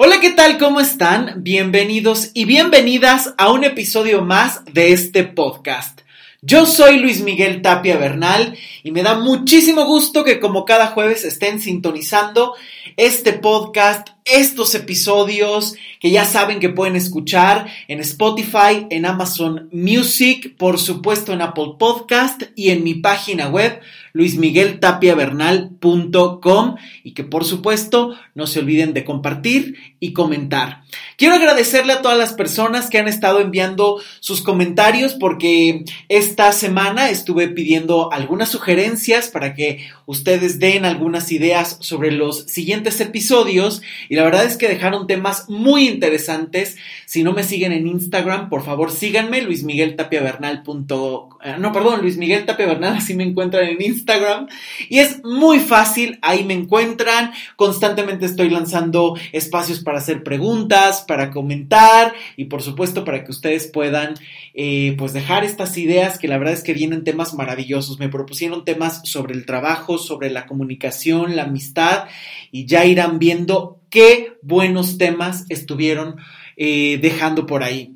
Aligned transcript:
Hola, 0.00 0.20
¿qué 0.20 0.30
tal? 0.30 0.58
¿Cómo 0.58 0.78
están? 0.78 1.42
Bienvenidos 1.42 2.30
y 2.32 2.44
bienvenidas 2.44 3.34
a 3.36 3.50
un 3.50 3.64
episodio 3.64 4.22
más 4.22 4.64
de 4.66 4.92
este 4.92 5.24
podcast. 5.24 6.02
Yo 6.40 6.66
soy 6.66 7.00
Luis 7.00 7.20
Miguel 7.22 7.62
Tapia 7.62 7.96
Bernal 7.96 8.56
y 8.84 8.92
me 8.92 9.02
da 9.02 9.18
muchísimo 9.18 9.86
gusto 9.86 10.22
que 10.22 10.38
como 10.38 10.64
cada 10.64 10.86
jueves 10.86 11.24
estén 11.24 11.60
sintonizando 11.60 12.54
este 12.96 13.32
podcast, 13.32 14.10
estos 14.30 14.74
episodios 14.74 15.74
que 16.00 16.10
ya 16.10 16.24
saben 16.24 16.58
que 16.60 16.68
pueden 16.68 16.96
escuchar 16.96 17.66
en 17.88 18.00
Spotify, 18.00 18.86
en 18.90 19.06
Amazon 19.06 19.70
Music, 19.72 20.54
por 20.56 20.78
supuesto 20.78 21.32
en 21.32 21.40
Apple 21.42 21.72
Podcast 21.78 22.42
y 22.54 22.70
en 22.70 22.84
mi 22.84 22.94
página 22.94 23.48
web 23.48 23.80
luismigueltapiavernal.com 24.12 26.76
y 27.04 27.12
que 27.12 27.24
por 27.24 27.44
supuesto 27.44 28.16
no 28.34 28.46
se 28.46 28.60
olviden 28.60 28.94
de 28.94 29.04
compartir 29.04 29.76
y 30.00 30.12
comentar. 30.12 30.82
Quiero 31.16 31.34
agradecerle 31.34 31.92
a 31.92 32.02
todas 32.02 32.18
las 32.18 32.32
personas 32.32 32.90
que 32.90 32.98
han 32.98 33.08
estado 33.08 33.40
enviando 33.40 34.00
sus 34.20 34.42
comentarios 34.42 35.14
porque 35.14 35.84
esta 36.08 36.52
semana 36.52 37.10
estuve 37.10 37.48
pidiendo 37.48 38.12
algunas 38.12 38.50
sugerencias 38.50 39.28
para 39.28 39.54
que 39.54 39.88
ustedes 40.06 40.58
den 40.58 40.84
algunas 40.84 41.32
ideas 41.32 41.78
sobre 41.80 42.12
los 42.12 42.44
siguientes 42.44 43.00
episodios 43.00 43.82
y 44.08 44.14
la 44.18 44.24
verdad 44.24 44.46
es 44.46 44.56
que 44.56 44.66
dejaron 44.66 45.06
temas 45.06 45.48
muy 45.48 45.86
interesantes. 45.86 46.76
Si 47.06 47.22
no 47.22 47.34
me 47.34 47.44
siguen 47.44 47.70
en 47.70 47.86
Instagram, 47.86 48.48
por 48.48 48.64
favor 48.64 48.90
síganme, 48.90 49.42
luismigueltapiavernal.com. 49.42 51.28
Eh, 51.44 51.54
no, 51.60 51.70
perdón, 51.70 52.00
Luis 52.00 52.16
Miguel 52.16 52.44
Tapia 52.44 52.66
Bernal, 52.66 52.96
así 52.96 53.14
me 53.14 53.22
encuentran 53.22 53.68
en 53.68 53.80
Instagram. 53.80 54.48
Y 54.88 54.98
es 54.98 55.22
muy 55.22 55.60
fácil, 55.60 56.18
ahí 56.20 56.42
me 56.42 56.54
encuentran. 56.54 57.30
Constantemente 57.54 58.26
estoy 58.26 58.50
lanzando 58.50 59.16
espacios 59.30 59.84
para 59.84 59.98
hacer 59.98 60.24
preguntas, 60.24 61.04
para 61.06 61.30
comentar 61.30 62.12
y 62.36 62.46
por 62.46 62.60
supuesto 62.62 63.04
para 63.04 63.22
que 63.22 63.30
ustedes 63.30 63.68
puedan 63.68 64.14
eh, 64.52 64.96
pues 64.98 65.12
dejar 65.12 65.44
estas 65.44 65.78
ideas 65.78 66.18
que 66.18 66.26
la 66.26 66.38
verdad 66.38 66.54
es 66.54 66.64
que 66.64 66.74
vienen 66.74 67.04
temas 67.04 67.34
maravillosos. 67.34 68.00
Me 68.00 68.08
propusieron 68.08 68.64
temas 68.64 69.00
sobre 69.04 69.34
el 69.34 69.46
trabajo, 69.46 69.96
sobre 69.96 70.28
la 70.28 70.46
comunicación, 70.46 71.36
la 71.36 71.44
amistad 71.44 72.08
y 72.50 72.66
ya 72.66 72.84
irán 72.84 73.20
viendo 73.20 73.77
qué 73.90 74.38
buenos 74.42 74.98
temas 74.98 75.44
estuvieron 75.48 76.16
eh, 76.56 76.98
dejando 77.00 77.46
por 77.46 77.62
ahí. 77.62 77.94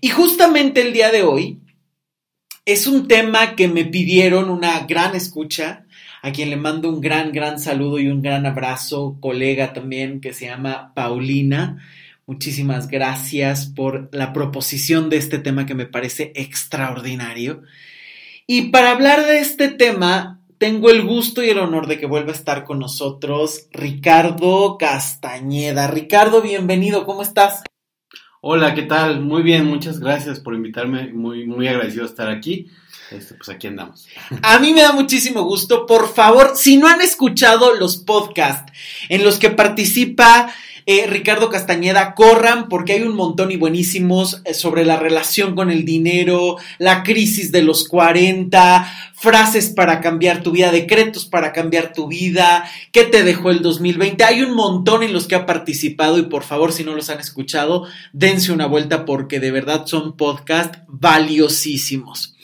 Y 0.00 0.10
justamente 0.10 0.82
el 0.82 0.92
día 0.92 1.10
de 1.10 1.22
hoy 1.22 1.60
es 2.64 2.86
un 2.86 3.08
tema 3.08 3.56
que 3.56 3.68
me 3.68 3.84
pidieron 3.84 4.50
una 4.50 4.80
gran 4.80 5.16
escucha, 5.16 5.86
a 6.22 6.30
quien 6.30 6.50
le 6.50 6.56
mando 6.56 6.88
un 6.88 7.00
gran, 7.00 7.32
gran 7.32 7.58
saludo 7.58 7.98
y 7.98 8.08
un 8.08 8.22
gran 8.22 8.46
abrazo, 8.46 9.16
colega 9.20 9.72
también 9.72 10.20
que 10.20 10.32
se 10.32 10.46
llama 10.46 10.92
Paulina. 10.94 11.82
Muchísimas 12.26 12.86
gracias 12.86 13.66
por 13.66 14.08
la 14.12 14.32
proposición 14.32 15.10
de 15.10 15.16
este 15.16 15.38
tema 15.40 15.66
que 15.66 15.74
me 15.74 15.86
parece 15.86 16.32
extraordinario. 16.36 17.62
Y 18.46 18.70
para 18.70 18.92
hablar 18.92 19.26
de 19.26 19.38
este 19.38 19.68
tema, 19.68 20.41
tengo 20.62 20.90
el 20.90 21.02
gusto 21.02 21.42
y 21.42 21.50
el 21.50 21.58
honor 21.58 21.88
de 21.88 21.98
que 21.98 22.06
vuelva 22.06 22.30
a 22.30 22.36
estar 22.36 22.62
con 22.62 22.78
nosotros 22.78 23.66
Ricardo 23.72 24.78
Castañeda. 24.78 25.88
Ricardo, 25.88 26.40
bienvenido, 26.40 27.04
¿cómo 27.04 27.22
estás? 27.22 27.64
Hola, 28.40 28.72
¿qué 28.72 28.82
tal? 28.82 29.22
Muy 29.22 29.42
bien, 29.42 29.66
muchas 29.66 29.98
gracias 29.98 30.38
por 30.38 30.54
invitarme, 30.54 31.12
muy, 31.12 31.46
muy 31.46 31.66
agradecido 31.66 32.04
de 32.04 32.10
estar 32.10 32.30
aquí. 32.30 32.68
Este, 33.10 33.34
pues 33.34 33.48
aquí 33.48 33.66
andamos. 33.66 34.06
A 34.40 34.60
mí 34.60 34.72
me 34.72 34.82
da 34.82 34.92
muchísimo 34.92 35.42
gusto. 35.42 35.84
Por 35.84 36.08
favor, 36.14 36.52
si 36.54 36.76
no 36.76 36.86
han 36.86 37.00
escuchado 37.00 37.74
los 37.74 37.96
podcasts 37.96 38.72
en 39.08 39.24
los 39.24 39.40
que 39.40 39.50
participa 39.50 40.54
eh, 40.86 41.06
Ricardo 41.06 41.50
Castañeda, 41.50 42.14
corran 42.14 42.68
porque 42.68 42.94
hay 42.94 43.02
un 43.02 43.14
montón 43.14 43.50
y 43.50 43.56
buenísimos 43.56 44.42
eh, 44.44 44.54
sobre 44.54 44.84
la 44.84 44.98
relación 44.98 45.54
con 45.54 45.70
el 45.70 45.84
dinero, 45.84 46.56
la 46.78 47.02
crisis 47.02 47.52
de 47.52 47.62
los 47.62 47.86
40, 47.88 49.12
frases 49.14 49.70
para 49.70 50.00
cambiar 50.00 50.42
tu 50.42 50.50
vida, 50.50 50.72
decretos 50.72 51.26
para 51.26 51.52
cambiar 51.52 51.92
tu 51.92 52.08
vida, 52.08 52.68
qué 52.90 53.04
te 53.04 53.22
dejó 53.22 53.50
el 53.50 53.62
2020. 53.62 54.24
Hay 54.24 54.42
un 54.42 54.54
montón 54.54 55.02
en 55.02 55.12
los 55.12 55.26
que 55.26 55.36
ha 55.36 55.46
participado 55.46 56.18
y 56.18 56.22
por 56.22 56.42
favor, 56.42 56.72
si 56.72 56.82
no 56.82 56.94
los 56.94 57.10
han 57.10 57.20
escuchado, 57.20 57.86
dense 58.12 58.52
una 58.52 58.66
vuelta 58.66 59.04
porque 59.04 59.38
de 59.38 59.50
verdad 59.50 59.86
son 59.86 60.16
podcasts 60.16 60.78
valiosísimos. 60.88 62.34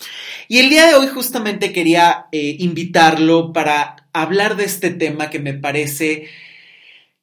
Y 0.47 0.60
el 0.60 0.71
día 0.71 0.87
de 0.87 0.94
hoy 0.94 1.09
justamente 1.09 1.72
quería 1.72 2.27
eh, 2.32 2.56
invitarlo 2.60 3.53
para 3.53 4.09
hablar 4.12 4.56
de 4.56 4.65
este 4.65 4.91
tema 4.91 5.28
que 5.31 5.41
me 5.41 5.54
parece 5.54 6.28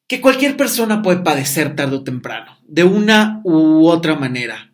que 0.07 0.21
cualquier 0.21 0.55
persona 0.55 1.01
puede 1.01 1.19
padecer 1.19 1.75
tarde 1.75 1.97
o 1.97 2.03
temprano, 2.03 2.59
de 2.67 2.83
una 2.83 3.41
u 3.43 3.87
otra 3.87 4.15
manera. 4.15 4.71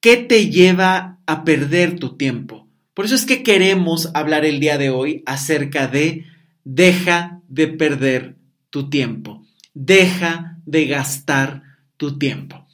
¿Qué 0.00 0.16
te 0.16 0.50
lleva 0.50 1.18
a 1.26 1.44
perder 1.44 1.98
tu 1.98 2.16
tiempo? 2.16 2.68
Por 2.94 3.04
eso 3.06 3.14
es 3.14 3.26
que 3.26 3.42
queremos 3.42 4.10
hablar 4.14 4.44
el 4.44 4.60
día 4.60 4.78
de 4.78 4.90
hoy 4.90 5.22
acerca 5.26 5.86
de 5.86 6.24
deja 6.64 7.40
de 7.48 7.68
perder 7.68 8.36
tu 8.70 8.88
tiempo, 8.88 9.44
deja 9.74 10.58
de 10.64 10.86
gastar 10.86 11.62
tu 11.96 12.18
tiempo. 12.18 12.66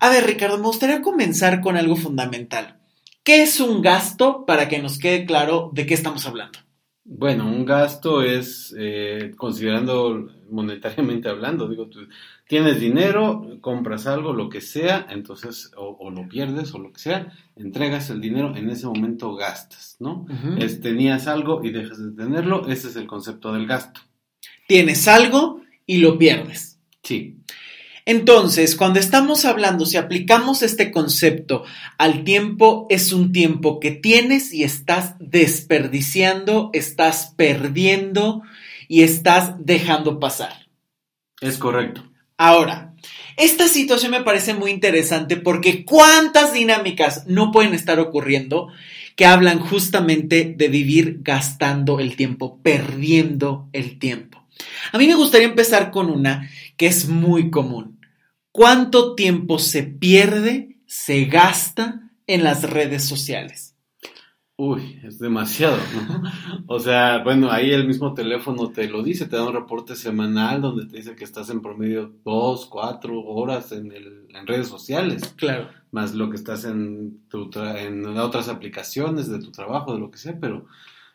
A 0.00 0.10
ver, 0.10 0.26
Ricardo, 0.26 0.58
me 0.58 0.66
gustaría 0.66 1.02
comenzar 1.02 1.60
con 1.60 1.76
algo 1.76 1.96
fundamental. 1.96 2.78
¿Qué 3.22 3.42
es 3.42 3.60
un 3.60 3.82
gasto 3.82 4.46
para 4.46 4.68
que 4.68 4.78
nos 4.78 4.98
quede 4.98 5.26
claro 5.26 5.70
de 5.74 5.86
qué 5.86 5.94
estamos 5.94 6.26
hablando? 6.26 6.58
Bueno, 7.10 7.46
un 7.46 7.64
gasto 7.64 8.22
es, 8.22 8.74
eh, 8.78 9.32
considerando 9.34 10.28
monetariamente 10.50 11.30
hablando, 11.30 11.66
digo, 11.66 11.86
tú 11.86 12.00
tienes 12.46 12.80
dinero, 12.80 13.56
compras 13.62 14.06
algo, 14.06 14.34
lo 14.34 14.50
que 14.50 14.60
sea, 14.60 15.06
entonces, 15.08 15.70
o, 15.74 16.10
lo 16.10 16.28
pierdes 16.28 16.74
o 16.74 16.78
lo 16.78 16.92
que 16.92 17.00
sea, 17.00 17.32
entregas 17.56 18.10
el 18.10 18.20
dinero, 18.20 18.54
en 18.54 18.68
ese 18.68 18.86
momento 18.86 19.34
gastas, 19.34 19.96
¿no? 20.00 20.26
es, 20.58 20.82
tenías 20.82 21.28
algo 21.28 21.64
y 21.64 21.70
dejas 21.70 21.98
de 21.98 22.10
tenerlo, 22.10 22.68
ese 22.68 22.88
es 22.88 22.96
el 22.96 23.06
concepto 23.06 23.54
del 23.54 23.66
gasto. 23.66 24.02
Tienes 24.66 25.08
algo 25.08 25.62
y 25.86 25.98
lo 25.98 26.18
pierdes. 26.18 26.78
Sí. 27.02 27.37
Entonces, 28.08 28.74
cuando 28.74 29.00
estamos 29.00 29.44
hablando, 29.44 29.84
si 29.84 29.98
aplicamos 29.98 30.62
este 30.62 30.90
concepto 30.90 31.64
al 31.98 32.24
tiempo, 32.24 32.86
es 32.88 33.12
un 33.12 33.32
tiempo 33.32 33.80
que 33.80 33.90
tienes 33.90 34.54
y 34.54 34.62
estás 34.64 35.16
desperdiciando, 35.18 36.70
estás 36.72 37.34
perdiendo 37.36 38.40
y 38.88 39.02
estás 39.02 39.56
dejando 39.58 40.18
pasar. 40.18 40.68
Es 41.42 41.58
correcto. 41.58 42.02
Ahora, 42.38 42.94
esta 43.36 43.68
situación 43.68 44.12
me 44.12 44.22
parece 44.22 44.54
muy 44.54 44.70
interesante 44.70 45.36
porque 45.36 45.84
cuántas 45.84 46.54
dinámicas 46.54 47.26
no 47.26 47.52
pueden 47.52 47.74
estar 47.74 48.00
ocurriendo 48.00 48.68
que 49.16 49.26
hablan 49.26 49.58
justamente 49.58 50.54
de 50.56 50.68
vivir 50.68 51.18
gastando 51.20 52.00
el 52.00 52.16
tiempo, 52.16 52.58
perdiendo 52.62 53.68
el 53.74 53.98
tiempo. 53.98 54.46
A 54.92 54.96
mí 54.96 55.06
me 55.06 55.14
gustaría 55.14 55.48
empezar 55.48 55.90
con 55.90 56.08
una 56.08 56.48
que 56.78 56.86
es 56.86 57.06
muy 57.06 57.50
común 57.50 57.97
¿Cuánto 58.58 59.14
tiempo 59.14 59.60
se 59.60 59.84
pierde, 59.84 60.80
se 60.84 61.26
gasta 61.26 62.10
en 62.26 62.42
las 62.42 62.68
redes 62.68 63.04
sociales? 63.04 63.76
Uy, 64.56 64.98
es 65.04 65.20
demasiado, 65.20 65.76
¿no? 65.76 66.22
O 66.66 66.80
sea, 66.80 67.22
bueno, 67.22 67.52
ahí 67.52 67.70
el 67.70 67.86
mismo 67.86 68.14
teléfono 68.14 68.72
te 68.72 68.88
lo 68.88 69.04
dice, 69.04 69.26
te 69.26 69.36
da 69.36 69.46
un 69.46 69.54
reporte 69.54 69.94
semanal 69.94 70.60
donde 70.60 70.86
te 70.86 70.96
dice 70.96 71.14
que 71.14 71.22
estás 71.22 71.50
en 71.50 71.62
promedio 71.62 72.12
dos, 72.24 72.66
cuatro 72.66 73.20
horas 73.20 73.70
en, 73.70 73.92
el, 73.92 74.26
en 74.34 74.44
redes 74.44 74.66
sociales. 74.66 75.22
Claro. 75.36 75.68
Más 75.92 76.16
lo 76.16 76.28
que 76.28 76.34
estás 76.34 76.64
en, 76.64 77.28
tu 77.28 77.48
en 77.54 78.04
otras 78.18 78.48
aplicaciones 78.48 79.28
de 79.30 79.38
tu 79.38 79.52
trabajo, 79.52 79.94
de 79.94 80.00
lo 80.00 80.10
que 80.10 80.18
sea, 80.18 80.36
pero 80.40 80.66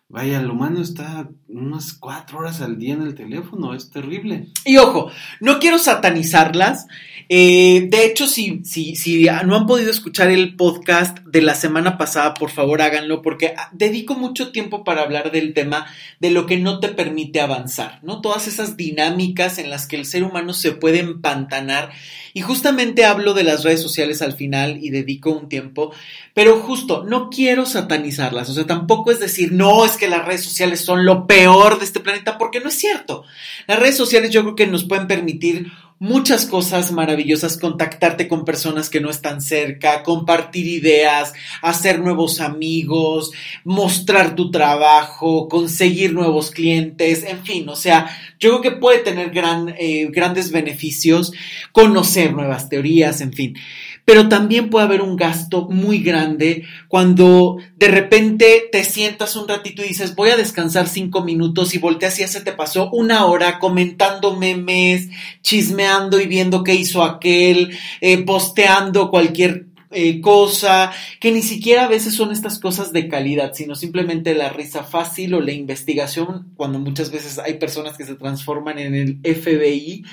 Vaya, 0.10 0.40
el 0.40 0.52
humano 0.52 0.80
está 0.80 1.28
unas 1.48 1.94
cuatro 1.94 2.40
horas 2.40 2.62
al 2.62 2.78
día 2.78 2.94
en 2.94 3.02
el 3.02 3.16
teléfono, 3.16 3.74
es 3.74 3.90
terrible. 3.90 4.48
Y 4.64 4.78
ojo, 4.78 5.12
no 5.40 5.60
quiero 5.60 5.80
satanizarlas. 5.80 6.86
Eh, 7.30 7.88
de 7.90 8.06
hecho, 8.06 8.28
si, 8.28 8.64
si, 8.64 8.96
si 8.96 9.26
no 9.46 9.56
han 9.56 9.66
podido 9.66 9.90
escuchar 9.90 10.30
el 10.30 10.56
podcast 10.56 11.18
de 11.20 11.42
la 11.42 11.56
semana 11.56 11.98
pasada, 11.98 12.36
por 12.36 12.52
favor 12.52 12.82
háganlo, 12.82 13.22
porque 13.24 13.56
dedico 13.72 14.14
mucho 14.14 14.52
tiempo 14.52 14.84
para 14.84 15.02
hablar 15.02 15.32
del 15.32 15.54
tema 15.54 15.88
de 16.20 16.30
lo 16.30 16.46
que 16.46 16.58
no 16.58 16.80
te 16.80 16.90
permite 16.90 17.42
avanzar, 17.42 18.00
¿no? 18.04 18.22
Todas 18.22 18.48
esas 18.48 18.78
dinámicas 18.78 19.58
en 19.58 19.72
las 19.72 19.88
que 19.88 19.96
el 19.96 20.06
ser 20.06 20.24
humano 20.24 20.54
se 20.54 20.74
puede 20.74 21.00
empantanar. 21.00 21.92
Y 22.34 22.42
justamente 22.42 23.06
hablo 23.06 23.34
de 23.34 23.44
las 23.44 23.64
redes 23.64 23.82
sociales 23.82 24.22
al 24.24 24.34
final 24.34 24.80
y 24.82 24.90
dedico 24.90 25.32
un 25.32 25.50
tiempo, 25.50 25.94
pero 26.34 26.60
justo, 26.60 27.04
no 27.04 27.30
quiero 27.30 27.66
satanizarlas, 27.68 28.50
o 28.50 28.54
sea, 28.54 28.66
tampoco 28.66 29.12
es 29.12 29.20
decir, 29.20 29.52
no, 29.52 29.86
es 29.86 29.98
que 29.98 30.08
las 30.08 30.26
redes 30.26 30.44
sociales 30.44 30.82
son 30.82 31.06
lo 31.06 31.28
peor 31.28 31.78
de 31.78 31.86
este 31.86 32.00
planeta, 32.00 32.40
porque 32.40 32.60
no 32.60 32.70
es 32.70 32.76
cierto. 32.76 33.24
Las 33.68 33.80
redes 33.80 33.98
sociales 33.98 34.32
yo 34.32 34.42
creo 34.42 34.56
que 34.56 34.68
nos 34.68 34.86
pueden 34.86 35.08
permitir 35.08 35.72
muchas 36.04 36.46
cosas 36.46 36.92
maravillosas, 36.92 37.56
contactarte 37.58 38.28
con 38.28 38.44
personas 38.44 38.90
que 38.90 39.00
no 39.00 39.10
están 39.10 39.40
cerca, 39.40 40.04
compartir 40.04 40.68
ideas, 40.68 41.32
hacer 41.62 42.00
nuevos 42.00 42.42
amigos, 42.42 43.32
mostrar 43.64 44.36
tu 44.36 44.52
trabajo, 44.52 45.48
conseguir 45.48 46.12
nuevos 46.12 46.52
clientes, 46.52 47.24
en 47.24 47.46
fin, 47.46 47.70
o 47.70 47.78
sea, 47.78 48.10
Yo 48.38 48.50
creo 48.50 48.62
que 48.62 48.82
puede 48.82 49.00
tener 49.00 49.30
gran, 49.30 49.74
eh, 49.80 50.10
grandes 50.12 50.52
beneficios, 50.52 51.32
conocer 51.72 52.34
nuevas 52.34 52.68
teorías, 52.68 53.22
en 53.22 53.32
fin. 53.32 53.56
Pero 54.06 54.28
también 54.28 54.70
puede 54.70 54.86
haber 54.86 55.02
un 55.02 55.16
gasto 55.16 55.68
muy 55.70 56.00
grande 56.00 56.66
cuando 56.88 57.58
de 57.78 57.88
repente 57.88 58.64
te 58.72 58.84
sientas 58.84 59.36
un 59.36 59.48
ratito 59.48 59.82
y 59.82 59.88
dices, 59.88 60.16
voy 60.16 60.30
a 60.30 60.38
descansar 60.38 60.88
cinco 60.88 61.24
minutos 61.24 61.74
y 61.74 61.78
volteas 61.78 62.18
y 62.18 62.22
ya 62.22 62.28
se 62.28 62.42
te 62.42 62.52
pasó 62.52 62.90
una 62.92 63.26
hora 63.26 63.60
comentando 63.60 64.36
memes, 64.36 65.10
chismeando 65.42 66.20
y 66.20 66.28
viendo 66.28 66.64
qué 66.64 66.76
hizo 66.76 67.04
aquel, 67.04 67.78
eh, 68.02 68.24
posteando 68.24 69.10
cualquier 69.10 69.73
eh, 69.94 70.22
cosa, 70.22 70.92
que 71.20 71.32
ni 71.32 71.42
siquiera 71.42 71.86
a 71.86 71.88
veces 71.88 72.16
son 72.16 72.32
estas 72.32 72.60
cosas 72.60 72.92
de 72.94 73.08
calidad, 73.08 73.54
sino 73.54 73.76
simplemente 73.76 74.36
la 74.36 74.50
risa 74.50 74.84
fácil 74.84 75.34
o 75.34 75.42
la 75.42 75.52
investigación, 75.52 76.52
cuando 76.56 76.80
muchas 76.80 77.12
veces 77.12 77.40
hay 77.40 77.56
personas 77.56 77.98
que 77.98 78.06
se 78.06 78.16
transforman 78.16 78.80
en 78.80 78.96
el 78.96 79.20
FBI, 79.24 80.04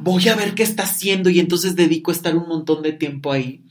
voy 0.00 0.28
a 0.28 0.36
ver 0.36 0.54
qué 0.54 0.62
está 0.62 0.84
haciendo 0.84 1.30
y 1.30 1.40
entonces 1.40 1.76
dedico 1.76 2.10
a 2.10 2.14
estar 2.14 2.36
un 2.36 2.48
montón 2.48 2.82
de 2.82 2.92
tiempo 2.92 3.32
ahí. 3.32 3.62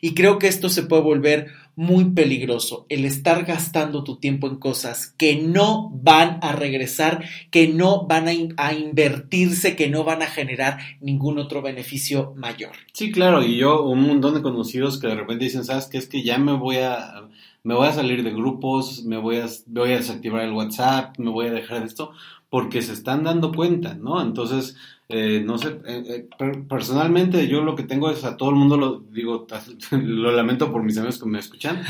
Y 0.00 0.14
creo 0.14 0.38
que 0.38 0.48
esto 0.48 0.68
se 0.68 0.82
puede 0.82 1.02
volver 1.02 1.46
muy 1.76 2.10
peligroso, 2.10 2.86
el 2.88 3.04
estar 3.04 3.44
gastando 3.44 4.04
tu 4.04 4.16
tiempo 4.16 4.46
en 4.46 4.56
cosas 4.56 5.14
que 5.16 5.36
no 5.36 5.90
van 5.92 6.38
a 6.42 6.52
regresar, 6.52 7.24
que 7.50 7.68
no 7.68 8.06
van 8.06 8.28
a, 8.56 8.72
invertirse, 8.72 9.76
que 9.76 9.88
no 9.88 10.04
van 10.04 10.22
a 10.22 10.26
generar 10.26 10.78
ningún 11.00 11.38
otro 11.38 11.62
beneficio 11.62 12.32
mayor. 12.36 12.72
Sí, 12.92 13.10
claro, 13.10 13.42
y 13.42 13.56
yo 13.56 13.82
un 13.84 14.06
montón 14.06 14.34
de 14.34 14.42
conocidos 14.42 14.98
que 14.98 15.08
de 15.08 15.16
repente 15.16 15.44
dicen, 15.44 15.64
¿sabes 15.64 15.86
qué? 15.86 15.98
Es 15.98 16.08
que 16.08 16.22
ya 16.22 16.38
me 16.38 16.52
voy 16.52 16.76
a 16.76 17.28
me 17.64 17.74
voy 17.74 17.88
a 17.88 17.92
salir 17.92 18.22
de 18.22 18.30
grupos, 18.30 19.04
me 19.04 19.16
voy 19.16 19.36
a, 19.38 19.46
voy 19.66 19.92
a 19.92 19.96
desactivar 19.96 20.42
el 20.42 20.52
WhatsApp, 20.52 21.18
me 21.18 21.30
voy 21.30 21.46
a 21.46 21.52
dejar 21.52 21.80
de 21.80 21.86
esto, 21.86 22.12
porque 22.50 22.82
se 22.82 22.92
están 22.92 23.24
dando 23.24 23.52
cuenta, 23.52 23.94
¿no? 23.94 24.20
Entonces, 24.20 24.76
eh, 25.06 25.42
no 25.44 25.58
sé, 25.58 25.80
eh, 25.86 26.26
eh, 26.38 26.64
personalmente 26.66 27.46
yo 27.46 27.62
lo 27.62 27.76
que 27.76 27.82
tengo 27.82 28.08
es 28.08 28.24
a 28.24 28.38
todo 28.38 28.48
el 28.48 28.56
mundo, 28.56 28.78
lo 28.78 29.00
digo, 29.00 29.46
lo 29.90 30.32
lamento 30.32 30.72
por 30.72 30.82
mis 30.82 30.96
amigos 30.96 31.18
que 31.18 31.28
me 31.28 31.40
escuchan, 31.40 31.82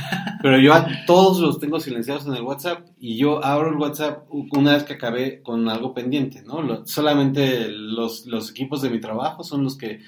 pero 0.42 0.58
yo 0.58 0.74
a 0.74 0.84
todos 1.06 1.38
los 1.38 1.60
tengo 1.60 1.78
silenciados 1.78 2.26
en 2.26 2.34
el 2.34 2.42
WhatsApp 2.42 2.88
y 2.98 3.16
yo 3.16 3.44
abro 3.44 3.70
el 3.70 3.76
WhatsApp 3.76 4.26
una 4.30 4.74
vez 4.74 4.82
que 4.82 4.94
acabé 4.94 5.42
con 5.42 5.68
algo 5.68 5.94
pendiente, 5.94 6.42
¿no? 6.42 6.84
solamente 6.86 7.68
los, 7.68 8.26
los, 8.26 8.50
equipos 8.50 8.82
de 8.82 8.90
mi 8.90 9.00
trabajo 9.00 9.44
son 9.44 9.62
los 9.62 9.78
que 9.78 10.00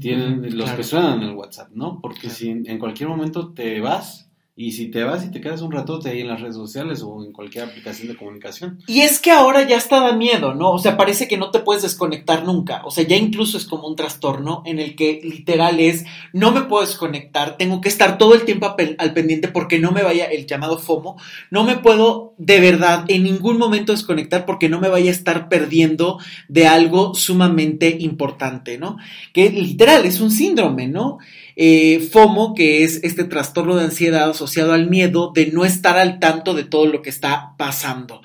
tienen, 0.00 0.56
los 0.56 0.70
que 0.72 0.82
suenan 0.82 1.22
en 1.22 1.28
el 1.28 1.36
WhatsApp, 1.36 1.70
¿no? 1.74 2.00
Porque 2.00 2.28
si 2.28 2.50
en 2.50 2.78
cualquier 2.78 3.08
momento 3.08 3.52
te 3.52 3.80
vas, 3.80 4.27
y 4.60 4.72
si 4.72 4.88
te 4.88 5.04
vas 5.04 5.24
y 5.24 5.30
te 5.30 5.40
quedas 5.40 5.62
un 5.62 5.70
ratote 5.70 6.10
ahí 6.10 6.22
en 6.22 6.26
las 6.26 6.40
redes 6.40 6.56
sociales 6.56 7.00
o 7.04 7.22
en 7.24 7.30
cualquier 7.30 7.62
aplicación 7.62 8.08
de 8.08 8.16
comunicación. 8.16 8.80
Y 8.88 9.02
es 9.02 9.20
que 9.20 9.30
ahora 9.30 9.62
ya 9.62 9.76
está 9.76 10.00
da 10.00 10.16
miedo, 10.16 10.52
¿no? 10.52 10.72
O 10.72 10.80
sea, 10.80 10.96
parece 10.96 11.28
que 11.28 11.36
no 11.36 11.52
te 11.52 11.60
puedes 11.60 11.84
desconectar 11.84 12.44
nunca. 12.44 12.82
O 12.84 12.90
sea, 12.90 13.06
ya 13.06 13.14
incluso 13.14 13.56
es 13.56 13.66
como 13.66 13.86
un 13.86 13.94
trastorno 13.94 14.64
en 14.66 14.80
el 14.80 14.96
que 14.96 15.20
literal 15.22 15.78
es, 15.78 16.06
no 16.32 16.50
me 16.50 16.62
puedo 16.62 16.84
desconectar, 16.84 17.56
tengo 17.56 17.80
que 17.80 17.88
estar 17.88 18.18
todo 18.18 18.34
el 18.34 18.44
tiempo 18.44 18.74
al 18.98 19.12
pendiente 19.12 19.46
porque 19.46 19.78
no 19.78 19.92
me 19.92 20.02
vaya 20.02 20.24
el 20.24 20.44
llamado 20.44 20.76
FOMO, 20.80 21.16
no 21.52 21.62
me 21.62 21.76
puedo 21.76 22.34
de 22.36 22.58
verdad 22.58 23.04
en 23.06 23.22
ningún 23.22 23.58
momento 23.58 23.92
desconectar 23.92 24.44
porque 24.44 24.68
no 24.68 24.80
me 24.80 24.88
vaya 24.88 25.12
a 25.12 25.14
estar 25.14 25.48
perdiendo 25.48 26.18
de 26.48 26.66
algo 26.66 27.14
sumamente 27.14 27.96
importante, 28.00 28.76
¿no? 28.76 28.96
Que 29.32 29.50
literal 29.50 30.04
es 30.04 30.20
un 30.20 30.32
síndrome, 30.32 30.88
¿no? 30.88 31.18
Eh, 31.60 32.08
FOMO, 32.12 32.54
que 32.54 32.84
es 32.84 33.02
este 33.02 33.24
trastorno 33.24 33.74
de 33.74 33.82
ansiedad 33.82 34.30
asociado 34.30 34.72
al 34.72 34.88
miedo 34.88 35.32
de 35.34 35.50
no 35.50 35.64
estar 35.64 35.98
al 35.98 36.20
tanto 36.20 36.54
de 36.54 36.62
todo 36.62 36.86
lo 36.86 37.02
que 37.02 37.10
está 37.10 37.54
pasando. 37.58 38.22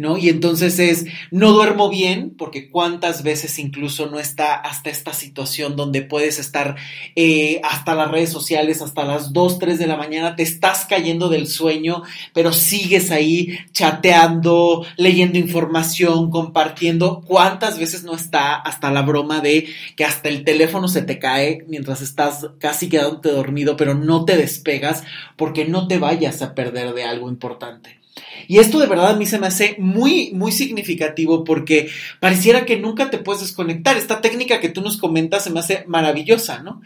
¿No? 0.00 0.16
Y 0.16 0.30
entonces 0.30 0.78
es, 0.78 1.04
no 1.30 1.52
duermo 1.52 1.90
bien, 1.90 2.30
porque 2.30 2.70
cuántas 2.70 3.22
veces 3.22 3.58
incluso 3.58 4.06
no 4.06 4.18
está 4.18 4.54
hasta 4.54 4.88
esta 4.88 5.12
situación 5.12 5.76
donde 5.76 6.00
puedes 6.00 6.38
estar 6.38 6.76
eh, 7.16 7.60
hasta 7.62 7.94
las 7.94 8.10
redes 8.10 8.30
sociales, 8.30 8.80
hasta 8.80 9.04
las 9.04 9.34
2, 9.34 9.58
3 9.58 9.78
de 9.78 9.86
la 9.86 9.98
mañana, 9.98 10.36
te 10.36 10.42
estás 10.42 10.86
cayendo 10.86 11.28
del 11.28 11.46
sueño, 11.46 12.02
pero 12.32 12.54
sigues 12.54 13.10
ahí 13.10 13.58
chateando, 13.72 14.86
leyendo 14.96 15.36
información, 15.36 16.30
compartiendo. 16.30 17.20
¿Cuántas 17.26 17.78
veces 17.78 18.02
no 18.02 18.14
está 18.14 18.54
hasta 18.54 18.90
la 18.90 19.02
broma 19.02 19.40
de 19.40 19.68
que 19.96 20.06
hasta 20.06 20.30
el 20.30 20.44
teléfono 20.44 20.88
se 20.88 21.02
te 21.02 21.18
cae 21.18 21.66
mientras 21.68 22.00
estás 22.00 22.48
casi 22.58 22.88
quedándote 22.88 23.32
dormido, 23.32 23.76
pero 23.76 23.92
no 23.94 24.24
te 24.24 24.38
despegas 24.38 25.04
porque 25.36 25.66
no 25.66 25.88
te 25.88 25.98
vayas 25.98 26.40
a 26.40 26.54
perder 26.54 26.94
de 26.94 27.04
algo 27.04 27.28
importante? 27.28 27.99
Y 28.48 28.58
esto 28.58 28.78
de 28.78 28.86
verdad 28.86 29.10
a 29.10 29.16
mí 29.16 29.26
se 29.26 29.38
me 29.38 29.46
hace 29.46 29.76
muy, 29.78 30.32
muy 30.32 30.52
significativo 30.52 31.44
porque 31.44 31.88
pareciera 32.18 32.66
que 32.66 32.78
nunca 32.78 33.10
te 33.10 33.18
puedes 33.18 33.42
desconectar. 33.42 33.96
Esta 33.96 34.20
técnica 34.20 34.60
que 34.60 34.68
tú 34.68 34.80
nos 34.80 34.96
comentas 34.96 35.44
se 35.44 35.50
me 35.50 35.60
hace 35.60 35.84
maravillosa, 35.86 36.62
¿no? 36.62 36.82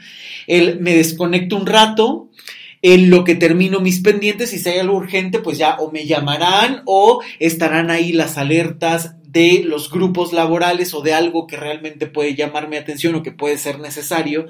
El 0.47 0.81
me 0.81 0.94
desconecto 0.94 1.56
un 1.56 1.67
rato, 1.67 2.29
en 2.85 3.09
lo 3.09 3.25
que 3.25 3.35
termino 3.35 3.81
mis 3.81 4.00
pendientes 4.00 4.53
y 4.53 4.59
si 4.59 4.69
hay 4.69 4.79
algo 4.79 4.99
urgente, 4.99 5.38
pues 5.38 5.56
ya 5.56 5.76
o 5.76 5.91
me 5.91 6.05
llamarán 6.05 6.82
o 6.85 7.23
estarán 7.38 7.91
ahí 7.91 8.12
las 8.12 8.37
alertas 8.37 9.15
de 9.35 9.65
los 9.65 9.91
grupos 9.91 10.33
laborales 10.33 10.95
o 10.95 11.03
de 11.03 11.13
algo 11.13 11.49
que 11.49 11.57
realmente 11.57 12.07
puede 12.07 12.37
llamar 12.37 12.69
mi 12.69 12.77
atención 12.77 13.17
o 13.17 13.23
que 13.23 13.33
puede 13.33 13.59
ser 13.59 13.81
necesario, 13.81 14.47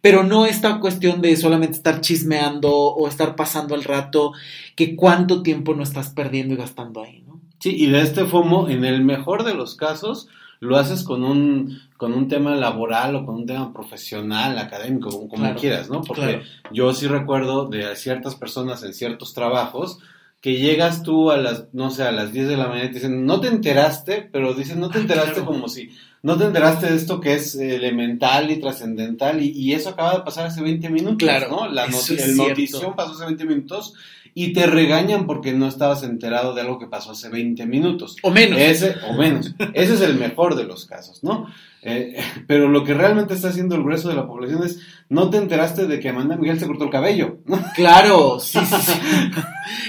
pero 0.00 0.22
no 0.22 0.46
esta 0.46 0.78
cuestión 0.78 1.20
de 1.20 1.36
solamente 1.36 1.76
estar 1.76 2.00
chismeando 2.00 2.70
o 2.72 3.08
estar 3.08 3.34
pasando 3.34 3.74
el 3.74 3.82
rato, 3.82 4.32
que 4.76 4.94
cuánto 4.94 5.42
tiempo 5.42 5.74
no 5.74 5.82
estás 5.82 6.10
perdiendo 6.10 6.54
y 6.54 6.56
gastando 6.56 7.02
ahí, 7.02 7.24
¿no? 7.26 7.40
Sí, 7.58 7.74
y 7.76 7.86
de 7.86 8.00
este 8.00 8.24
FOMO, 8.24 8.68
en 8.68 8.84
el 8.84 9.02
mejor 9.02 9.42
de 9.42 9.54
los 9.54 9.74
casos, 9.74 10.28
lo 10.60 10.76
haces 10.76 11.02
con 11.02 11.24
un, 11.24 11.80
con 11.96 12.14
un 12.14 12.28
tema 12.28 12.54
laboral 12.54 13.16
o 13.16 13.26
con 13.26 13.34
un 13.34 13.46
tema 13.46 13.72
profesional, 13.72 14.56
académico, 14.56 15.10
como, 15.28 15.54
quieras, 15.56 15.90
¿no? 15.90 16.02
Porque 16.02 16.42
yo 16.70 16.94
sí 16.94 17.08
recuerdo 17.08 17.66
de 17.66 17.96
ciertas 17.96 18.36
personas 18.36 18.84
en 18.84 18.94
ciertos 18.94 19.34
trabajos 19.34 19.98
que 20.40 20.56
llegas 20.56 21.02
tú 21.02 21.30
a 21.30 21.36
las, 21.36 21.66
no 21.72 21.90
sé, 21.90 22.04
a 22.04 22.12
las 22.12 22.32
10 22.32 22.48
de 22.48 22.56
la 22.56 22.68
mañana 22.68 22.86
y 22.86 22.88
te 22.88 22.94
dicen, 22.94 23.26
no 23.26 23.40
te 23.40 23.48
enteraste, 23.48 24.28
pero 24.30 24.54
dicen, 24.54 24.78
no 24.78 24.88
te 24.88 24.98
enteraste 24.98 25.42
como 25.42 25.68
si, 25.68 25.90
no 26.22 26.36
te 26.36 26.44
enteraste 26.44 26.86
de 26.86 26.96
esto 26.96 27.20
que 27.20 27.34
es 27.34 27.56
elemental 27.56 28.50
y 28.50 28.60
trascendental 28.60 29.42
y, 29.42 29.72
eso 29.72 29.90
acaba 29.90 30.14
de 30.14 30.22
pasar 30.22 30.46
hace 30.46 30.62
20 30.62 30.90
minutos, 30.90 31.18
claro, 31.18 31.50
¿no? 31.50 31.68
La 31.68 31.86
el 31.86 32.36
notición 32.36 32.94
pasó 32.94 33.12
hace 33.12 33.24
20 33.24 33.44
minutos 33.46 33.94
y 34.34 34.52
te 34.52 34.66
regañan 34.66 35.26
porque 35.26 35.52
no 35.52 35.66
estabas 35.68 36.02
enterado 36.02 36.54
de 36.54 36.62
algo 36.62 36.78
que 36.78 36.86
pasó 36.86 37.12
hace 37.12 37.28
20 37.28 37.66
minutos. 37.66 38.16
O 38.22 38.30
menos. 38.30 38.58
Ese, 38.58 38.94
o 39.08 39.14
menos. 39.14 39.54
Ese 39.74 39.94
es 39.94 40.00
el 40.00 40.16
mejor 40.16 40.54
de 40.54 40.64
los 40.64 40.86
casos, 40.86 41.22
¿no? 41.22 41.46
Eh, 41.82 42.16
pero 42.46 42.68
lo 42.68 42.84
que 42.84 42.94
realmente 42.94 43.34
está 43.34 43.48
haciendo 43.48 43.76
el 43.76 43.82
grueso 43.82 44.08
de 44.08 44.14
la 44.14 44.26
población 44.26 44.64
es, 44.64 44.80
no 45.08 45.30
te 45.30 45.38
enteraste 45.38 45.86
de 45.86 46.00
que 46.00 46.08
Amanda 46.08 46.36
Miguel 46.36 46.58
se 46.58 46.66
cortó 46.66 46.84
el 46.84 46.90
cabello. 46.90 47.38
Claro, 47.74 48.40
sí, 48.40 48.58
sí, 48.58 48.76
sí. 48.80 48.92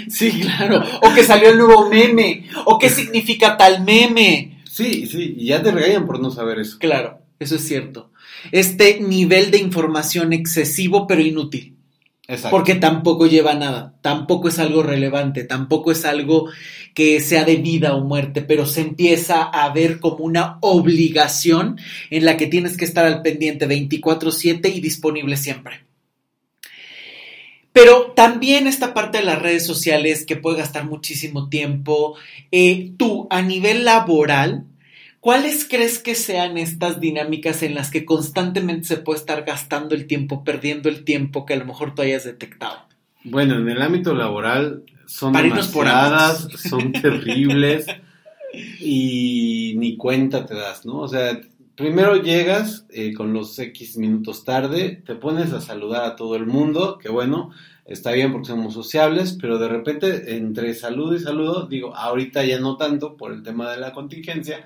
sí, 0.09 0.39
claro. 0.41 0.83
O 1.01 1.13
que 1.13 1.23
salió 1.23 1.49
el 1.49 1.57
nuevo 1.57 1.89
meme. 1.89 2.47
O 2.65 2.77
qué 2.77 2.89
significa 2.89 3.57
tal 3.57 3.83
meme. 3.83 4.61
Sí, 4.69 5.07
sí, 5.07 5.35
y 5.37 5.47
ya 5.47 5.61
te 5.61 5.71
regañan 5.71 6.05
por 6.05 6.19
no 6.19 6.31
saber 6.31 6.59
eso. 6.59 6.77
Claro, 6.79 7.19
eso 7.39 7.55
es 7.55 7.67
cierto. 7.67 8.11
Este 8.51 8.99
nivel 9.01 9.51
de 9.51 9.57
información 9.57 10.31
excesivo 10.33 11.07
pero 11.07 11.21
inútil. 11.21 11.75
Porque 12.51 12.75
tampoco 12.75 13.25
lleva 13.25 13.55
nada, 13.55 13.95
tampoco 14.01 14.49
es 14.49 14.59
algo 14.59 14.83
relevante, 14.83 15.45
tampoco 15.45 15.91
es 15.91 16.05
algo 16.05 16.49
que 16.93 17.21
sea 17.21 17.43
de 17.43 17.55
vida 17.55 17.95
o 17.95 18.03
muerte, 18.03 18.43
pero 18.43 18.67
se 18.67 18.81
empieza 18.81 19.41
a 19.41 19.73
ver 19.73 19.99
como 19.99 20.25
una 20.25 20.59
obligación 20.61 21.79
en 22.11 22.25
la 22.25 22.37
que 22.37 22.45
tienes 22.45 22.77
que 22.77 22.85
estar 22.85 23.05
al 23.05 23.23
pendiente 23.23 23.67
24/7 23.67 24.69
y 24.69 24.79
disponible 24.79 25.37
siempre. 25.37 25.85
Pero 27.73 28.11
también 28.15 28.67
esta 28.67 28.93
parte 28.93 29.19
de 29.19 29.23
las 29.23 29.41
redes 29.41 29.65
sociales 29.65 30.25
que 30.25 30.35
puede 30.35 30.57
gastar 30.57 30.85
muchísimo 30.85 31.49
tiempo, 31.49 32.15
eh, 32.51 32.91
tú 32.97 33.27
a 33.31 33.41
nivel 33.41 33.85
laboral, 33.85 34.65
¿Cuáles 35.19 35.67
crees 35.67 35.99
que 35.99 36.15
sean 36.15 36.57
estas 36.57 37.01
dinámicas 37.01 37.61
en 37.61 37.75
las 37.75 37.91
que 37.91 38.05
constantemente 38.05 38.87
se 38.87 38.97
puede 38.97 39.19
estar 39.19 39.43
gastando 39.43 39.93
el 39.93 40.07
tiempo, 40.07 40.43
perdiendo 40.43 40.87
el 40.87 41.03
tiempo 41.03 41.45
que 41.45 41.55
a 41.55 41.57
lo 41.57 41.65
mejor 41.65 41.93
tú 41.93 42.01
hayas 42.01 42.23
detectado? 42.23 42.77
Bueno, 43.25 43.55
en 43.55 43.67
el 43.67 43.81
ámbito 43.81 44.13
laboral 44.13 44.83
son 45.07 45.33
demasiadas, 45.33 46.47
son 46.69 46.93
terribles 46.93 47.85
y 48.79 49.73
ni 49.77 49.97
cuenta 49.97 50.45
te 50.45 50.55
das, 50.55 50.85
¿no? 50.85 50.99
O 50.99 51.07
sea, 51.09 51.41
primero 51.75 52.15
llegas 52.15 52.85
eh, 52.89 53.13
con 53.13 53.33
los 53.33 53.59
X 53.59 53.97
minutos 53.97 54.45
tarde, 54.45 55.01
te 55.05 55.15
pones 55.15 55.51
a 55.51 55.59
saludar 55.59 56.05
a 56.05 56.15
todo 56.15 56.37
el 56.37 56.45
mundo, 56.45 56.97
que 56.97 57.09
bueno, 57.09 57.51
está 57.85 58.11
bien 58.13 58.31
porque 58.31 58.47
somos 58.47 58.73
sociables, 58.73 59.37
pero 59.39 59.57
de 59.57 59.67
repente 59.67 60.37
entre 60.37 60.73
saludo 60.75 61.15
y 61.15 61.19
saludo, 61.19 61.67
digo, 61.67 61.93
ahorita 61.93 62.45
ya 62.45 62.59
no 62.59 62.77
tanto 62.77 63.17
por 63.17 63.33
el 63.33 63.43
tema 63.43 63.69
de 63.71 63.79
la 63.79 63.91
contingencia, 63.91 64.65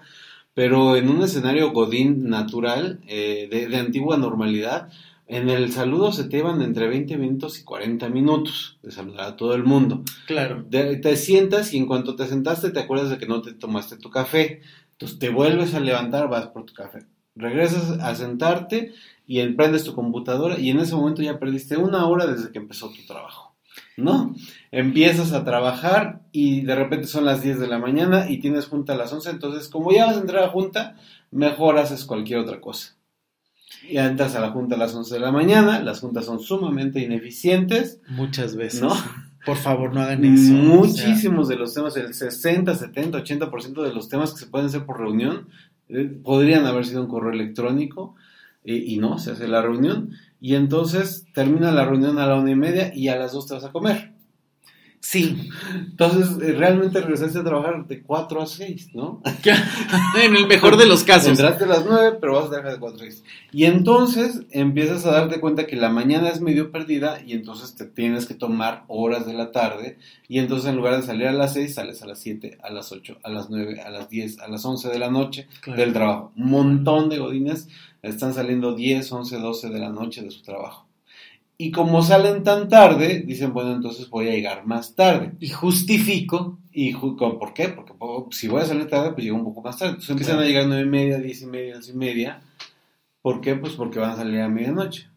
pero 0.53 0.95
en 0.95 1.10
un 1.10 1.24
escenario 1.24 1.72
godín 1.72 2.29
natural, 2.29 3.00
eh, 3.07 3.48
de, 3.69 3.77
antigua 3.77 4.17
normalidad, 4.17 4.89
en 5.27 5.50
el 5.50 5.72
saludo 5.72 6.12
se 6.12 6.25
te 6.25 6.38
iban 6.38 6.62
entre 6.62 6.88
20 6.88 7.17
minutos 7.17 7.60
y 7.60 7.63
40 7.63 8.10
minutos 8.10 8.77
de 8.83 8.91
saludar 8.91 9.27
a 9.29 9.36
todo 9.36 9.55
el 9.55 9.63
mundo. 9.63 10.03
Claro. 10.27 10.65
te 10.69 11.15
sientas 11.15 11.74
y 11.74 11.77
en 11.77 11.88
cuanto 11.88 12.15
te 12.15 12.27
sentaste 12.27 12.72
te 12.72 12.79
acuerdas 12.79 13.10
de 13.10 13.17
que 13.17 13.25
no 13.25 13.41
te 13.41 13.53
tomaste 13.53 13.98
tu 13.98 14.10
café. 14.10 14.62
Entonces 14.91 15.19
te 15.19 15.29
vuelves 15.29 15.74
a 15.74 15.79
levantar, 15.79 16.29
vas 16.29 16.48
por 16.48 16.65
tu 16.65 16.74
café. 16.74 17.05
Regresas 17.36 18.00
a 18.00 18.13
sentarte 18.15 18.93
y 19.25 19.43
prendes 19.53 19.83
tu 19.83 19.95
computadora 19.95 20.60
y 20.60 20.69
en 20.69 20.79
ese 20.79 20.95
momento 20.95 21.22
ya 21.22 21.39
perdiste 21.39 21.77
una 21.77 22.05
hora 22.05 22.27
desde 22.27 22.51
que 22.51 22.60
empezó 22.60 22.91
tu 22.91 23.03
trabajo. 23.05 23.52
¿No? 23.98 24.36
Empiezas 24.72 25.34
a 25.34 25.44
trabajar 25.44 26.22
y 26.32 26.62
de 26.62 26.75
repente 26.75 27.08
son 27.08 27.25
las 27.25 27.42
10 27.42 27.60
de 27.60 27.68
la 27.68 27.77
mañana 27.77 28.30
y 28.30 28.39
tienes 28.39 28.68
junta 28.68 28.94
a 28.94 28.98
las 28.98 29.13
11, 29.13 29.30
entonces 29.30 29.70
como 29.70 29.92
ya 29.92 30.08
vas 30.08 30.18
a 30.18 30.22
entrar 30.22 30.44
a 30.44 30.50
junta, 30.50 30.96
mejor 31.32 31.77
haces 31.77 32.06
cualquier 32.06 32.39
otra 32.39 32.60
cosa. 32.60 32.96
Y 33.88 33.98
entras 33.98 34.36
a 34.36 34.39
la 34.39 34.51
junta 34.51 34.75
a 34.75 34.77
las 34.77 34.96
11 34.96 35.13
de 35.13 35.20
la 35.20 35.32
mañana, 35.32 35.82
las 35.82 36.00
juntas 36.00 36.25
son 36.25 36.39
sumamente 36.39 37.01
ineficientes. 37.01 38.00
Muchas 38.08 38.56
veces. 38.56 38.82
¿No? 38.82 38.94
Por 39.46 39.58
favor, 39.58 39.94
no 39.94 40.01
hagan 40.01 40.24
eso. 40.24 40.53
Muchísimos 40.53 41.50
de 41.50 41.58
los 41.58 41.74
temas, 41.74 41.98
el 41.98 42.13
60, 42.13 42.75
70, 42.75 43.24
80% 43.24 43.84
de 43.84 43.94
los 43.94 44.08
temas 44.08 44.34
que 44.34 44.39
se 44.39 44.48
pueden 44.48 44.68
hacer 44.68 44.86
por 44.86 45.00
reunión 45.00 45.50
eh, 45.89 46.06
podrían 46.24 46.65
haber 46.65 46.86
sido 46.86 47.01
un 47.01 47.10
correo 47.10 47.34
electrónico 47.34 48.15
eh, 48.63 48.75
y 48.75 48.98
no, 48.98 49.20
se 49.20 49.32
hace 49.32 49.48
la 49.48 49.62
reunión. 49.62 50.12
Y 50.43 50.55
entonces 50.55 51.25
termina 51.33 51.71
la 51.71 51.85
reunión 51.85 52.19
a 52.19 52.27
la 52.27 52.35
una 52.35 52.51
y 52.51 52.55
media 52.55 52.91
y 52.93 53.07
a 53.07 53.15
las 53.15 53.31
dos 53.31 53.47
te 53.47 53.53
vas 53.53 53.63
a 53.63 53.71
comer. 53.71 54.12
Sí. 55.00 55.50
Entonces, 55.73 56.31
eh, 56.41 56.51
realmente 56.51 57.00
regresaste 57.00 57.39
a 57.39 57.43
trabajar 57.45 57.88
de 57.88 58.03
4 58.03 58.41
a 58.41 58.45
6, 58.45 58.89
¿no? 58.93 59.21
en 60.21 60.35
el 60.35 60.45
mejor 60.47 60.75
de 60.75 60.85
los 60.85 61.05
casos. 61.05 61.29
Entraste 61.29 61.63
a 61.63 61.67
las 61.67 61.85
9, 61.85 62.17
pero 62.19 62.33
vas 62.33 62.47
a 62.47 62.50
trabajar 62.50 62.73
de 62.73 62.79
4 62.79 62.97
a 62.97 63.05
6. 63.05 63.23
Y 63.53 63.63
entonces 63.63 64.41
empiezas 64.51 65.05
a 65.05 65.12
darte 65.12 65.39
cuenta 65.39 65.65
que 65.65 65.77
la 65.77 65.88
mañana 65.88 66.27
es 66.27 66.41
medio 66.41 66.73
perdida 66.73 67.21
y 67.25 67.31
entonces 67.31 67.75
te 67.75 67.85
tienes 67.85 68.25
que 68.25 68.33
tomar 68.33 68.83
horas 68.89 69.25
de 69.25 69.33
la 69.33 69.53
tarde. 69.53 69.97
Y 70.27 70.39
entonces 70.39 70.69
en 70.69 70.75
lugar 70.75 70.97
de 70.97 71.03
salir 71.03 71.27
a 71.27 71.31
las 71.31 71.53
6, 71.53 71.73
sales 71.73 72.01
a 72.01 72.05
las 72.05 72.19
7, 72.19 72.57
a 72.62 72.69
las 72.69 72.91
8, 72.91 73.19
a 73.23 73.29
las 73.29 73.50
9, 73.50 73.79
a 73.79 73.89
las 73.91 74.09
10, 74.09 74.39
a 74.39 74.50
las 74.50 74.65
11 74.65 74.89
de 74.89 75.00
la 75.00 75.09
noche 75.09 75.47
del 75.73 75.93
trabajo. 75.93 76.33
Un 76.35 76.50
montón 76.50 77.07
de 77.07 77.19
godines 77.19 77.69
están 78.03 78.33
saliendo 78.33 78.75
10, 78.75 79.12
11, 79.12 79.38
12 79.39 79.69
de 79.69 79.79
la 79.79 79.89
noche 79.89 80.22
de 80.22 80.29
su 80.29 80.43
trabajo. 80.43 80.88
Y 81.57 81.72
como 81.72 82.03
salen 82.03 82.43
tan 82.43 82.67
tarde, 82.67 83.24
dicen, 83.25 83.53
bueno, 83.53 83.74
entonces 83.74 84.10
voy 84.10 84.27
a 84.27 84.31
llegar 84.31 84.65
más 84.65 84.95
tarde. 84.95 85.31
Y 85.39 85.50
justifico. 85.50 86.60
¿Y 86.72 86.93
por 86.93 87.53
qué? 87.53 87.69
Porque 87.69 87.93
si 88.31 88.48
voy 88.48 88.62
a 88.62 88.65
salir 88.65 88.88
tarde, 88.88 89.13
pues 89.13 89.24
llego 89.24 89.38
un 89.38 89.45
poco 89.45 89.62
más 89.62 89.77
tarde. 89.77 89.91
Entonces 89.91 90.10
empiezan 90.10 90.39
a 90.39 90.45
llegar 90.45 90.67
nueve 90.67 90.83
y 90.83 90.89
media, 90.89 91.19
diez 91.19 91.41
y 91.41 91.45
media, 91.45 91.75
once 91.75 91.91
y 91.91 91.95
media. 91.95 92.41
¿Por 93.22 93.39
qué? 93.39 93.55
Pues 93.55 93.74
porque 93.74 94.00
van 94.00 94.12
a 94.12 94.15
salir 94.17 94.41
a 94.41 94.50
medianoche. 94.50 95.07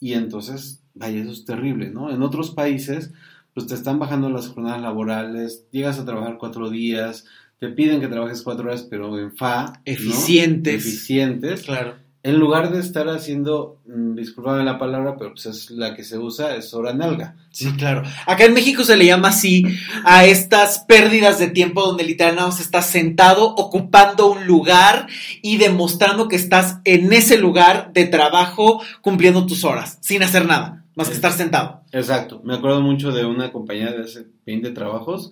Y 0.00 0.14
entonces, 0.14 0.82
vaya, 0.94 1.20
eso 1.20 1.30
es 1.30 1.44
terrible, 1.44 1.90
¿no? 1.90 2.10
En 2.10 2.22
otros 2.22 2.50
países, 2.50 3.12
pues 3.54 3.66
te 3.66 3.74
están 3.74 3.98
bajando 3.98 4.28
las 4.30 4.48
jornadas 4.48 4.82
laborales, 4.82 5.66
llegas 5.70 5.98
a 5.98 6.04
trabajar 6.04 6.38
cuatro 6.38 6.70
días, 6.70 7.26
te 7.60 7.68
piden 7.68 8.00
que 8.00 8.08
trabajes 8.08 8.42
cuatro 8.42 8.66
horas, 8.66 8.82
pero 8.82 9.16
en 9.18 9.36
FA. 9.36 9.80
Eficientes. 9.84 10.74
Eficientes. 10.74 11.62
Claro 11.62 12.05
en 12.26 12.40
lugar 12.40 12.72
de 12.72 12.80
estar 12.80 13.08
haciendo, 13.08 13.78
mm, 13.86 14.16
disculpame 14.16 14.64
la 14.64 14.80
palabra, 14.80 15.14
pero 15.16 15.30
pues 15.30 15.46
es 15.46 15.70
la 15.70 15.94
que 15.94 16.02
se 16.02 16.18
usa, 16.18 16.56
es 16.56 16.74
hora 16.74 16.92
nalga. 16.92 17.36
Sí, 17.52 17.72
claro. 17.74 18.02
Acá 18.26 18.46
en 18.46 18.52
México 18.52 18.82
se 18.82 18.96
le 18.96 19.06
llama 19.06 19.28
así 19.28 19.64
a 20.04 20.24
estas 20.24 20.80
pérdidas 20.80 21.38
de 21.38 21.46
tiempo 21.46 21.86
donde 21.86 22.02
literalmente 22.02 22.62
estás 22.62 22.90
sentado 22.90 23.54
ocupando 23.54 24.26
un 24.26 24.44
lugar 24.44 25.06
y 25.40 25.58
demostrando 25.58 26.26
que 26.26 26.34
estás 26.34 26.80
en 26.84 27.12
ese 27.12 27.38
lugar 27.38 27.92
de 27.92 28.06
trabajo 28.06 28.82
cumpliendo 29.02 29.46
tus 29.46 29.62
horas, 29.62 29.98
sin 30.00 30.24
hacer 30.24 30.46
nada, 30.46 30.84
más 30.96 31.08
que 31.08 31.14
estar 31.14 31.30
sentado. 31.30 31.82
Exacto. 31.92 32.42
Me 32.44 32.56
acuerdo 32.56 32.80
mucho 32.80 33.12
de 33.12 33.24
una 33.24 33.52
compañía 33.52 33.92
de 33.92 34.02
hace 34.02 34.26
20 34.44 34.72
trabajos 34.72 35.30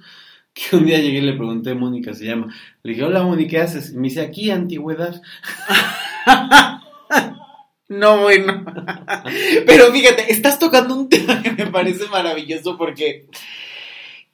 que 0.55 0.77
un 0.77 0.87
día 0.87 0.99
llegué 0.99 1.19
y 1.19 1.23
le 1.23 1.33
pregunté, 1.33 1.75
Mónica 1.75 2.15
se 2.15 2.27
llama, 2.27 2.55
le 2.85 2.93
dije, 2.93 3.03
hola 3.03 3.25
Mónica, 3.25 3.51
¿qué 3.51 3.61
haces? 3.63 3.91
Y 3.91 3.97
me 3.97 4.03
dice, 4.07 4.21
aquí 4.21 4.53
antigüedad. 4.53 5.21
No, 7.95 8.23
bueno. 8.23 8.65
Pero 9.67 9.93
fíjate, 9.93 10.33
estás 10.33 10.59
tocando 10.59 10.95
un 10.95 11.09
tema 11.09 11.43
que 11.43 11.53
me 11.53 11.67
parece 11.67 12.07
maravilloso 12.09 12.77
porque 12.77 13.27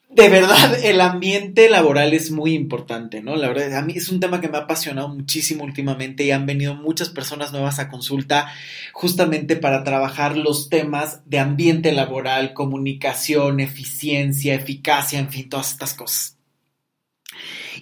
de 0.09 0.29
verdad 0.29 0.83
el 0.83 1.01
ambiente 1.01 1.69
laboral 1.69 2.15
es 2.15 2.31
muy 2.31 2.55
importante, 2.55 3.23
¿no? 3.23 3.37
La 3.37 3.49
verdad, 3.49 3.77
a 3.77 3.83
mí 3.83 3.93
es 3.95 4.09
un 4.09 4.19
tema 4.19 4.41
que 4.41 4.49
me 4.49 4.57
ha 4.57 4.63
apasionado 4.63 5.09
muchísimo 5.09 5.63
últimamente 5.63 6.25
y 6.25 6.31
han 6.31 6.47
venido 6.47 6.75
muchas 6.75 7.11
personas 7.11 7.53
nuevas 7.53 7.79
a 7.79 7.89
consulta 7.89 8.51
justamente 8.93 9.57
para 9.57 9.85
trabajar 9.85 10.37
los 10.37 10.71
temas 10.71 11.21
de 11.27 11.39
ambiente 11.39 11.93
laboral, 11.93 12.55
comunicación, 12.55 13.61
eficiencia, 13.61 14.55
eficacia, 14.55 15.19
en 15.19 15.31
fin, 15.31 15.49
todas 15.49 15.73
estas 15.73 15.95
cosas. 15.95 16.39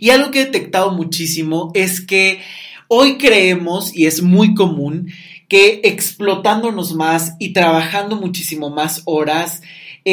Y 0.01 0.11
algo 0.11 0.31
que 0.31 0.43
he 0.43 0.45
detectado 0.45 0.91
muchísimo 0.91 1.71
es 1.75 2.01
que 2.01 2.41
hoy 2.89 3.17
creemos, 3.17 3.95
y 3.95 4.07
es 4.07 4.23
muy 4.23 4.55
común, 4.55 5.13
que 5.49 5.81
explotándonos 5.85 6.95
más 6.95 7.35
y 7.39 7.53
trabajando 7.53 8.17
muchísimo 8.17 8.71
más 8.71 9.03
horas, 9.07 9.63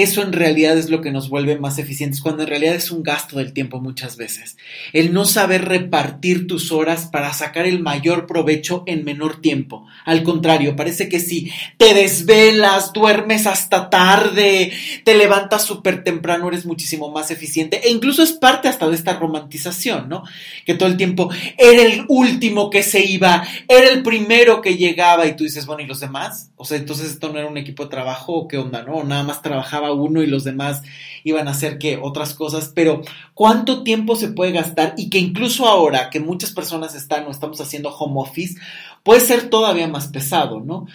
eso 0.01 0.21
en 0.21 0.33
realidad 0.33 0.77
es 0.77 0.89
lo 0.89 1.01
que 1.01 1.11
nos 1.11 1.29
vuelve 1.29 1.57
más 1.57 1.77
eficientes, 1.77 2.21
cuando 2.21 2.43
en 2.43 2.49
realidad 2.49 2.75
es 2.75 2.91
un 2.91 3.03
gasto 3.03 3.37
del 3.37 3.53
tiempo 3.53 3.79
muchas 3.79 4.17
veces. 4.17 4.57
El 4.93 5.13
no 5.13 5.25
saber 5.25 5.65
repartir 5.65 6.47
tus 6.47 6.71
horas 6.71 7.07
para 7.11 7.33
sacar 7.33 7.65
el 7.65 7.79
mayor 7.79 8.27
provecho 8.27 8.83
en 8.87 9.03
menor 9.03 9.41
tiempo. 9.41 9.85
Al 10.05 10.23
contrario, 10.23 10.75
parece 10.75 11.09
que 11.09 11.19
si 11.19 11.51
te 11.77 11.93
desvelas, 11.93 12.93
duermes 12.93 13.47
hasta 13.47 13.89
tarde, 13.89 14.71
te 15.03 15.15
levantas 15.15 15.63
súper 15.63 16.03
temprano, 16.03 16.47
eres 16.47 16.65
muchísimo 16.65 17.11
más 17.11 17.31
eficiente. 17.31 17.81
E 17.83 17.91
incluso 17.91 18.23
es 18.23 18.33
parte 18.33 18.67
hasta 18.67 18.87
de 18.89 18.95
esta 18.95 19.13
romantización, 19.13 20.09
¿no? 20.09 20.23
Que 20.65 20.73
todo 20.73 20.89
el 20.89 20.97
tiempo 20.97 21.29
era 21.57 21.81
el 21.81 22.05
último 22.07 22.69
que 22.69 22.83
se 22.83 23.03
iba, 23.03 23.47
era 23.67 23.89
el 23.89 24.03
primero 24.03 24.61
que 24.61 24.77
llegaba 24.77 25.25
y 25.27 25.35
tú 25.35 25.43
dices, 25.43 25.65
bueno, 25.65 25.83
¿y 25.83 25.87
los 25.87 25.99
demás? 25.99 26.51
O 26.55 26.65
sea, 26.65 26.77
entonces 26.77 27.11
esto 27.11 27.31
no 27.31 27.39
era 27.39 27.47
un 27.47 27.57
equipo 27.57 27.83
de 27.83 27.89
trabajo 27.89 28.47
qué 28.47 28.57
onda, 28.57 28.83
¿no? 28.83 29.03
Nada 29.03 29.23
más 29.23 29.41
trabajaba 29.41 29.84
uno 29.93 30.21
y 30.21 30.27
los 30.27 30.43
demás 30.43 30.81
iban 31.23 31.47
a 31.47 31.51
hacer 31.51 31.79
que 31.79 31.97
otras 31.97 32.33
cosas, 32.33 32.71
pero 32.73 33.01
¿cuánto 33.33 33.83
tiempo 33.83 34.15
se 34.15 34.29
puede 34.29 34.51
gastar? 34.51 34.93
Y 34.97 35.09
que 35.09 35.17
incluso 35.17 35.67
ahora 35.67 36.09
que 36.09 36.19
muchas 36.19 36.51
personas 36.51 36.93
están 36.93 37.25
o 37.25 37.31
estamos 37.31 37.59
haciendo 37.59 37.89
home 37.89 38.21
office, 38.21 38.59
puede 39.01 39.21
ser 39.21 39.49
todavía 39.49 39.87
más 39.87 40.07
pesado, 40.07 40.59
¿no? 40.59 40.85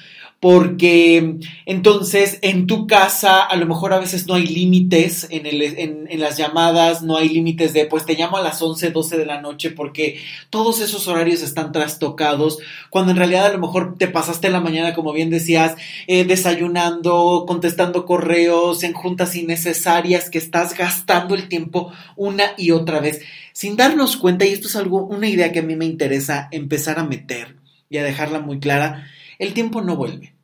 Porque 0.40 1.36
entonces 1.66 2.38
en 2.40 2.66
tu 2.66 2.86
casa 2.86 3.42
a 3.42 3.56
lo 3.56 3.66
mejor 3.66 3.92
a 3.92 3.98
veces 3.98 4.26
no 4.26 4.34
hay 4.34 4.46
límites 4.46 5.26
en, 5.30 6.08
las 6.18 6.38
llamadas, 6.38 7.02
no 7.02 7.18
hay 7.18 7.28
límites 7.28 7.74
de 7.74 7.84
pues 7.84 8.06
te 8.06 8.14
llamo 8.14 8.38
a 8.38 8.42
las 8.42 8.60
11, 8.60 8.90
12 8.90 9.18
de 9.18 9.26
la 9.26 9.42
noche 9.42 9.70
porque 9.70 10.18
todos 10.48 10.80
esos 10.80 11.06
horarios 11.08 11.42
están 11.42 11.72
trastocados, 11.72 12.58
cuando 12.88 13.12
en 13.12 13.18
realidad 13.18 13.46
a 13.46 13.52
lo 13.52 13.58
mejor 13.58 13.98
te 13.98 14.08
pasaste 14.08 14.48
la 14.48 14.60
mañana, 14.60 14.94
como 14.94 15.12
bien 15.12 15.28
decías, 15.28 15.76
eh, 16.06 16.24
desayunando, 16.24 17.44
contestando 17.46 18.06
correos, 18.06 18.82
en 18.82 18.94
juntas 18.94 19.36
innecesarias, 19.36 20.30
que 20.30 20.38
estás 20.38 20.74
gastando 20.76 21.34
el 21.34 21.48
tiempo 21.48 21.92
una 22.16 22.52
y 22.56 22.70
otra 22.70 23.00
vez, 23.00 23.20
sin 23.52 23.76
darnos 23.76 24.16
cuenta, 24.16 24.46
y 24.46 24.52
esto 24.52 24.68
es 24.68 24.76
algo, 24.76 25.04
una 25.04 25.28
idea 25.28 25.52
que 25.52 25.58
a 25.58 25.62
mí 25.62 25.76
me 25.76 25.84
interesa 25.84 26.48
empezar 26.50 26.98
a 26.98 27.04
meter 27.04 27.56
y 27.90 27.98
a 27.98 28.04
dejarla 28.04 28.40
muy 28.40 28.58
clara, 28.58 29.06
el 29.40 29.54
tiempo 29.54 29.80
no 29.80 29.96
vuelve. 29.96 30.36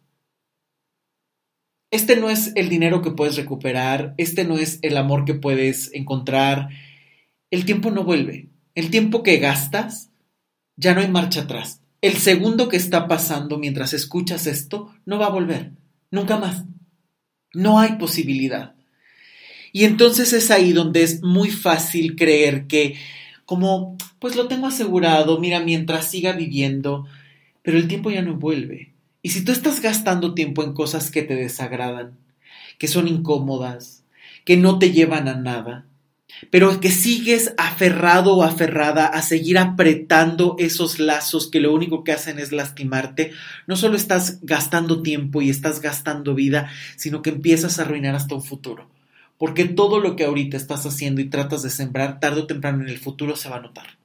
Este 1.90 2.16
no 2.16 2.30
es 2.30 2.52
el 2.56 2.68
dinero 2.68 3.02
que 3.02 3.10
puedes 3.10 3.36
recuperar, 3.36 4.14
este 4.16 4.44
no 4.44 4.56
es 4.56 4.80
el 4.82 4.96
amor 4.96 5.24
que 5.24 5.34
puedes 5.34 5.92
encontrar. 5.92 6.70
El 7.50 7.66
tiempo 7.66 7.90
no 7.90 8.04
vuelve. 8.04 8.48
El 8.74 8.90
tiempo 8.90 9.22
que 9.22 9.36
gastas, 9.36 10.10
ya 10.76 10.94
no 10.94 11.02
hay 11.02 11.08
marcha 11.08 11.42
atrás. 11.42 11.82
El 12.00 12.14
segundo 12.14 12.68
que 12.68 12.78
está 12.78 13.06
pasando 13.06 13.58
mientras 13.58 13.92
escuchas 13.92 14.46
esto 14.46 14.94
no 15.04 15.18
va 15.18 15.26
a 15.26 15.30
volver. 15.30 15.72
Nunca 16.10 16.38
más. 16.38 16.64
No 17.52 17.78
hay 17.78 17.96
posibilidad. 17.96 18.74
Y 19.72 19.84
entonces 19.84 20.32
es 20.32 20.50
ahí 20.50 20.72
donde 20.72 21.02
es 21.02 21.22
muy 21.22 21.50
fácil 21.50 22.16
creer 22.16 22.66
que 22.66 22.96
como 23.44 23.96
pues 24.18 24.36
lo 24.36 24.48
tengo 24.48 24.66
asegurado, 24.66 25.38
mira, 25.38 25.60
mientras 25.60 26.10
siga 26.10 26.32
viviendo, 26.32 27.06
pero 27.66 27.78
el 27.78 27.88
tiempo 27.88 28.12
ya 28.12 28.22
no 28.22 28.36
vuelve. 28.36 28.94
Y 29.22 29.30
si 29.30 29.44
tú 29.44 29.50
estás 29.50 29.82
gastando 29.82 30.34
tiempo 30.34 30.62
en 30.62 30.72
cosas 30.72 31.10
que 31.10 31.22
te 31.22 31.34
desagradan, 31.34 32.16
que 32.78 32.86
son 32.86 33.08
incómodas, 33.08 34.04
que 34.44 34.56
no 34.56 34.78
te 34.78 34.92
llevan 34.92 35.26
a 35.26 35.34
nada, 35.34 35.84
pero 36.52 36.78
que 36.78 36.92
sigues 36.92 37.54
aferrado 37.58 38.36
o 38.36 38.44
aferrada 38.44 39.06
a 39.08 39.20
seguir 39.20 39.58
apretando 39.58 40.54
esos 40.60 41.00
lazos 41.00 41.50
que 41.50 41.58
lo 41.58 41.74
único 41.74 42.04
que 42.04 42.12
hacen 42.12 42.38
es 42.38 42.52
lastimarte, 42.52 43.32
no 43.66 43.74
solo 43.74 43.96
estás 43.96 44.38
gastando 44.42 45.02
tiempo 45.02 45.42
y 45.42 45.50
estás 45.50 45.80
gastando 45.80 46.36
vida, 46.36 46.70
sino 46.94 47.20
que 47.20 47.30
empiezas 47.30 47.80
a 47.80 47.82
arruinar 47.82 48.14
hasta 48.14 48.36
un 48.36 48.44
futuro. 48.44 48.88
Porque 49.38 49.64
todo 49.64 49.98
lo 49.98 50.14
que 50.14 50.24
ahorita 50.24 50.56
estás 50.56 50.86
haciendo 50.86 51.20
y 51.20 51.30
tratas 51.30 51.64
de 51.64 51.70
sembrar, 51.70 52.20
tarde 52.20 52.42
o 52.42 52.46
temprano 52.46 52.84
en 52.84 52.90
el 52.90 52.98
futuro 52.98 53.34
se 53.34 53.48
va 53.48 53.56
a 53.56 53.62
notar. 53.62 53.98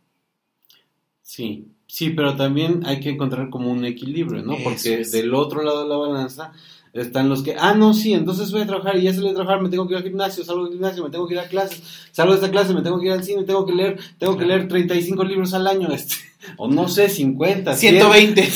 Sí, 1.22 1.68
Sí, 1.94 2.12
pero 2.12 2.38
también 2.38 2.84
hay 2.86 3.02
que 3.02 3.10
encontrar 3.10 3.50
como 3.50 3.70
un 3.70 3.84
equilibrio, 3.84 4.42
¿no? 4.44 4.54
Eso 4.54 4.64
Porque 4.64 5.02
es. 5.02 5.12
del 5.12 5.34
otro 5.34 5.62
lado 5.62 5.84
de 5.84 5.90
la 5.90 5.98
balanza 5.98 6.54
están 6.94 7.28
los 7.28 7.42
que, 7.44 7.56
ah, 7.60 7.74
no, 7.74 7.94
sí, 7.94 8.14
entonces 8.14 8.50
voy 8.52 8.62
a 8.62 8.66
trabajar 8.66 8.96
y 8.98 9.04
ya 9.04 9.14
salí 9.14 9.28
a 9.28 9.34
trabajar, 9.34 9.62
me 9.62 9.68
tengo 9.70 9.86
que 9.88 9.94
ir 9.94 9.98
al 9.98 10.04
gimnasio, 10.04 10.44
salgo 10.46 10.64
del 10.66 10.74
gimnasio, 10.74 11.04
me 11.04 11.10
tengo 11.10 11.28
que 11.28 11.34
ir 11.34 11.40
a 11.42 11.48
clases, 11.50 11.82
salgo 12.14 12.32
de 12.34 12.40
esta 12.40 12.50
clase, 12.52 12.74
me 12.74 12.82
tengo 12.82 12.98
que 13.00 13.08
ir 13.08 13.12
al 13.12 13.24
cine, 13.26 13.44
tengo 13.44 13.66
que 13.66 13.74
leer, 13.74 14.00
tengo 14.18 14.38
que 14.38 14.46
leer 14.46 14.68
35 14.70 15.24
libros 15.26 15.54
al 15.54 15.68
año, 15.68 15.90
este, 15.94 16.16
o 16.58 16.68
no 16.70 16.88
sé, 16.88 17.10
50, 17.10 17.76
100. 17.76 17.94
120. 17.96 18.50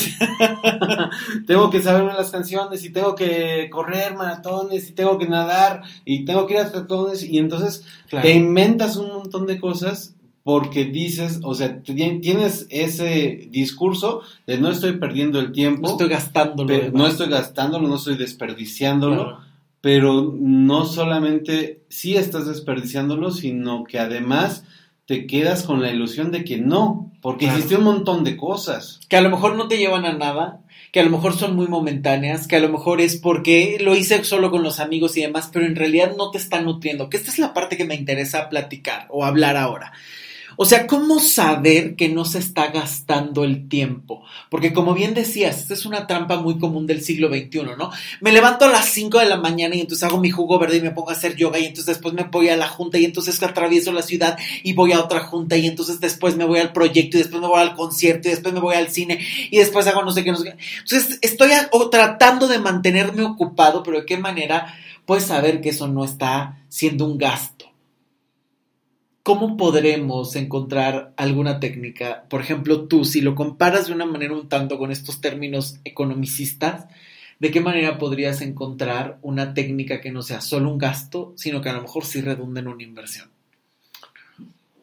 tengo 1.46 1.70
que 1.70 1.80
saberme 1.82 2.12
las 2.14 2.30
canciones 2.30 2.84
y 2.84 2.90
tengo 2.90 3.14
que 3.14 3.68
correr 3.70 4.14
maratones 4.16 4.88
y 4.88 4.92
tengo 4.92 5.18
que 5.18 5.28
nadar 5.28 5.82
y 6.04 6.24
tengo 6.24 6.46
que 6.46 6.54
ir 6.54 6.60
a 6.60 6.70
tratones 6.72 7.22
y 7.22 7.38
entonces 7.38 7.84
Claro. 8.08 8.26
te 8.28 8.34
inventas 8.34 8.96
un 8.96 9.08
montón 9.08 9.46
de 9.46 9.58
cosas 9.58 10.14
porque 10.46 10.84
dices, 10.84 11.40
o 11.42 11.56
sea, 11.56 11.82
ti- 11.82 12.20
tienes 12.20 12.68
ese 12.70 13.48
discurso 13.50 14.20
de 14.46 14.58
no 14.58 14.70
estoy 14.70 14.92
perdiendo 14.92 15.40
el 15.40 15.50
tiempo, 15.50 15.82
No 15.82 15.88
estoy 15.94 16.08
gastándolo. 16.08 16.72
no 16.92 17.08
estoy 17.08 17.28
gastándolo, 17.28 17.88
no 17.88 17.96
estoy 17.96 18.16
desperdiciándolo, 18.16 19.24
Claro. 19.24 19.40
pero 19.80 20.32
no 20.38 20.84
solamente 20.84 21.80
sí 21.88 22.14
estás 22.16 22.46
desperdiciándolo, 22.46 23.32
sino 23.32 23.82
que 23.82 23.98
además 23.98 24.62
te 25.06 25.26
quedas 25.26 25.64
con 25.64 25.82
la 25.82 25.90
ilusión 25.90 26.30
de 26.30 26.44
que 26.44 26.58
no, 26.58 27.10
porque 27.22 27.46
Claro. 27.46 27.58
hiciste 27.58 27.76
un 27.78 27.82
montón 27.84 28.22
de 28.22 28.36
cosas. 28.36 29.00
que 29.08 29.16
a 29.16 29.22
lo 29.22 29.30
mejor 29.30 29.56
no 29.56 29.66
te 29.66 29.78
llevan 29.78 30.04
a 30.04 30.12
nada, 30.12 30.60
que 30.92 31.00
a 31.00 31.04
lo 31.04 31.10
mejor 31.10 31.32
son 31.32 31.56
muy 31.56 31.66
momentáneas, 31.66 32.46
que 32.46 32.54
a 32.54 32.60
lo 32.60 32.68
mejor 32.68 33.00
es 33.00 33.16
porque 33.16 33.78
lo 33.80 33.96
hice 33.96 34.22
solo 34.22 34.52
con 34.52 34.62
los 34.62 34.78
amigos 34.78 35.16
y 35.16 35.22
demás, 35.22 35.50
pero 35.52 35.66
en 35.66 35.74
realidad 35.74 36.12
no 36.16 36.30
te 36.30 36.38
están 36.38 36.66
nutriendo, 36.66 37.10
que 37.10 37.16
esta 37.16 37.32
es 37.32 37.40
la 37.40 37.52
parte 37.52 37.76
que 37.76 37.84
me 37.84 37.96
interesa 37.96 38.48
platicar 38.48 39.06
o 39.10 39.24
hablar 39.24 39.56
ahora. 39.56 39.92
O 40.56 40.64
sea, 40.64 40.86
¿cómo 40.86 41.20
saber 41.20 41.96
que 41.96 42.08
no 42.08 42.24
se 42.24 42.38
está 42.38 42.68
gastando 42.68 43.44
el 43.44 43.68
tiempo? 43.68 44.22
Porque 44.50 44.72
como 44.72 44.94
bien 44.94 45.14
decías, 45.14 45.58
esta 45.58 45.74
es 45.74 45.86
una 45.86 46.06
trampa 46.06 46.38
muy 46.38 46.58
común 46.58 46.86
del 46.86 47.02
siglo 47.02 47.28
XXI, 47.28 47.76
¿no? 47.78 47.90
Me 48.20 48.32
levanto 48.32 48.64
a 48.64 48.68
las 48.68 48.86
5 48.86 49.18
de 49.18 49.26
la 49.26 49.36
mañana 49.36 49.74
y 49.74 49.80
entonces 49.80 50.04
hago 50.04 50.18
mi 50.18 50.30
jugo 50.30 50.58
verde 50.58 50.78
y 50.78 50.80
me 50.80 50.90
pongo 50.90 51.10
a 51.10 51.14
hacer 51.14 51.36
yoga 51.36 51.58
y 51.58 51.66
entonces 51.66 51.86
después 51.86 52.14
me 52.14 52.24
voy 52.24 52.48
a 52.48 52.56
la 52.56 52.68
junta 52.68 52.98
y 52.98 53.04
entonces 53.04 53.42
atravieso 53.42 53.92
la 53.92 54.02
ciudad 54.02 54.38
y 54.62 54.72
voy 54.72 54.92
a 54.92 55.00
otra 55.00 55.20
junta 55.20 55.56
y 55.56 55.66
entonces 55.66 56.00
después 56.00 56.36
me 56.36 56.44
voy 56.44 56.60
al 56.60 56.72
proyecto 56.72 57.16
y 57.16 57.20
después 57.20 57.40
me 57.40 57.48
voy 57.48 57.60
al 57.60 57.74
concierto 57.74 58.28
y 58.28 58.32
después 58.32 58.54
me 58.54 58.60
voy 58.60 58.74
al 58.74 58.88
cine 58.88 59.18
y 59.50 59.58
después 59.58 59.86
hago 59.86 60.02
no 60.02 60.10
sé 60.10 60.24
qué, 60.24 60.32
no 60.32 60.38
sé 60.38 60.44
qué. 60.44 60.56
Entonces 60.80 61.18
estoy 61.22 61.50
tratando 61.90 62.48
de 62.48 62.58
mantenerme 62.58 63.22
ocupado, 63.22 63.82
pero 63.82 64.00
de 64.00 64.06
qué 64.06 64.16
manera 64.16 64.74
puedes 65.04 65.24
saber 65.24 65.60
que 65.60 65.70
eso 65.70 65.88
no 65.88 66.04
está 66.04 66.58
siendo 66.68 67.06
un 67.06 67.16
gasto. 67.18 67.55
¿Cómo 69.26 69.56
podremos 69.56 70.36
encontrar 70.36 71.12
alguna 71.16 71.58
técnica? 71.58 72.26
Por 72.28 72.40
ejemplo, 72.40 72.86
tú, 72.86 73.04
si 73.04 73.20
lo 73.20 73.34
comparas 73.34 73.88
de 73.88 73.92
una 73.92 74.06
manera 74.06 74.34
un 74.34 74.48
tanto 74.48 74.78
con 74.78 74.92
estos 74.92 75.20
términos 75.20 75.80
economicistas, 75.82 76.86
¿de 77.40 77.50
qué 77.50 77.60
manera 77.60 77.98
podrías 77.98 78.40
encontrar 78.40 79.18
una 79.22 79.52
técnica 79.52 80.00
que 80.00 80.12
no 80.12 80.22
sea 80.22 80.40
solo 80.40 80.70
un 80.70 80.78
gasto, 80.78 81.32
sino 81.34 81.60
que 81.60 81.70
a 81.70 81.72
lo 81.72 81.82
mejor 81.82 82.04
sí 82.04 82.20
redunde 82.20 82.60
en 82.60 82.68
una 82.68 82.84
inversión? 82.84 83.28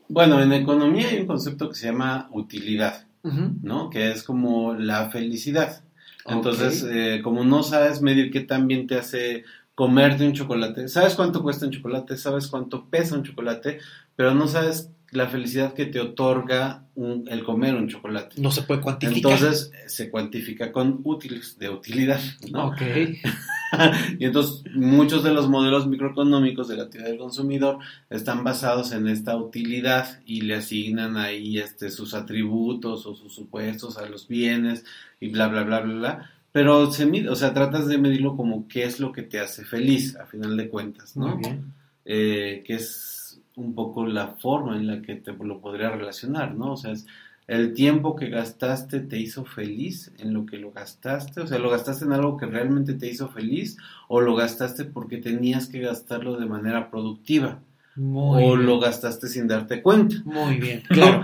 Bueno, 0.09 0.43
en 0.43 0.51
economía 0.51 1.07
hay 1.07 1.21
un 1.21 1.27
concepto 1.27 1.69
que 1.69 1.75
se 1.75 1.85
llama 1.85 2.27
utilidad. 2.33 3.05
¿no? 3.23 3.89
Que 3.89 4.11
es 4.11 4.23
como 4.23 4.73
la 4.73 5.09
felicidad. 5.09 5.83
Entonces, 6.25 6.85
eh, 6.91 7.21
como 7.23 7.45
no 7.45 7.63
sabes 7.63 8.01
medir 8.01 8.29
qué 8.29 8.41
tan 8.41 8.67
bien 8.67 8.87
te 8.87 8.95
hace 8.95 9.45
comerte 9.75 10.25
un 10.25 10.33
chocolate, 10.33 10.87
sabes 10.87 11.15
cuánto 11.15 11.41
cuesta 11.41 11.65
un 11.65 11.71
chocolate, 11.71 12.17
sabes 12.17 12.47
cuánto 12.47 12.85
pesa 12.85 13.15
un 13.15 13.23
chocolate, 13.23 13.79
pero 14.15 14.33
no 14.33 14.47
sabes 14.47 14.89
la 15.11 15.27
felicidad 15.27 15.73
que 15.73 15.85
te 15.85 15.99
otorga 15.99 16.85
un- 16.95 17.27
el 17.29 17.43
comer 17.43 17.75
un 17.75 17.87
chocolate. 17.87 18.41
no 18.41 18.49
se 18.51 18.63
puede 18.63 18.81
cuantificar. 18.81 19.33
Entonces, 19.33 19.71
se 19.87 20.09
cuantifica 20.09 20.71
con 20.71 21.01
útiles, 21.03 21.57
de 21.59 21.69
utilidad, 21.69 22.19
¿no? 22.51 22.67
ok. 22.67 22.81
Y 24.19 24.25
entonces 24.25 24.63
muchos 24.75 25.23
de 25.23 25.33
los 25.33 25.49
modelos 25.49 25.87
microeconómicos 25.87 26.67
de 26.67 26.77
la 26.77 26.83
actividad 26.83 27.09
del 27.09 27.17
consumidor 27.17 27.79
están 28.11 28.43
basados 28.43 28.91
en 28.91 29.07
esta 29.07 29.35
utilidad 29.35 30.19
y 30.27 30.41
le 30.41 30.53
asignan 30.55 31.17
ahí 31.17 31.57
este, 31.57 31.89
sus 31.89 32.13
atributos 32.13 33.07
o 33.07 33.15
sus 33.15 33.33
supuestos 33.33 33.97
a 33.97 34.05
los 34.07 34.27
bienes 34.27 34.85
y 35.19 35.29
bla, 35.29 35.47
bla, 35.47 35.63
bla, 35.63 35.79
bla, 35.81 35.93
bla. 35.95 36.31
Pero 36.51 36.91
se 36.91 37.07
mide, 37.07 37.29
o 37.29 37.35
sea, 37.35 37.51
tratas 37.55 37.87
de 37.87 37.97
medirlo 37.97 38.37
como 38.37 38.67
qué 38.67 38.83
es 38.83 38.99
lo 38.99 39.11
que 39.11 39.23
te 39.23 39.39
hace 39.39 39.65
feliz, 39.65 40.15
a 40.17 40.27
final 40.27 40.55
de 40.55 40.69
cuentas, 40.69 41.17
¿no? 41.17 41.29
Muy 41.29 41.37
bien. 41.39 41.73
Eh, 42.05 42.63
que 42.67 42.75
es 42.75 43.12
un 43.55 43.75
poco 43.75 44.05
la 44.05 44.27
forma 44.27 44.75
en 44.75 44.87
la 44.87 45.01
que 45.01 45.15
te 45.15 45.33
lo 45.33 45.59
podría 45.59 45.89
relacionar, 45.89 46.55
¿no? 46.55 46.73
O 46.73 46.77
sea, 46.77 46.91
es 46.91 47.05
el 47.47 47.73
tiempo 47.73 48.15
que 48.15 48.29
gastaste 48.29 48.99
te 49.01 49.19
hizo 49.19 49.43
feliz 49.45 50.11
en 50.19 50.33
lo 50.33 50.45
que 50.45 50.57
lo 50.57 50.71
gastaste, 50.71 51.41
o 51.41 51.47
sea, 51.47 51.59
lo 51.59 51.69
gastaste 51.69 52.05
en 52.05 52.13
algo 52.13 52.37
que 52.37 52.45
realmente 52.45 52.93
te 52.93 53.07
hizo 53.07 53.27
feliz 53.29 53.77
o 54.07 54.21
lo 54.21 54.35
gastaste 54.35 54.85
porque 54.85 55.17
tenías 55.17 55.67
que 55.67 55.79
gastarlo 55.79 56.37
de 56.37 56.45
manera 56.45 56.89
productiva 56.89 57.59
Muy 57.95 58.43
o 58.43 58.47
bien. 58.55 58.65
lo 58.65 58.79
gastaste 58.79 59.27
sin 59.27 59.47
darte 59.47 59.81
cuenta. 59.81 60.15
Muy 60.25 60.55
bien, 60.57 60.83
claro. 60.87 61.23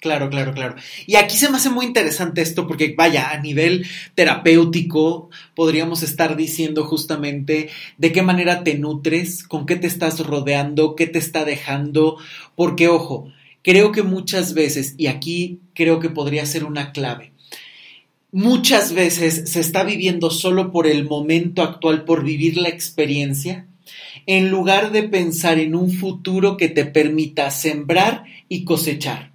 Claro, 0.00 0.30
claro, 0.30 0.54
claro. 0.54 0.76
Y 1.06 1.16
aquí 1.16 1.36
se 1.36 1.50
me 1.50 1.56
hace 1.56 1.70
muy 1.70 1.84
interesante 1.84 2.40
esto 2.40 2.68
porque, 2.68 2.94
vaya, 2.96 3.30
a 3.30 3.40
nivel 3.40 3.84
terapéutico 4.14 5.28
podríamos 5.56 6.04
estar 6.04 6.36
diciendo 6.36 6.84
justamente 6.84 7.68
de 7.96 8.12
qué 8.12 8.22
manera 8.22 8.62
te 8.62 8.78
nutres, 8.78 9.42
con 9.42 9.66
qué 9.66 9.74
te 9.74 9.88
estás 9.88 10.20
rodeando, 10.20 10.94
qué 10.94 11.08
te 11.08 11.18
está 11.18 11.44
dejando, 11.44 12.16
porque, 12.54 12.86
ojo, 12.86 13.32
creo 13.62 13.90
que 13.90 14.04
muchas 14.04 14.54
veces, 14.54 14.94
y 14.98 15.08
aquí 15.08 15.58
creo 15.74 15.98
que 15.98 16.10
podría 16.10 16.46
ser 16.46 16.62
una 16.62 16.92
clave, 16.92 17.32
muchas 18.30 18.92
veces 18.92 19.50
se 19.50 19.58
está 19.58 19.82
viviendo 19.82 20.30
solo 20.30 20.70
por 20.70 20.86
el 20.86 21.06
momento 21.06 21.60
actual, 21.62 22.04
por 22.04 22.22
vivir 22.22 22.56
la 22.56 22.68
experiencia, 22.68 23.66
en 24.26 24.48
lugar 24.48 24.92
de 24.92 25.02
pensar 25.02 25.58
en 25.58 25.74
un 25.74 25.90
futuro 25.90 26.56
que 26.56 26.68
te 26.68 26.84
permita 26.84 27.50
sembrar 27.50 28.24
y 28.48 28.62
cosechar. 28.64 29.32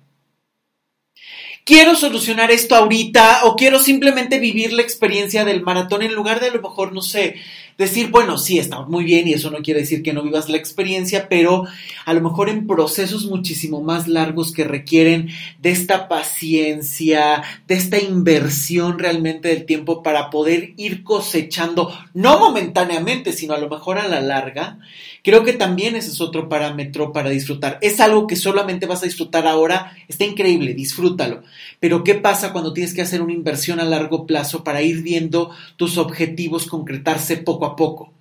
Quiero 1.66 1.96
solucionar 1.96 2.52
esto 2.52 2.76
ahorita 2.76 3.46
o 3.46 3.56
quiero 3.56 3.80
simplemente 3.80 4.38
vivir 4.38 4.74
la 4.74 4.82
experiencia 4.82 5.46
del 5.46 5.62
maratón 5.62 6.02
en 6.02 6.14
lugar 6.14 6.42
de 6.42 6.48
a 6.48 6.54
lo 6.54 6.62
mejor, 6.62 6.92
no 6.92 7.02
sé, 7.02 7.36
decir, 7.78 8.10
bueno, 8.10 8.38
sí, 8.38 8.60
está 8.60 8.82
muy 8.82 9.06
bien 9.06 9.30
y 9.30 9.34
eso 9.34 9.50
no 9.50 9.60
quiere 9.60 9.80
decir 9.80 10.04
que 10.04 10.12
no 10.12 10.24
vivas 10.24 10.50
la 10.50 10.58
experiencia, 10.58 11.30
pero 11.30 11.64
a 12.06 12.14
lo 12.14 12.20
mejor 12.20 12.50
en 12.50 12.68
procesos 12.68 13.28
muchísimo 13.28 13.82
más 13.82 14.10
largos 14.10 14.52
que 14.52 14.66
requieren 14.66 15.30
de 15.62 15.72
esta 15.72 16.10
paciencia, 16.10 17.42
de 17.66 17.76
esta 17.76 17.98
inversión 17.98 19.00
realmente 19.00 19.48
del 19.48 19.66
tiempo 19.66 20.04
para 20.04 20.30
poder 20.30 20.74
ir 20.76 21.04
cosechando, 21.04 21.98
no 22.14 22.40
momentáneamente, 22.40 23.32
sino 23.32 23.54
a 23.54 23.60
lo 23.60 23.70
mejor 23.70 24.00
a 24.00 24.10
la 24.10 24.20
larga, 24.20 24.80
creo 25.24 25.44
que 25.44 25.54
también 25.54 25.96
ese 25.96 26.10
es 26.10 26.22
otro 26.22 26.50
parámetro 26.50 27.12
para 27.14 27.30
disfrutar. 27.30 27.80
Es 27.82 28.00
algo 28.00 28.28
que 28.28 28.36
solamente 28.36 28.86
vas 28.86 29.02
a 29.02 29.06
disfrutar 29.06 29.48
ahora, 29.48 29.96
está 30.08 30.26
increíble, 30.26 30.74
disfrútalo. 30.74 31.44
Pero 31.80 32.04
¿qué 32.04 32.16
pasa 32.16 32.52
cuando 32.52 32.74
tienes 32.74 32.94
que 32.94 33.02
hacer 33.02 33.22
una 33.22 33.34
inversión 33.34 33.80
a 33.80 33.86
largo 33.86 34.28
plazo 34.28 34.64
para 34.64 34.82
ir 34.82 35.02
viendo 35.02 35.52
tus 35.78 35.98
objetivos 35.98 36.68
concretarse 36.68 37.38
poco 37.38 37.66
a 37.66 37.76
poco? 37.76 38.12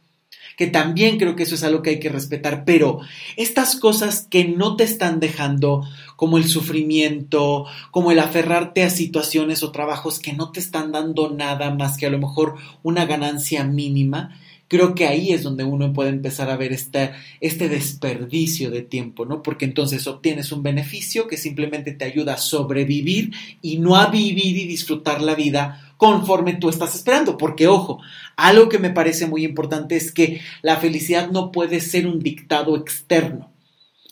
Que 0.57 0.67
también 0.67 1.19
creo 1.19 1.35
que 1.35 1.43
eso 1.43 1.55
es 1.55 1.65
algo 1.65 1.83
que 1.83 1.91
hay 1.91 1.99
que 1.99 2.11
respetar, 2.11 2.65
pero 2.65 3.01
estas 3.37 3.75
cosas 3.75 4.27
que 4.31 4.45
no 4.45 4.77
te 4.77 4.85
están 4.85 5.19
dejando, 5.19 5.83
como 6.15 6.37
el 6.37 6.45
sufrimiento, 6.45 7.67
como 7.91 8.12
el 8.12 8.21
aferrarte 8.21 8.85
a 8.85 8.91
situaciones 8.91 9.62
o 9.62 9.73
trabajos 9.73 10.21
que 10.21 10.35
no 10.35 10.53
te 10.53 10.61
están 10.61 10.93
dando 10.93 11.31
nada 11.31 11.75
más 11.75 11.97
que 11.97 12.07
a 12.07 12.11
lo 12.11 12.19
mejor 12.19 12.57
una 12.83 13.07
ganancia 13.07 13.65
mínima, 13.65 14.38
creo 14.73 14.95
que 14.95 15.07
ahí 15.07 15.33
es 15.33 15.43
donde 15.43 15.65
uno 15.65 15.93
puede 15.93 16.09
empezar 16.09 16.49
a 16.49 16.57
ver 16.57 16.73
este, 16.73 17.13
este 17.43 17.69
desperdicio 17.69 18.71
de 18.71 18.81
tiempo, 18.81 19.27
¿no? 19.27 19.43
Porque 19.43 19.67
entonces 19.67 20.07
obtienes 20.07 20.51
un 20.51 20.63
beneficio 20.63 21.29
que 21.29 21.37
simplemente 21.37 21.93
te 21.93 22.07
ayuda 22.07 22.33
a 22.33 22.39
sobrevivir 22.39 23.33
y 23.61 23.77
no 23.77 23.97
a 23.97 24.07
vivir 24.07 24.57
y 24.57 24.67
disfrutar 24.67 25.21
la 25.21 25.35
vida 25.35 25.93
conforme 25.99 26.55
tú 26.55 26.71
estás 26.71 26.95
esperando. 26.95 27.37
Porque, 27.37 27.69
ojo, 27.69 28.01
algo 28.35 28.71
que 28.71 28.79
me 28.79 28.89
parece 28.89 29.27
muy 29.27 29.45
importante 29.45 29.95
es 29.95 30.11
que 30.11 30.41
la 30.63 30.79
felicidad 30.79 31.31
no 31.31 31.53
puede 31.53 31.83
ser 31.83 32.07
un 32.07 32.21
dictado 32.21 32.75
externo, 32.75 33.53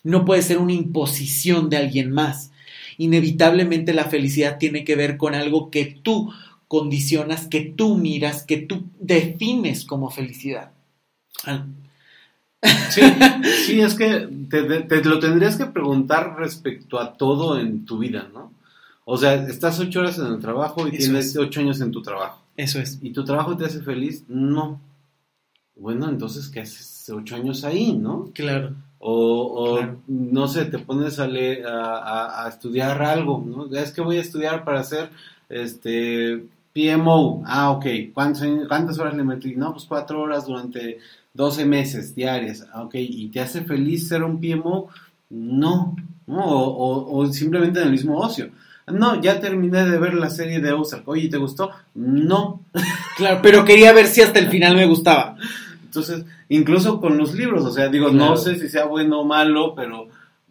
no 0.05 0.27
puede 0.27 0.43
ser 0.43 0.59
una 0.59 0.75
imposición 0.75 1.71
de 1.71 1.79
alguien 1.79 2.13
más. 2.13 2.53
Inevitablemente 2.99 3.95
la 3.95 4.05
felicidad 4.05 4.59
tiene 4.59 4.85
que 4.85 4.95
ver 4.95 5.17
con 5.17 5.35
algo 5.35 5.71
que 5.71 5.87
tú 5.87 6.31
condicionas, 6.71 7.49
que 7.49 7.63
tú 7.63 7.97
miras, 7.97 8.45
que 8.45 8.59
tú 8.59 8.85
defines 9.01 9.85
como 9.85 10.09
felicidad. 10.09 10.71
Ah, 11.45 11.67
Sí, 12.91 13.01
sí, 13.67 13.81
es 13.81 13.95
que 13.95 14.29
te, 14.49 14.63
te- 14.63 14.83
te 14.83 15.05
lo 15.09 15.19
tendrías 15.19 15.57
que 15.57 15.67
preguntar 15.67 16.37
respecto 16.39 17.01
a 17.01 17.15
todo 17.15 17.59
en 17.59 17.85
tu 17.87 17.99
vida, 17.99 18.29
¿no? 18.33 18.53
O 19.05 19.17
sea, 19.17 19.35
estás 19.35 19.81
ocho 19.81 19.99
horas 20.01 20.19
en 20.19 20.27
el 20.27 20.39
trabajo 20.39 20.87
y 20.87 20.91
Eso 20.91 20.99
tienes 20.99 21.27
es. 21.27 21.37
ocho 21.39 21.59
años 21.61 21.81
en 21.81 21.91
tu 21.91 22.03
trabajo. 22.03 22.41
Eso 22.57 22.79
es. 22.79 22.99
¿Y 23.03 23.11
tu 23.11 23.25
trabajo 23.25 23.57
te 23.57 23.65
hace 23.65 23.81
feliz? 23.81 24.25
No. 24.29 24.81
Bueno, 25.75 26.09
entonces, 26.09 26.49
¿qué 26.49 26.61
haces 26.61 27.11
ocho 27.13 27.35
años 27.35 27.65
ahí, 27.65 27.95
no? 27.95 28.31
Claro. 28.35 28.75
o, 29.01 29.81
no 30.07 30.47
sé, 30.47 30.67
te 30.67 30.79
pones 30.79 31.19
a, 31.19 31.27
leer, 31.27 31.65
a, 31.67 32.47
estudiar 32.49 33.03
algo, 33.03 33.43
¿no? 33.45 33.75
Es 33.75 33.91
que 33.91 34.03
voy 34.03 34.19
a 34.19 34.21
estudiar 34.21 34.63
para 34.65 34.81
hacer 34.81 35.11
este 35.49 36.45
PMO. 36.73 37.43
Ah, 37.47 37.71
ok. 37.71 37.87
¿Cuántas, 38.15 38.47
¿Cuántas 38.69 38.99
horas 38.99 39.15
le 39.15 39.25
metí? 39.25 39.55
No, 39.57 39.73
pues 39.73 39.85
cuatro 39.87 40.21
horas 40.23 40.47
durante 40.47 40.99
12 41.35 41.65
meses 41.65 42.15
diarias. 42.15 42.67
Ah, 42.73 42.83
ok. 42.83 42.95
¿Y 42.95 43.29
te 43.29 43.41
hace 43.41 43.63
feliz 43.63 44.09
ser 44.09 44.23
un 44.23 44.41
PMO? 44.41 44.89
No. 45.31 45.97
no 46.27 46.45
o, 46.45 47.19
o, 47.19 47.33
simplemente 47.33 47.81
en 47.81 47.87
el 47.87 47.93
mismo 47.93 48.19
ocio. 48.19 48.51
No, 48.87 49.21
ya 49.21 49.41
terminé 49.41 49.85
de 49.85 49.99
ver 49.99 50.15
la 50.15 50.31
serie 50.31 50.61
de 50.61 50.73
Ozark. 50.73 51.07
Oye, 51.09 51.29
¿te 51.29 51.39
gustó? 51.39 51.71
No. 51.95 52.61
Claro, 53.17 53.41
pero 53.43 53.67
quería 53.67 53.93
ver 53.93 54.07
si 54.07 54.23
hasta 54.23 54.39
el 54.39 54.49
final 54.49 54.75
me 54.75 54.87
gustaba. 54.87 55.37
Entonces, 55.85 56.25
incluso 56.49 57.01
con 57.03 57.19
los 57.19 57.35
libros, 57.35 57.67
o 57.67 57.71
sea, 57.71 57.89
digo, 57.89 58.09
no 58.09 58.35
sé 58.39 58.59
si 58.59 58.71
sea 58.71 58.87
bueno 58.87 59.21
o 59.21 59.25
malo, 59.27 59.75
pero 59.75 60.09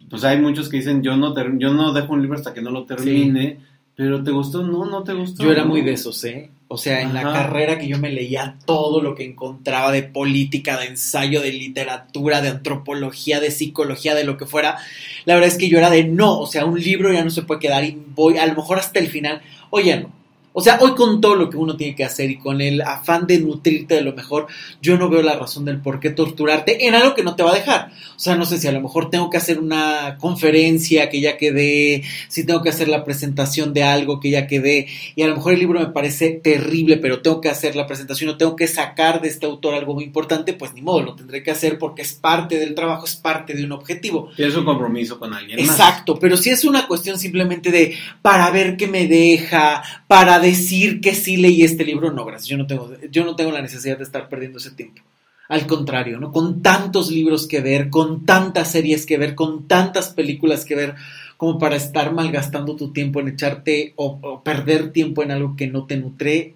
pues 0.08 0.24
hay 0.24 0.40
muchos 0.40 0.70
que 0.70 0.78
dicen, 0.78 1.02
yo 1.02 1.18
no, 1.18 1.34
yo 1.58 1.74
no 1.74 1.94
dejo 1.94 2.14
un 2.14 2.22
libro 2.22 2.38
hasta 2.38 2.54
que 2.54 2.62
no 2.62 2.70
lo 2.70 2.84
termine. 2.84 3.58
Pero 4.00 4.24
¿te 4.24 4.32
gustó? 4.32 4.64
No, 4.64 4.86
no 4.86 5.04
te 5.04 5.12
gustó. 5.12 5.44
Yo 5.44 5.52
era 5.52 5.66
muy 5.66 5.82
de 5.82 5.92
esos, 5.92 6.24
¿eh? 6.24 6.52
O 6.70 6.78
sea, 6.78 7.02
en 7.02 7.14
la 7.14 7.22
carrera 7.22 7.78
que 7.78 7.86
yo 7.86 7.98
me 7.98 8.10
leía 8.10 8.56
todo 8.66 9.02
lo 9.02 9.14
que 9.14 9.26
encontraba 9.26 9.92
de 9.92 10.04
política, 10.04 10.80
de 10.80 10.86
ensayo, 10.86 11.42
de 11.42 11.52
literatura, 11.52 12.42
de 12.42 12.48
antropología, 12.48 13.42
de 13.42 13.52
psicología, 13.52 14.16
de 14.16 14.24
lo 14.24 14.38
que 14.38 14.46
fuera, 14.46 14.78
la 15.26 15.34
verdad 15.34 15.50
es 15.50 15.58
que 15.58 15.68
yo 15.68 15.80
era 15.80 15.90
de 15.90 16.06
no, 16.06 16.40
o 16.40 16.48
sea, 16.48 16.64
un 16.64 16.80
libro 16.80 17.12
ya 17.12 17.26
no 17.26 17.30
se 17.30 17.42
puede 17.42 17.60
quedar 17.60 17.84
y 17.84 18.02
voy 18.16 18.38
a 18.38 18.46
lo 18.46 18.56
mejor 18.56 18.80
hasta 18.80 19.00
el 19.00 19.10
final. 19.10 19.42
Oye, 19.70 19.98
no, 20.00 20.14
o 20.54 20.62
sea, 20.62 20.80
hoy 20.82 20.96
con 20.96 21.22
todo 21.22 21.36
lo 21.36 21.50
que 21.50 21.58
uno 21.58 21.78
tiene 21.78 21.96
que 21.96 22.04
hacer 22.04 22.30
y 22.32 22.38
con 22.38 22.62
el 22.62 22.82
afán 22.82 23.28
de 23.28 23.40
nutrirte 23.40 23.96
de 23.96 24.02
lo 24.02 24.14
mejor, 24.14 24.48
yo 24.82 24.98
no 24.98 25.10
veo 25.10 25.22
la 25.22 25.38
razón 25.38 25.66
del 25.66 25.80
por 25.80 26.00
qué 26.00 26.10
torturarte 26.10 26.88
en 26.88 26.96
algo 26.96 27.14
que 27.14 27.24
no 27.24 27.36
te 27.36 27.44
va 27.44 27.52
a 27.52 27.56
dejar. 27.56 27.92
O 28.16 28.20
sea, 28.20 28.36
no 28.36 28.46
sé 28.46 28.58
si 28.58 28.68
a 28.68 28.72
lo 28.72 28.82
mejor 28.82 29.10
tengo 29.10 29.30
que 29.30 29.38
hacer 29.38 29.60
una 29.60 30.18
conferencia 30.20 31.10
que 31.10 31.22
ya 31.22 31.38
quedé, 31.38 32.04
si 32.28 32.46
tengo 32.46 32.62
que 32.62 32.70
hacer 32.70 32.88
la 32.88 33.04
presentación 33.04 33.74
de 33.74 33.84
algo 33.84 34.20
que 34.20 34.32
ya 34.32 34.48
quedé, 34.48 34.88
y 35.16 35.22
a 35.22 35.28
lo 35.28 35.36
mejor 35.36 35.54
el 35.54 35.60
libro 35.60 35.80
me 35.80 35.88
parece 35.88 36.32
terrible, 36.32 36.98
pero 36.98 37.22
tengo 37.22 37.42
que 37.42 37.50
hacer 37.50 37.76
la 37.76 37.88
presentación 37.88 38.32
o 38.32 38.38
tengo 38.38 38.56
que 38.56 38.68
sacar 38.68 39.22
de 39.22 39.30
este 39.30 39.46
autor 39.46 39.76
algo 39.76 39.94
muy 39.94 40.04
importante, 40.04 40.54
pues 40.54 40.74
ni 40.74 40.82
modo, 40.82 41.02
lo 41.02 41.16
tendré 41.16 41.44
que 41.44 41.52
hacer 41.52 41.78
porque 41.78 42.02
es 42.02 42.14
parte 42.14 42.58
del 42.58 42.76
trabajo, 42.76 43.06
es 43.06 43.16
parte 43.16 43.54
de 43.54 43.64
un 43.64 43.72
objetivo. 43.72 44.30
Es 44.38 44.56
un 44.56 44.66
compromiso 44.66 45.20
con 45.20 45.34
alguien. 45.34 45.60
Exacto, 45.60 46.18
pero 46.18 46.36
si 46.38 46.50
es 46.50 46.66
una 46.66 46.88
cuestión 46.88 47.20
simplemente 47.20 47.72
de 47.72 47.96
para 48.22 48.50
ver 48.52 48.78
qué 48.78 48.88
me 48.88 49.08
deja, 49.08 49.84
para 50.08 50.39
decir 50.40 51.02
que 51.02 51.16
sí 51.16 51.38
leí 51.38 51.64
este 51.64 51.86
libro, 51.86 52.12
no, 52.12 52.26
gracias, 52.26 52.48
yo 52.48 52.58
no 52.58 52.68
tengo, 52.68 52.92
yo 53.10 53.24
no 53.24 53.36
tengo 53.36 53.52
la 53.52 53.62
necesidad 53.62 53.98
de 53.98 54.04
estar 54.04 54.30
perdiendo 54.30 54.58
ese 54.58 54.72
tiempo. 54.72 55.02
Al 55.48 55.66
contrario, 55.66 56.20
¿no? 56.20 56.32
Con 56.32 56.62
tantos 56.62 57.10
libros 57.10 57.48
que 57.48 57.60
ver, 57.60 57.90
con 57.90 58.26
tantas 58.26 58.72
series 58.72 59.06
que 59.06 59.18
ver, 59.18 59.34
con 59.34 59.68
tantas 59.68 60.10
películas 60.10 60.64
que 60.64 60.76
ver, 60.76 60.96
como 61.38 61.58
para 61.58 61.76
estar 61.76 62.14
malgastando 62.14 62.76
tu 62.76 62.92
tiempo 62.92 63.20
en 63.20 63.30
echarte 63.30 63.94
o, 63.96 64.42
perder 64.44 64.92
tiempo 64.92 65.24
en 65.24 65.32
algo 65.32 65.56
que 65.56 65.68
no 65.68 65.86
te 65.86 65.98
nutre. 65.98 66.56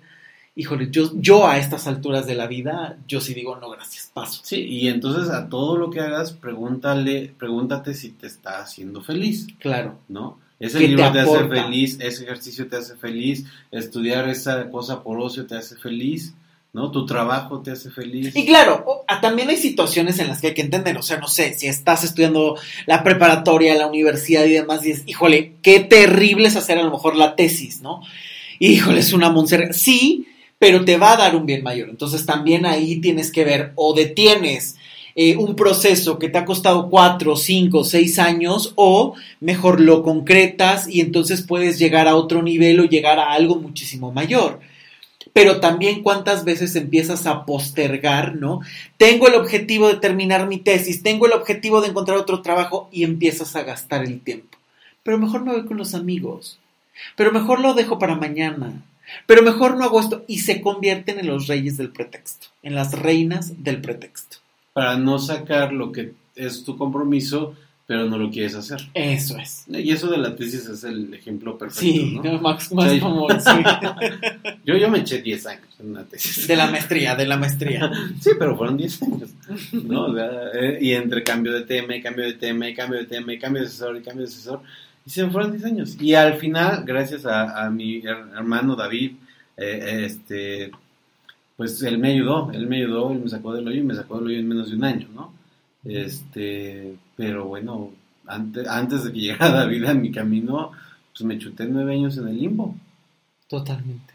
Híjole, 0.55 0.89
yo, 0.91 1.09
yo 1.15 1.47
a 1.47 1.57
estas 1.57 1.87
alturas 1.87 2.27
de 2.27 2.35
la 2.35 2.47
vida, 2.47 2.97
yo 3.07 3.19
sí 3.19 3.33
digo 3.33 3.55
no, 3.55 3.69
gracias, 3.71 4.11
paso. 4.13 4.41
Sí, 4.43 4.57
y 4.57 4.89
entonces 4.89 5.29
a 5.29 5.49
todo 5.49 5.77
lo 5.77 5.89
que 5.89 6.01
hagas, 6.01 6.33
pregúntale, 6.33 7.33
pregúntate 7.39 7.93
si 7.93 8.09
te 8.09 8.27
está 8.27 8.59
haciendo 8.59 9.01
feliz. 9.01 9.47
Claro. 9.57 9.97
¿No? 10.09 10.37
Ese 10.63 10.79
libro 10.79 11.11
te, 11.11 11.19
hace 11.19 11.47
feliz, 11.49 11.97
ese 11.99 12.23
ejercicio 12.23 12.67
te 12.67 12.77
hace 12.77 12.95
feliz, 12.95 13.43
estudiar 13.69 14.29
esa 14.29 14.69
cosa 14.69 15.03
por 15.03 15.19
ocio 15.19 15.45
te 15.45 15.57
hace 15.57 15.75
feliz, 15.75 16.33
¿no? 16.71 16.89
Tu 16.89 17.05
trabajo 17.05 17.61
te 17.61 17.71
hace 17.71 17.91
feliz. 17.91 18.33
Y 18.33 18.45
claro, 18.45 19.03
también 19.21 19.49
hay 19.49 19.57
situaciones 19.57 20.19
en 20.19 20.29
las 20.29 20.39
que 20.39 20.47
hay 20.47 20.53
que 20.53 20.61
entender, 20.61 20.97
o 20.97 21.01
sea, 21.01 21.17
no 21.17 21.27
sé, 21.27 21.53
si 21.53 21.67
estás 21.67 22.05
estudiando 22.05 22.57
la 22.85 23.03
preparatoria, 23.03 23.75
la 23.75 23.87
universidad 23.87 24.45
y 24.45 24.53
demás, 24.53 24.85
y 24.85 24.89
dices, 24.89 25.03
híjole, 25.05 25.55
qué 25.61 25.81
terrible 25.81 26.47
es 26.47 26.55
hacer 26.55 26.77
a 26.77 26.83
lo 26.83 26.91
mejor 26.91 27.17
la 27.17 27.35
tesis, 27.35 27.81
¿no? 27.81 28.01
Híjole, 28.59 29.01
es 29.01 29.11
una 29.11 29.29
monserga. 29.29 29.73
Sí, 29.73 30.27
pero 30.59 30.85
te 30.85 30.95
va 30.95 31.11
a 31.11 31.17
dar 31.17 31.35
un 31.35 31.45
bien 31.45 31.61
mayor. 31.61 31.89
Entonces 31.89 32.25
también 32.25 32.65
ahí 32.65 33.01
tienes 33.01 33.33
que 33.33 33.43
ver, 33.43 33.73
o 33.75 33.93
detienes 33.93 34.77
eh, 35.15 35.35
un 35.37 35.55
proceso 35.55 36.17
que 36.17 36.29
te 36.29 36.39
ha 36.39 36.45
costado 36.45 36.89
cuatro, 36.89 37.35
cinco, 37.35 37.83
seis 37.83 38.17
años 38.17 38.73
o 38.75 39.13
mejor 39.39 39.79
lo 39.79 40.01
concretas 40.01 40.87
y 40.87 41.01
entonces 41.01 41.43
puedes 41.43 41.77
llegar 41.77 42.07
a 42.07 42.15
otro 42.15 42.41
nivel 42.41 42.79
o 42.79 42.85
llegar 42.85 43.19
a 43.19 43.31
algo 43.33 43.55
muchísimo 43.55 44.11
mayor. 44.11 44.59
Pero 45.31 45.59
también 45.59 46.03
cuántas 46.03 46.45
veces 46.45 46.75
empiezas 46.75 47.25
a 47.25 47.45
postergar, 47.45 48.35
¿no? 48.35 48.61
Tengo 48.97 49.27
el 49.27 49.35
objetivo 49.35 49.87
de 49.87 49.95
terminar 49.95 50.47
mi 50.47 50.57
tesis, 50.57 51.01
tengo 51.01 51.25
el 51.25 51.33
objetivo 51.33 51.81
de 51.81 51.89
encontrar 51.89 52.17
otro 52.17 52.41
trabajo 52.41 52.89
y 52.91 53.03
empiezas 53.03 53.55
a 53.55 53.63
gastar 53.63 54.03
el 54.03 54.19
tiempo. 54.19 54.57
Pero 55.01 55.17
mejor 55.17 55.43
me 55.43 55.53
voy 55.53 55.65
con 55.65 55.77
los 55.77 55.95
amigos. 55.95 56.59
Pero 57.15 57.31
mejor 57.31 57.59
lo 57.59 57.73
dejo 57.73 57.97
para 57.99 58.15
mañana. 58.15 58.83
Pero 59.25 59.41
mejor 59.41 59.75
no 59.75 59.85
hago 59.85 59.99
esto. 59.99 60.23
Y 60.27 60.39
se 60.39 60.61
convierten 60.61 61.19
en 61.19 61.27
los 61.27 61.47
reyes 61.47 61.77
del 61.77 61.89
pretexto, 61.89 62.47
en 62.61 62.75
las 62.75 62.93
reinas 62.93 63.63
del 63.63 63.81
pretexto 63.81 64.42
para 64.73 64.97
no 64.97 65.19
sacar 65.19 65.71
lo 65.71 65.91
que 65.91 66.13
es 66.35 66.63
tu 66.63 66.75
compromiso, 66.77 67.55
pero 67.85 68.05
no 68.05 68.17
lo 68.17 68.31
quieres 68.31 68.55
hacer. 68.55 68.79
Eso 68.93 69.37
es. 69.37 69.65
Y 69.67 69.91
eso 69.91 70.09
de 70.09 70.17
la 70.17 70.35
tesis 70.35 70.65
es 70.67 70.83
el 70.83 71.13
ejemplo 71.13 71.57
perfecto. 71.57 71.81
Sí, 71.81 72.19
¿no? 72.23 72.39
más, 72.41 72.71
más 72.71 72.91
yo, 74.65 74.77
yo 74.77 74.89
me 74.89 74.99
eché 74.99 75.21
10 75.21 75.45
años 75.47 75.67
en 75.79 75.89
una 75.91 76.03
tesis. 76.03 76.47
De 76.47 76.55
la 76.55 76.67
maestría, 76.67 77.15
de 77.15 77.27
la 77.27 77.37
maestría. 77.37 77.91
sí, 78.21 78.31
pero 78.39 78.57
fueron 78.57 78.77
10 78.77 79.03
años. 79.03 79.29
¿no? 79.73 80.17
Eh, 80.17 80.79
y 80.81 80.93
entre 80.93 81.23
cambio 81.23 81.51
de 81.53 81.61
tema, 81.63 81.95
y 81.95 82.01
cambio 82.01 82.25
de 82.25 82.33
tema, 82.33 82.67
y 82.69 82.73
cambio 82.73 82.99
de 82.99 83.05
tema, 83.05 83.33
y 83.33 83.39
cambio 83.39 83.61
de 83.61 83.67
asesor, 83.67 83.97
y 83.97 84.01
cambio 84.01 84.25
de 84.25 84.31
asesor. 84.31 84.61
Y 85.05 85.09
se 85.09 85.25
me 85.25 85.31
fueron 85.31 85.51
10 85.51 85.65
años. 85.65 85.97
Y 85.99 86.15
al 86.15 86.35
final, 86.35 86.83
gracias 86.85 87.25
a, 87.25 87.65
a 87.65 87.69
mi 87.69 88.01
hermano 88.05 88.75
David, 88.77 89.11
eh, 89.57 90.05
este, 90.05 90.71
pues 91.57 91.81
él 91.83 91.97
me 91.97 92.11
ayudó, 92.11 92.51
él 92.51 92.67
me 92.67 92.77
ayudó, 92.77 93.11
él 93.11 93.19
me 93.19 93.29
sacó 93.29 93.53
del 93.53 93.67
hoyo 93.67 93.81
y 93.81 93.83
me 93.83 93.95
sacó 93.95 94.17
del 94.17 94.27
hoyo 94.27 94.39
en 94.39 94.47
menos 94.47 94.69
de 94.69 94.75
un 94.75 94.83
año, 94.83 95.07
¿no? 95.13 95.33
Este, 95.83 96.95
pero 97.15 97.45
bueno, 97.45 97.91
antes, 98.25 98.67
antes 98.67 99.03
de 99.03 99.13
que 99.13 99.19
llegara 99.21 99.51
David 99.51 99.85
a 99.85 99.93
mi 99.93 100.11
camino, 100.11 100.71
pues 101.11 101.23
me 101.23 101.37
chuté 101.37 101.65
nueve 101.65 101.93
años 101.93 102.17
en 102.17 102.27
el 102.27 102.39
limbo. 102.39 102.75
Totalmente. 103.47 104.13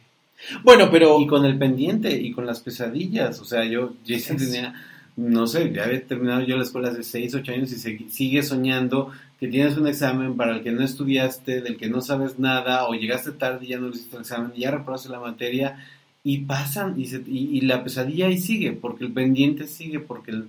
Bueno, 0.64 0.88
pero... 0.90 1.20
Y 1.20 1.26
con 1.26 1.44
el 1.44 1.58
pendiente 1.58 2.10
y 2.10 2.32
con 2.32 2.46
las 2.46 2.60
pesadillas, 2.60 3.40
o 3.40 3.44
sea, 3.44 3.64
yo, 3.64 3.94
ya 4.04 4.18
tenía, 4.36 4.74
no 5.16 5.46
sé, 5.46 5.72
ya 5.72 5.84
había 5.84 6.04
terminado 6.06 6.42
yo 6.42 6.56
la 6.56 6.62
escuela 6.62 6.90
hace 6.90 7.02
seis, 7.02 7.34
ocho 7.34 7.52
años 7.52 7.72
y 7.72 8.08
sigue 8.08 8.42
soñando 8.42 9.10
que 9.38 9.48
tienes 9.48 9.76
un 9.76 9.86
examen 9.86 10.36
para 10.36 10.56
el 10.56 10.62
que 10.62 10.72
no 10.72 10.82
estudiaste, 10.82 11.60
del 11.60 11.76
que 11.76 11.88
no 11.88 12.00
sabes 12.00 12.38
nada, 12.38 12.88
o 12.88 12.94
llegaste 12.94 13.32
tarde 13.32 13.66
y 13.66 13.68
ya 13.68 13.78
no 13.78 13.88
hiciste 13.88 14.16
el 14.16 14.22
examen, 14.22 14.52
y 14.54 14.62
ya 14.62 14.72
reprobaste 14.72 15.08
la 15.08 15.20
materia, 15.20 15.78
y 16.28 16.40
pasan 16.40 16.94
y, 16.98 17.08
y, 17.26 17.62
la 17.62 17.82
pesadilla 17.82 18.26
ahí 18.26 18.36
sigue, 18.36 18.72
porque 18.72 19.06
el 19.06 19.12
pendiente 19.14 19.66
sigue, 19.66 19.98
porque 19.98 20.42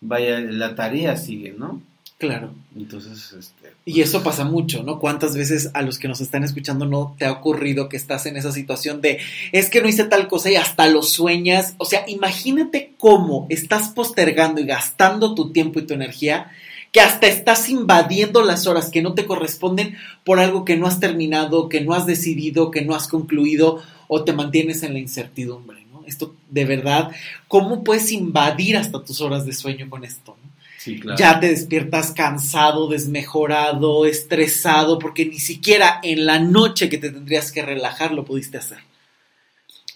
vaya, 0.00 0.40
la 0.40 0.74
tarea 0.74 1.16
sigue, 1.16 1.54
¿no? 1.54 1.82
Claro. 2.16 2.54
Entonces, 2.74 3.34
este, 3.38 3.74
Y 3.84 3.96
pues 3.96 4.08
eso 4.08 4.22
pasa 4.22 4.46
mucho, 4.46 4.82
¿no? 4.82 4.98
¿Cuántas 4.98 5.36
veces 5.36 5.70
a 5.74 5.82
los 5.82 5.98
que 5.98 6.08
nos 6.08 6.22
están 6.22 6.44
escuchando 6.44 6.86
no 6.86 7.14
te 7.18 7.26
ha 7.26 7.32
ocurrido 7.32 7.90
que 7.90 7.98
estás 7.98 8.24
en 8.24 8.38
esa 8.38 8.52
situación 8.52 9.02
de, 9.02 9.18
es 9.52 9.68
que 9.68 9.82
no 9.82 9.88
hice 9.90 10.04
tal 10.04 10.28
cosa 10.28 10.50
y 10.50 10.56
hasta 10.56 10.88
lo 10.88 11.02
sueñas? 11.02 11.74
O 11.76 11.84
sea, 11.84 12.06
imagínate 12.08 12.94
cómo 12.96 13.46
estás 13.50 13.90
postergando 13.90 14.62
y 14.62 14.64
gastando 14.64 15.34
tu 15.34 15.52
tiempo 15.52 15.78
y 15.78 15.86
tu 15.86 15.92
energía 15.92 16.50
que 16.90 17.02
hasta 17.02 17.26
estás 17.26 17.68
invadiendo 17.68 18.42
las 18.42 18.66
horas 18.66 18.88
que 18.88 19.02
no 19.02 19.12
te 19.12 19.26
corresponden 19.26 19.98
por 20.24 20.40
algo 20.40 20.64
que 20.64 20.78
no 20.78 20.86
has 20.86 21.00
terminado, 21.00 21.68
que 21.68 21.82
no 21.82 21.92
has 21.92 22.06
decidido, 22.06 22.70
que 22.70 22.80
no 22.80 22.94
has 22.94 23.08
concluido 23.08 23.82
o 24.08 24.24
te 24.24 24.32
mantienes 24.32 24.82
en 24.82 24.94
la 24.94 24.98
incertidumbre, 24.98 25.84
¿no? 25.92 26.02
Esto 26.06 26.34
de 26.50 26.64
verdad, 26.64 27.12
¿cómo 27.46 27.84
puedes 27.84 28.10
invadir 28.10 28.76
hasta 28.76 29.04
tus 29.04 29.20
horas 29.20 29.46
de 29.46 29.52
sueño 29.52 29.88
con 29.88 30.04
esto? 30.04 30.36
Sí, 30.78 30.98
claro. 30.98 31.18
Ya 31.18 31.38
te 31.38 31.48
despiertas 31.48 32.12
cansado, 32.12 32.88
desmejorado, 32.88 34.06
estresado, 34.06 34.98
porque 34.98 35.26
ni 35.26 35.38
siquiera 35.38 36.00
en 36.02 36.24
la 36.24 36.38
noche 36.38 36.88
que 36.88 36.98
te 36.98 37.10
tendrías 37.10 37.52
que 37.52 37.62
relajar 37.62 38.12
lo 38.12 38.24
pudiste 38.24 38.58
hacer. 38.58 38.78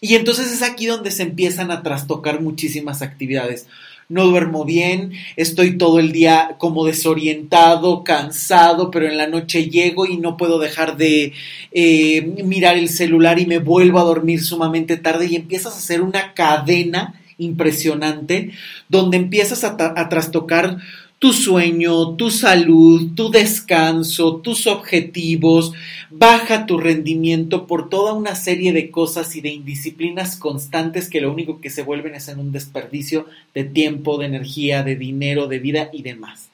Y 0.01 0.17
entonces 0.17 0.53
es 0.53 0.63
aquí 0.63 0.87
donde 0.87 1.13
se 1.13 1.23
empiezan 1.23 1.71
a 1.71 1.83
trastocar 1.83 2.41
muchísimas 2.41 3.03
actividades 3.03 3.69
no 4.13 4.27
duermo 4.27 4.67
bien, 4.67 5.13
estoy 5.37 5.79
todo 5.79 5.99
el 5.99 6.13
día 6.13 6.57
como 6.59 6.85
desorientado, 6.85 8.05
cansado, 8.05 8.91
pero 8.91 9.07
en 9.07 9.17
la 9.17 9.27
noche 9.27 9.71
llego 9.71 10.05
y 10.05 10.19
no 10.19 10.37
puedo 10.37 10.59
dejar 10.59 10.99
de 10.99 11.33
eh, 11.73 12.21
mirar 12.45 12.77
el 12.77 12.91
celular 12.91 13.39
y 13.39 13.47
me 13.47 13.59
vuelvo 13.59 13.99
a 13.99 14.05
dormir 14.05 14.43
sumamente 14.43 14.99
tarde 14.99 15.29
y 15.31 15.37
empiezas 15.37 15.75
a 15.75 15.79
hacer 15.79 16.03
una 16.03 16.35
cadena 16.35 17.23
impresionante 17.39 18.51
donde 18.91 19.17
empiezas 19.17 19.65
a, 19.65 19.77
a 19.79 20.09
trastocar 20.11 20.77
tu 21.23 21.33
sueño, 21.33 22.17
tu 22.17 22.33
salud, 22.33 23.13
tu 23.15 23.31
descanso, 23.31 24.39
tus 24.39 24.67
objetivos, 24.67 25.73
baja 26.11 26.67
tu 26.67 26.79
rendimiento 26.79 27.69
por 27.69 27.89
toda 27.89 28.13
una 28.13 28.35
serie 28.35 28.73
de 28.73 28.91
cosas 28.91 29.37
y 29.37 29.41
de 29.41 29.51
indisciplinas 29.51 30.35
constantes 30.35 31.09
que 31.09 31.21
lo 31.21 31.31
único 31.31 31.61
que 31.61 31.71
se 31.71 31.85
vuelven 31.85 32.17
es 32.17 32.27
en 32.27 32.41
un 32.41 32.51
desperdicio 32.51 33.27
de 33.55 33.63
tiempo, 33.63 34.19
de 34.19 34.27
energía, 34.27 34.83
de 34.83 34.97
dinero, 34.97 35.47
de 35.47 35.61
vida 35.61 35.91
y 35.93 36.03
demás. 36.03 36.49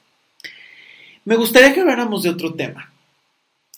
Me 1.25 1.35
gustaría 1.35 1.73
que 1.73 1.79
habláramos 1.79 2.21
de 2.21 2.29
otro 2.29 2.53
tema. 2.53 2.93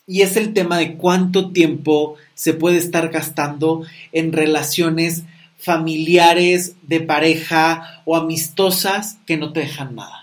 Y 0.06 0.23
es 0.23 0.36
el 0.36 0.51
tema 0.51 0.77
de 0.77 0.95
cuánto 0.95 1.51
tiempo 1.51 2.17
se 2.34 2.54
puede 2.54 2.80
estar 2.80 3.08
gastando 3.08 3.86
en 4.12 4.34
relaciones 4.34 5.23
familiares, 5.56 6.75
de 6.82 6.99
pareja 6.99 8.01
o 8.04 8.17
amistosas 8.17 9.19
que 9.25 9.38
no 9.38 9.54
te 9.54 9.62
dejan 9.62 9.95
nada. 9.95 10.21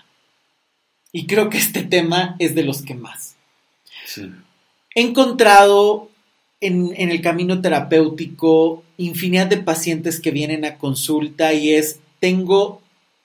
Y 1.11 1.25
creo 1.25 1.49
que 1.49 1.57
este 1.57 1.83
tema 1.83 2.35
es 2.39 2.55
de 2.55 2.63
los 2.63 2.81
que 2.81 2.95
más. 2.95 3.35
He 4.95 5.01
encontrado 5.01 6.09
en, 6.61 6.93
en, 6.95 7.09
el 7.09 7.21
camino 7.21 7.61
terapéutico 7.61 8.83
infinidad 8.97 9.47
de 9.47 9.57
pacientes 9.57 10.19
que 10.19 10.31
vienen 10.31 10.65
a 10.65 10.77
consulta 10.77 11.53
y 11.53 11.73
es, 11.73 11.99
tengo 12.19 12.81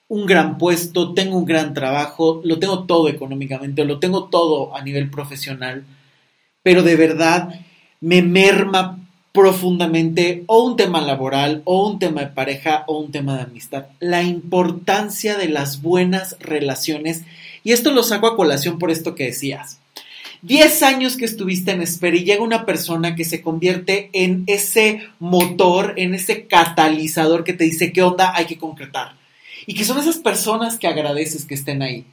un 0.08 0.26
gran 0.26 0.58
puesto, 0.58 1.14
tengo 1.14 1.36
un 1.36 1.44
gran 1.44 1.74
trabajo, 1.74 2.40
lo 2.44 2.58
tengo 2.58 2.84
todo 2.84 3.08
económicamente, 3.08 3.84
lo 3.84 3.98
tengo 3.98 4.24
todo 4.24 4.76
a 4.76 4.82
nivel 4.82 5.10
profesional, 5.10 5.84
pero 6.62 6.82
de 6.82 6.96
verdad 6.96 7.60
me 8.00 8.22
merma 8.22 9.00
profundamente 9.32 10.44
o 10.46 10.62
un 10.62 10.76
tema 10.76 11.00
laboral 11.00 11.62
o 11.64 11.88
un 11.88 11.98
tema 11.98 12.20
de 12.20 12.28
pareja 12.28 12.84
o 12.86 13.00
un 13.00 13.10
tema 13.10 13.36
de 13.36 13.42
amistad. 13.42 13.86
La 13.98 14.22
importancia 14.22 15.36
de 15.36 15.48
las 15.48 15.82
buenas 15.82 16.36
relaciones 16.38 17.24
y 17.64 17.72
esto 17.72 17.90
lo 17.90 18.02
saco 18.02 18.28
a 18.28 18.36
colación 18.36 18.78
por 18.78 18.90
esto 18.90 19.14
que 19.14 19.24
decías. 19.24 19.78
Diez 20.42 20.82
años 20.82 21.16
que 21.16 21.24
estuviste 21.24 21.70
en 21.70 21.80
espera 21.80 22.16
y 22.16 22.24
llega 22.24 22.42
una 22.42 22.66
persona 22.66 23.16
que 23.16 23.24
se 23.24 23.40
convierte 23.40 24.10
en 24.12 24.44
ese 24.46 25.08
motor, 25.18 25.94
en 25.96 26.14
ese 26.14 26.46
catalizador 26.46 27.44
que 27.44 27.54
te 27.54 27.64
dice 27.64 27.92
qué 27.92 28.02
onda 28.02 28.36
hay 28.36 28.44
que 28.44 28.58
concretar. 28.58 29.16
Y 29.66 29.72
que 29.72 29.84
son 29.84 29.98
esas 29.98 30.18
personas 30.18 30.78
que 30.78 30.86
agradeces 30.86 31.46
que 31.46 31.54
estén 31.54 31.80
ahí. 31.80 32.04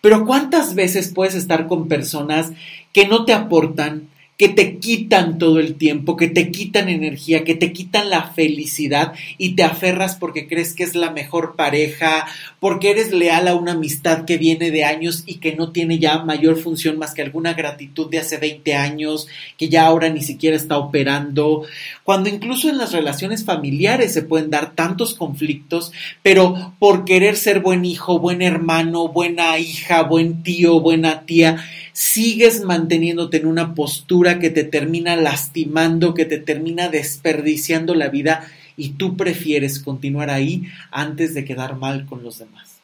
Pero 0.00 0.24
¿cuántas 0.24 0.76
veces 0.76 1.12
puedes 1.12 1.34
estar 1.34 1.66
con 1.66 1.88
personas 1.88 2.52
que 2.92 3.08
no 3.08 3.24
te 3.24 3.32
aportan, 3.32 4.08
que 4.40 4.48
te 4.48 4.78
quitan 4.78 5.36
todo 5.36 5.60
el 5.60 5.74
tiempo, 5.74 6.16
que 6.16 6.26
te 6.26 6.50
quitan 6.50 6.88
energía, 6.88 7.44
que 7.44 7.54
te 7.54 7.74
quitan 7.74 8.08
la 8.08 8.22
felicidad 8.22 9.12
y 9.36 9.54
te 9.54 9.64
aferras 9.64 10.16
porque 10.16 10.48
crees 10.48 10.72
que 10.72 10.82
es 10.82 10.94
la 10.94 11.10
mejor 11.10 11.56
pareja, 11.56 12.26
porque 12.58 12.90
eres 12.90 13.12
leal 13.12 13.48
a 13.48 13.54
una 13.54 13.72
amistad 13.72 14.24
que 14.24 14.38
viene 14.38 14.70
de 14.70 14.84
años 14.84 15.24
y 15.26 15.40
que 15.40 15.54
no 15.56 15.72
tiene 15.72 15.98
ya 15.98 16.20
mayor 16.20 16.56
función 16.56 16.96
más 16.96 17.12
que 17.12 17.20
alguna 17.20 17.52
gratitud 17.52 18.08
de 18.08 18.18
hace 18.18 18.38
20 18.38 18.74
años, 18.76 19.28
que 19.58 19.68
ya 19.68 19.84
ahora 19.84 20.08
ni 20.08 20.22
siquiera 20.22 20.56
está 20.56 20.78
operando, 20.78 21.66
cuando 22.10 22.28
incluso 22.28 22.68
en 22.68 22.76
las 22.76 22.90
relaciones 22.90 23.44
familiares 23.44 24.12
se 24.12 24.22
pueden 24.22 24.50
dar 24.50 24.74
tantos 24.74 25.14
conflictos, 25.14 25.92
pero 26.24 26.74
por 26.80 27.04
querer 27.04 27.36
ser 27.36 27.60
buen 27.60 27.84
hijo, 27.84 28.18
buen 28.18 28.42
hermano, 28.42 29.06
buena 29.06 29.56
hija, 29.60 30.02
buen 30.02 30.42
tío, 30.42 30.80
buena 30.80 31.20
tía, 31.20 31.64
sigues 31.92 32.64
manteniéndote 32.64 33.36
en 33.36 33.46
una 33.46 33.76
postura 33.76 34.40
que 34.40 34.50
te 34.50 34.64
termina 34.64 35.14
lastimando, 35.14 36.12
que 36.12 36.24
te 36.24 36.38
termina 36.38 36.88
desperdiciando 36.88 37.94
la 37.94 38.08
vida 38.08 38.44
y 38.76 38.94
tú 38.94 39.16
prefieres 39.16 39.78
continuar 39.78 40.30
ahí 40.30 40.64
antes 40.90 41.32
de 41.32 41.44
quedar 41.44 41.76
mal 41.76 42.06
con 42.06 42.24
los 42.24 42.40
demás. 42.40 42.80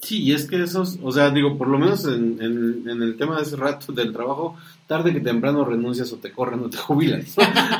Sí, 0.00 0.24
y 0.24 0.32
es 0.32 0.46
que 0.46 0.60
esos, 0.60 0.98
o 1.04 1.12
sea, 1.12 1.30
digo, 1.30 1.56
por 1.56 1.68
lo 1.68 1.78
menos 1.78 2.04
en, 2.04 2.40
el 2.40 3.16
tema 3.16 3.36
de 3.36 3.44
ese 3.44 3.54
rato 3.54 3.92
del 3.92 4.12
trabajo, 4.12 4.56
tarde 4.86 5.12
que 5.12 5.20
temprano 5.20 5.64
renuncias 5.64 6.12
o 6.12 6.16
te 6.16 6.32
corren 6.32 6.60
o 6.60 6.70
te 6.70 6.76
jubilas. 6.78 7.34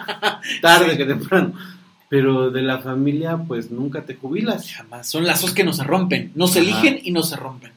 tarde 0.62 0.96
que 0.96 1.04
temprano. 1.04 1.54
Pero 2.08 2.50
de 2.50 2.62
la 2.62 2.78
familia, 2.78 3.36
pues 3.36 3.70
nunca 3.70 4.04
te 4.04 4.14
jubilas. 4.14 4.70
Jamás. 4.72 5.08
Son 5.08 5.24
lazos 5.24 5.52
que 5.52 5.64
no 5.64 5.72
se 5.72 5.84
rompen. 5.84 6.32
No 6.34 6.46
se 6.46 6.60
eligen 6.60 7.00
y 7.02 7.10
no 7.10 7.22
se 7.22 7.36
rompen. 7.36 7.72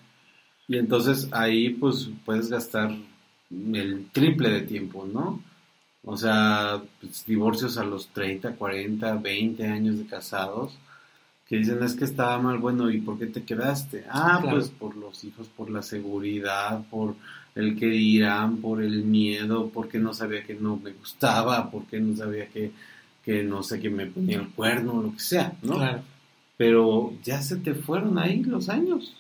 Y 0.67 0.77
entonces 0.77 1.29
ahí 1.31 1.69
pues 1.69 2.09
puedes 2.25 2.49
gastar 2.49 2.91
el 3.49 4.07
triple 4.11 4.49
de 4.49 4.61
tiempo, 4.61 5.07
¿no? 5.11 5.41
O 6.03 6.15
sea, 6.15 6.81
pues, 7.01 7.25
divorcios 7.25 7.77
a 7.77 7.83
los 7.83 8.07
30, 8.09 8.55
40, 8.55 9.15
20 9.15 9.67
años 9.67 9.97
de 9.97 10.05
casados, 10.05 10.77
que 11.47 11.57
dicen 11.57 11.81
es 11.83 11.95
que 11.95 12.05
estaba 12.05 12.37
mal, 12.39 12.59
bueno, 12.59 12.89
¿y 12.89 13.01
por 13.01 13.17
qué 13.17 13.27
te 13.27 13.43
quedaste? 13.43 14.05
Ah, 14.09 14.41
pues 14.41 14.69
por 14.69 14.95
los 14.95 15.23
hijos, 15.23 15.47
por 15.47 15.69
la 15.69 15.81
seguridad, 15.81 16.85
por 16.89 17.15
el 17.57 17.77
que 17.77 17.87
dirán, 17.87 18.57
por 18.57 18.81
el 18.81 19.03
miedo, 19.03 19.69
porque 19.73 19.99
no 19.99 20.13
sabía 20.13 20.43
que 20.43 20.55
no 20.55 20.77
me 20.77 20.91
gustaba, 20.91 21.69
porque 21.69 21.99
no 21.99 22.15
sabía 22.15 22.47
que, 22.47 22.71
que 23.23 23.43
no 23.43 23.63
sé, 23.63 23.79
que 23.79 23.89
me 23.89 24.05
ponía 24.05 24.37
el 24.37 24.49
cuerno, 24.49 25.01
lo 25.01 25.13
que 25.13 25.19
sea, 25.19 25.53
¿no? 25.61 25.75
Claro. 25.75 26.01
Pero 26.55 27.13
ya 27.23 27.41
se 27.41 27.57
te 27.57 27.73
fueron 27.73 28.17
ahí 28.17 28.43
los 28.43 28.69
años 28.69 29.15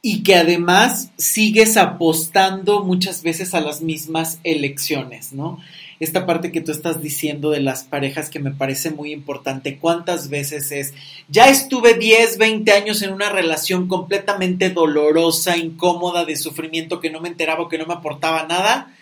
y 0.00 0.22
que 0.22 0.36
además 0.36 1.10
sigues 1.16 1.76
apostando 1.76 2.84
muchas 2.84 3.22
veces 3.22 3.54
a 3.54 3.60
las 3.60 3.82
mismas 3.82 4.38
elecciones, 4.44 5.32
¿no? 5.32 5.58
Esta 6.00 6.26
parte 6.26 6.52
que 6.52 6.60
tú 6.60 6.70
estás 6.70 7.02
diciendo 7.02 7.50
de 7.50 7.60
las 7.60 7.82
parejas 7.82 8.30
que 8.30 8.38
me 8.38 8.52
parece 8.52 8.90
muy 8.90 9.12
importante, 9.12 9.78
¿cuántas 9.78 10.28
veces 10.28 10.70
es? 10.70 10.94
Ya 11.28 11.48
estuve 11.48 11.94
10, 11.94 12.38
20 12.38 12.70
años 12.72 13.02
en 13.02 13.12
una 13.12 13.30
relación 13.30 13.88
completamente 13.88 14.70
dolorosa, 14.70 15.56
incómoda, 15.56 16.24
de 16.24 16.36
sufrimiento, 16.36 17.00
que 17.00 17.10
no 17.10 17.20
me 17.20 17.28
enteraba, 17.28 17.68
que 17.68 17.78
no 17.78 17.86
me 17.86 17.94
aportaba 17.94 18.46
nada, 18.46 18.94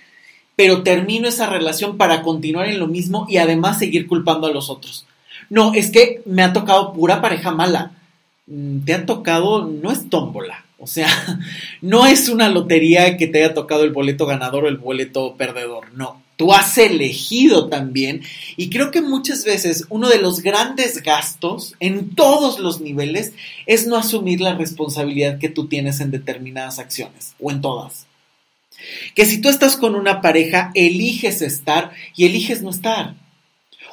pero 0.57 0.83
termino 0.83 1.29
esa 1.29 1.47
relación 1.51 1.99
para 1.99 2.23
continuar 2.23 2.69
en 2.69 2.79
lo 2.79 2.87
mismo 2.87 3.27
y 3.29 3.37
además 3.37 3.79
seguir 3.79 4.07
culpando 4.07 4.47
a 4.47 4.53
los 4.53 4.71
otros. 4.71 5.07
No, 5.51 5.75
es 5.75 5.91
que 5.91 6.23
me 6.25 6.43
ha 6.43 6.55
tocado 6.55 6.95
pura 6.95 7.21
pareja 7.21 7.51
mala. 7.51 7.93
Mm, 8.47 8.81
te 8.81 8.95
ha 8.95 9.05
tocado, 9.05 9.67
no 9.67 9.93
es 9.93 10.09
tómbola, 10.09 10.65
o 10.79 10.87
sea, 10.87 11.09
no 11.83 12.07
es 12.07 12.31
una 12.31 12.49
lotería 12.49 13.19
que 13.19 13.27
te 13.27 13.45
haya 13.45 13.55
tocado 13.55 13.85
el 13.85 13.93
boleto 13.93 14.25
ganador 14.25 14.65
o 14.65 14.69
el 14.69 14.79
boleto 14.79 15.37
perdedor, 15.37 15.93
no. 15.93 16.23
Tú 16.37 16.53
has 16.53 16.77
elegido 16.77 17.69
también 17.69 18.23
y 18.59 18.69
creo 18.69 18.91
que 18.91 19.01
muchas 19.01 19.45
veces 19.45 19.87
uno 19.89 20.09
de 20.11 20.19
los 20.19 20.41
grandes 20.41 21.03
gastos 21.03 21.75
en 21.81 22.15
todos 22.15 22.59
los 22.59 22.81
niveles 22.83 23.33
es 23.65 23.87
no 23.87 23.97
asumir 23.97 24.43
la 24.43 24.55
responsabilidad 24.55 25.39
que 25.39 25.49
tú 25.49 25.67
tienes 25.67 26.01
en 26.01 26.11
determinadas 26.11 26.79
acciones 26.79 27.35
o 27.41 27.51
en 27.51 27.63
todas. 27.63 28.07
Que 29.15 29.25
si 29.25 29.41
tú 29.41 29.49
estás 29.49 29.77
con 29.77 29.95
una 29.95 30.21
pareja, 30.21 30.73
eliges 30.75 31.41
estar 31.41 31.93
y 32.15 32.27
eliges 32.27 32.61
no 32.61 32.69
estar. 32.69 33.15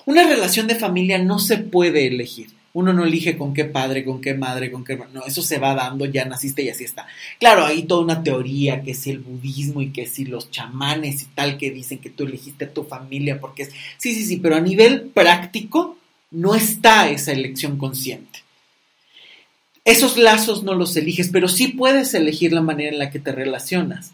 Una 0.06 0.28
relación 0.28 0.68
de 0.68 0.76
familia 0.76 1.20
no 1.20 1.40
se 1.40 1.58
puede 1.58 2.08
elegir. 2.08 2.50
Uno 2.74 2.92
no 2.92 3.06
elige 3.06 3.38
con 3.38 3.54
qué 3.54 3.66
padre, 3.66 4.04
con 4.04 4.20
qué 4.20 4.34
madre, 4.34 4.72
con 4.72 4.84
qué... 4.84 5.00
No, 5.14 5.24
eso 5.26 5.44
se 5.44 5.60
va 5.60 5.76
dando, 5.76 6.06
ya 6.06 6.26
naciste 6.26 6.64
y 6.64 6.70
así 6.70 6.84
está. 6.84 7.06
Claro, 7.40 7.66
hay 7.66 7.84
toda 7.84 8.02
una 8.02 8.24
teoría 8.24 8.82
que 8.82 8.96
si 8.96 9.12
el 9.12 9.20
budismo 9.20 9.82
y 9.82 9.92
que 9.92 10.08
si 10.08 10.26
los 10.26 10.50
chamanes 10.50 11.22
y 11.22 11.26
tal 11.26 11.58
que 11.58 11.70
dicen 11.70 12.00
que 12.00 12.10
tú 12.10 12.24
elegiste 12.24 12.66
a 12.66 12.74
tu 12.74 12.84
familia 12.84 13.40
porque 13.40 13.64
es... 13.64 13.70
Sí, 13.98 14.16
sí, 14.16 14.26
sí, 14.26 14.38
pero 14.38 14.56
a 14.56 14.60
nivel 14.60 15.04
práctico 15.04 15.98
no 16.32 16.56
está 16.56 17.10
esa 17.10 17.32
elección 17.32 17.78
consciente. 17.78 18.40
Esos 19.86 20.18
lazos 20.18 20.64
no 20.64 20.74
los 20.74 20.96
eliges, 20.96 21.30
pero 21.30 21.48
sí 21.48 21.68
puedes 21.68 22.14
elegir 22.14 22.54
la 22.54 22.62
manera 22.62 22.92
en 22.92 23.00
la 23.00 23.12
que 23.12 23.20
te 23.20 23.32
relacionas. 23.32 24.14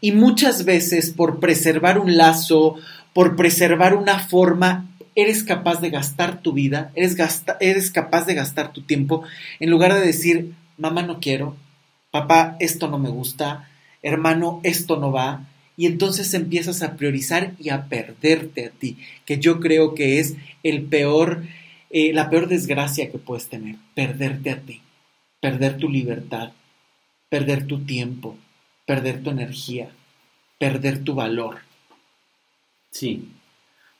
Y 0.00 0.12
muchas 0.12 0.64
veces 0.64 1.10
por 1.10 1.40
preservar 1.40 1.98
un 1.98 2.16
lazo, 2.16 2.76
por 3.12 3.36
preservar 3.36 3.94
una 3.94 4.18
forma, 4.18 4.86
eres 5.16 5.42
capaz 5.42 5.80
de 5.80 5.90
gastar 5.90 6.42
tu 6.42 6.52
vida, 6.52 6.92
eres, 6.94 7.16
eres 7.58 7.90
capaz 7.90 8.26
de 8.26 8.34
gastar 8.34 8.72
tu 8.72 8.82
tiempo, 8.82 9.24
en 9.58 9.70
lugar 9.70 9.94
de 9.94 10.06
decir, 10.06 10.52
mamá 10.76 11.02
no 11.02 11.18
quiero, 11.18 11.56
papá 12.10 12.56
esto 12.60 12.86
no 12.86 12.98
me 12.98 13.08
gusta, 13.08 13.68
hermano 14.02 14.60
esto 14.62 14.98
no 14.98 15.10
va, 15.10 15.48
y 15.76 15.86
entonces 15.86 16.32
empiezas 16.34 16.82
a 16.82 16.96
priorizar 16.96 17.54
y 17.58 17.70
a 17.70 17.86
perderte 17.86 18.66
a 18.66 18.70
ti, 18.70 18.98
que 19.24 19.38
yo 19.38 19.58
creo 19.58 19.94
que 19.94 20.20
es 20.20 20.36
el 20.62 20.82
peor, 20.82 21.44
eh, 21.90 22.12
la 22.12 22.30
peor 22.30 22.46
desgracia 22.46 23.10
que 23.10 23.18
puedes 23.18 23.48
tener, 23.48 23.76
perderte 23.94 24.50
a 24.50 24.60
ti, 24.60 24.82
perder 25.40 25.78
tu 25.78 25.88
libertad, 25.88 26.52
perder 27.30 27.66
tu 27.66 27.84
tiempo, 27.84 28.36
perder 28.86 29.22
tu 29.22 29.30
energía, 29.30 29.90
perder 30.58 31.04
tu 31.04 31.14
valor. 31.14 31.58
Sí, 32.90 33.28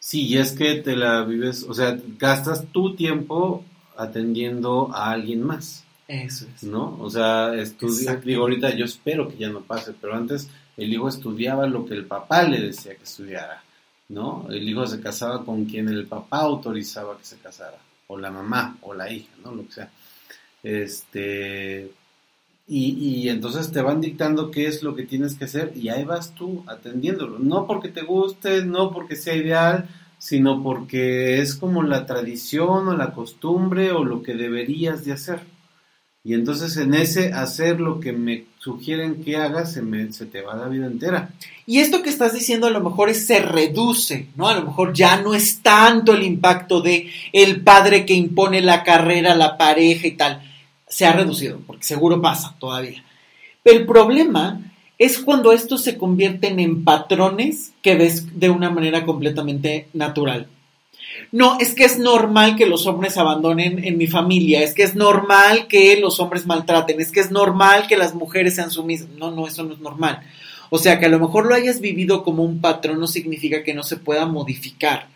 Sí, 0.06 0.28
y 0.28 0.38
es 0.38 0.52
que 0.52 0.76
te 0.76 0.94
la 0.94 1.24
vives, 1.24 1.64
o 1.64 1.74
sea, 1.74 1.98
gastas 2.16 2.68
tu 2.68 2.94
tiempo 2.94 3.64
atendiendo 3.96 4.88
a 4.94 5.10
alguien 5.10 5.42
más. 5.42 5.82
Eso 6.06 6.46
es. 6.54 6.62
¿No? 6.62 6.96
O 7.00 7.10
sea, 7.10 7.52
estudia, 7.56 8.14
digo, 8.14 8.42
ahorita 8.42 8.72
yo 8.76 8.84
espero 8.84 9.28
que 9.28 9.36
ya 9.36 9.48
no 9.48 9.62
pase, 9.62 9.94
pero 10.00 10.14
antes 10.14 10.48
el 10.76 10.92
hijo 10.92 11.08
estudiaba 11.08 11.66
lo 11.66 11.84
que 11.84 11.94
el 11.94 12.04
papá 12.04 12.44
le 12.44 12.60
decía 12.60 12.94
que 12.94 13.02
estudiara, 13.02 13.64
¿no? 14.08 14.46
El 14.48 14.68
hijo 14.68 14.86
se 14.86 15.00
casaba 15.00 15.44
con 15.44 15.64
quien 15.64 15.88
el 15.88 16.06
papá 16.06 16.42
autorizaba 16.42 17.18
que 17.18 17.24
se 17.24 17.38
casara, 17.38 17.78
o 18.06 18.16
la 18.16 18.30
mamá, 18.30 18.78
o 18.82 18.94
la 18.94 19.10
hija, 19.10 19.32
¿no? 19.42 19.56
Lo 19.56 19.66
que 19.66 19.72
sea. 19.72 19.90
Este, 20.62 21.90
y, 22.68 23.28
entonces 23.28 23.70
te 23.70 23.80
van 23.80 24.00
dictando 24.00 24.50
qué 24.50 24.66
es 24.66 24.82
lo 24.82 24.96
que 24.96 25.04
tienes 25.04 25.36
que 25.36 25.44
hacer 25.44 25.72
y 25.76 25.88
ahí 25.88 26.04
vas 26.04 26.34
tú 26.34 26.64
atendiéndolo. 26.66 27.38
No 27.38 27.66
porque 27.66 27.88
te 27.88 28.02
guste, 28.02 28.64
no 28.64 28.90
porque 28.90 29.14
sea 29.14 29.36
ideal, 29.36 29.88
sino 30.18 30.62
porque 30.62 31.40
es 31.40 31.54
como 31.54 31.84
la 31.84 32.06
tradición 32.06 32.88
o 32.88 32.96
la 32.96 33.12
costumbre 33.12 33.92
o 33.92 34.04
lo 34.04 34.22
que 34.22 34.34
deberías 34.34 35.04
de 35.04 35.12
hacer. 35.12 35.40
Y 36.24 36.34
entonces 36.34 36.76
en 36.76 36.94
ese 36.94 37.32
hacer 37.32 37.78
lo 37.78 38.00
que 38.00 38.12
me 38.12 38.46
sugieren 38.58 39.22
que 39.22 39.36
hagas, 39.36 39.72
se, 39.72 39.82
me, 39.82 40.12
se 40.12 40.26
te 40.26 40.42
va 40.42 40.56
la 40.56 40.66
vida 40.66 40.86
entera. 40.86 41.30
Y 41.66 41.78
esto 41.78 42.02
que 42.02 42.10
estás 42.10 42.34
diciendo 42.34 42.66
a 42.66 42.70
lo 42.70 42.80
mejor 42.80 43.10
es, 43.10 43.26
se 43.26 43.38
reduce, 43.38 44.26
¿no? 44.34 44.48
A 44.48 44.56
lo 44.56 44.66
mejor 44.66 44.92
ya 44.92 45.20
no 45.22 45.34
es 45.34 45.62
tanto 45.62 46.14
el 46.14 46.24
impacto 46.24 46.80
de 46.80 47.08
el 47.32 47.60
padre 47.60 48.04
que 48.04 48.14
impone 48.14 48.60
la 48.60 48.82
carrera, 48.82 49.36
la 49.36 49.56
pareja 49.56 50.08
y 50.08 50.16
tal. 50.16 50.42
Se 50.88 51.06
ha 51.06 51.12
reducido, 51.12 51.60
porque 51.66 51.84
seguro 51.84 52.20
pasa 52.20 52.54
todavía. 52.58 53.04
Pero 53.62 53.80
el 53.80 53.86
problema 53.86 54.60
es 54.98 55.18
cuando 55.18 55.52
estos 55.52 55.82
se 55.82 55.98
convierten 55.98 56.58
en 56.60 56.84
patrones 56.84 57.72
que 57.82 57.96
ves 57.96 58.38
de 58.38 58.50
una 58.50 58.70
manera 58.70 59.04
completamente 59.04 59.88
natural. 59.92 60.48
No, 61.32 61.58
es 61.58 61.74
que 61.74 61.84
es 61.84 61.98
normal 61.98 62.56
que 62.56 62.66
los 62.66 62.86
hombres 62.86 63.16
abandonen 63.16 63.84
en 63.84 63.98
mi 63.98 64.06
familia, 64.06 64.62
es 64.62 64.74
que 64.74 64.82
es 64.82 64.94
normal 64.94 65.66
que 65.66 65.98
los 65.98 66.20
hombres 66.20 66.46
maltraten, 66.46 67.00
es 67.00 67.10
que 67.10 67.20
es 67.20 67.30
normal 67.30 67.86
que 67.88 67.96
las 67.96 68.14
mujeres 68.14 68.54
sean 68.54 68.70
sumisas. 68.70 69.08
No, 69.18 69.30
no, 69.30 69.46
eso 69.46 69.64
no 69.64 69.74
es 69.74 69.80
normal. 69.80 70.22
O 70.70 70.78
sea, 70.78 70.98
que 70.98 71.06
a 71.06 71.10
lo 71.10 71.20
mejor 71.20 71.46
lo 71.46 71.54
hayas 71.54 71.80
vivido 71.80 72.24
como 72.24 72.42
un 72.42 72.60
patrón 72.60 73.00
no 73.00 73.06
significa 73.06 73.62
que 73.62 73.74
no 73.74 73.82
se 73.82 73.96
pueda 73.96 74.26
modificar. 74.26 75.08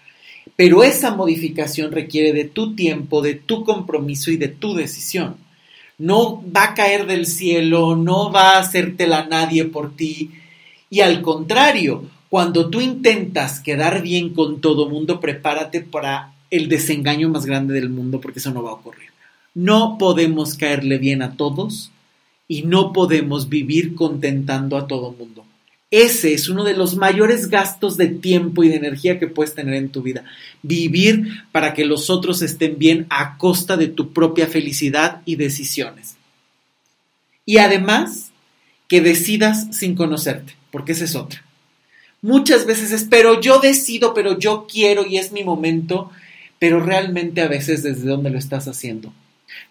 Pero 0.56 0.82
esa 0.82 1.14
modificación 1.14 1.92
requiere 1.92 2.32
de 2.32 2.44
tu 2.44 2.74
tiempo, 2.74 3.22
de 3.22 3.34
tu 3.34 3.64
compromiso 3.64 4.30
y 4.30 4.36
de 4.36 4.48
tu 4.48 4.74
decisión. 4.74 5.36
No 6.00 6.42
va 6.50 6.64
a 6.64 6.74
caer 6.74 7.06
del 7.06 7.26
cielo, 7.26 7.94
no 7.94 8.32
va 8.32 8.52
a 8.52 8.60
hacértela 8.60 9.26
nadie 9.26 9.66
por 9.66 9.94
ti. 9.94 10.30
Y 10.88 11.00
al 11.00 11.20
contrario, 11.20 12.04
cuando 12.30 12.70
tú 12.70 12.80
intentas 12.80 13.60
quedar 13.60 14.00
bien 14.00 14.32
con 14.32 14.62
todo 14.62 14.88
mundo, 14.88 15.20
prepárate 15.20 15.82
para 15.82 16.32
el 16.50 16.68
desengaño 16.68 17.28
más 17.28 17.44
grande 17.44 17.74
del 17.74 17.90
mundo 17.90 18.20
porque 18.20 18.38
eso 18.38 18.50
no 18.50 18.62
va 18.62 18.70
a 18.70 18.74
ocurrir. 18.74 19.10
No 19.54 19.98
podemos 19.98 20.54
caerle 20.54 20.96
bien 20.96 21.22
a 21.22 21.36
todos 21.36 21.90
y 22.48 22.62
no 22.62 22.92
podemos 22.92 23.48
vivir 23.48 23.94
contentando 23.94 24.76
a 24.76 24.86
todo 24.86 25.12
mundo. 25.12 25.44
Ese 25.90 26.34
es 26.34 26.48
uno 26.48 26.62
de 26.62 26.74
los 26.74 26.94
mayores 26.96 27.48
gastos 27.48 27.96
de 27.96 28.08
tiempo 28.08 28.62
y 28.62 28.68
de 28.68 28.76
energía 28.76 29.18
que 29.18 29.26
puedes 29.26 29.54
tener 29.54 29.74
en 29.74 29.88
tu 29.88 30.02
vida. 30.02 30.24
Vivir 30.62 31.44
para 31.50 31.74
que 31.74 31.84
los 31.84 32.10
otros 32.10 32.42
estén 32.42 32.78
bien 32.78 33.06
a 33.10 33.36
costa 33.36 33.76
de 33.76 33.88
tu 33.88 34.12
propia 34.12 34.46
felicidad 34.46 35.22
y 35.24 35.34
decisiones. 35.34 36.16
Y 37.44 37.58
además, 37.58 38.30
que 38.86 39.00
decidas 39.00 39.76
sin 39.76 39.96
conocerte, 39.96 40.54
porque 40.70 40.92
esa 40.92 41.04
es 41.04 41.16
otra. 41.16 41.44
Muchas 42.22 42.66
veces 42.66 42.92
es, 42.92 43.04
pero 43.10 43.40
yo 43.40 43.58
decido, 43.58 44.14
pero 44.14 44.38
yo 44.38 44.66
quiero 44.70 45.06
y 45.06 45.16
es 45.16 45.32
mi 45.32 45.42
momento, 45.42 46.10
pero 46.60 46.78
realmente 46.78 47.40
a 47.40 47.48
veces 47.48 47.82
desde 47.82 48.08
dónde 48.08 48.30
lo 48.30 48.38
estás 48.38 48.68
haciendo. 48.68 49.12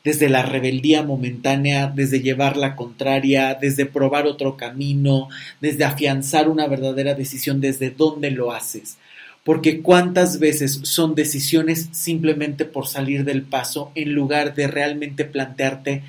Desde 0.04 0.30
la 0.30 0.44
rebeldía 0.44 1.04
momentánea, 1.04 1.88
desde 1.88 2.22
llevar 2.22 2.58
la 2.58 2.76
contraria, 2.76 3.56
desde 3.56 3.86
probar 3.86 4.28
otro 4.28 4.58
camino, 4.58 5.30
desde 5.62 5.86
afianzar 5.86 6.50
una 6.50 6.68
verdadera 6.68 7.13
decisión, 7.13 7.62
desde 7.62 7.89
dónde 7.89 8.32
lo 8.32 8.52
haces. 8.52 8.98
Porque 9.44 9.82
cuántas 9.82 10.39
veces 10.39 10.82
son 10.84 11.15
decisiones 11.15 11.89
simplemente 11.92 12.65
por 12.65 12.88
salir 12.88 13.24
del 13.24 13.44
paso 13.44 13.92
en 13.96 14.13
lugar 14.13 14.54
de 14.56 14.68
realmente 14.68 15.26
plantearte 15.26 16.04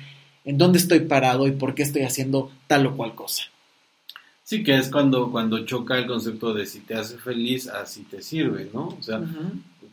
en 0.45 0.57
dónde 0.57 0.79
estoy 0.79 1.01
parado 1.01 1.47
y 1.47 1.51
por 1.51 1.75
qué 1.75 1.83
estoy 1.83 2.03
haciendo 2.03 2.51
tal 2.67 2.85
o 2.87 2.95
cual 2.95 3.15
cosa. 3.15 3.43
Sí, 4.43 4.63
que 4.63 4.77
es 4.77 4.89
cuando, 4.89 5.31
cuando 5.31 5.65
choca 5.65 5.97
el 5.97 6.07
concepto 6.07 6.53
de 6.53 6.65
si 6.65 6.81
te 6.81 6.95
hace 6.95 7.17
feliz, 7.17 7.67
así 7.67 8.03
te 8.03 8.21
sirve, 8.21 8.69
¿no? 8.73 8.87
O 8.87 9.01
sea, 9.01 9.21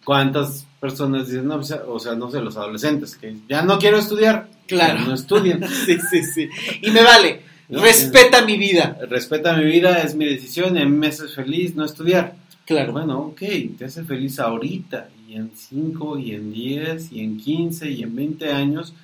¿cuántas 0.04 0.66
personas 0.80 1.28
dicen, 1.28 1.46
no, 1.46 1.56
o 1.56 1.98
sea, 1.98 2.14
no 2.14 2.30
sé, 2.30 2.40
los 2.40 2.56
adolescentes, 2.56 3.16
que 3.16 3.34
ya 3.48 3.62
no 3.62 3.78
quiero 3.78 3.98
estudiar, 3.98 4.48
claro. 4.66 5.00
no 5.00 5.14
estudian. 5.14 5.66
sí, 5.86 5.98
sí, 6.10 6.22
sí. 6.22 6.48
Y 6.82 6.90
me 6.90 7.02
vale, 7.02 7.42
respeta 7.68 8.44
mi 8.44 8.56
vida. 8.56 8.98
Respeta 9.08 9.56
mi 9.56 9.64
vida, 9.64 10.02
es 10.02 10.14
mi 10.14 10.24
decisión, 10.24 10.76
y 10.76 10.82
a 10.82 10.84
mí 10.84 10.96
me 10.96 11.08
hace 11.08 11.28
feliz 11.28 11.74
no 11.74 11.84
estudiar. 11.84 12.34
Claro. 12.64 12.92
Bueno, 12.92 13.18
ok, 13.20 13.42
te 13.78 13.86
hace 13.86 14.04
feliz 14.04 14.38
ahorita, 14.38 15.08
y 15.28 15.34
en 15.34 15.50
5, 15.54 16.18
y 16.18 16.32
en 16.32 16.52
10, 16.52 17.12
y 17.12 17.20
en 17.20 17.38
15, 17.38 17.90
y 17.90 18.02
en 18.02 18.14
20 18.14 18.52
años, 18.52 18.94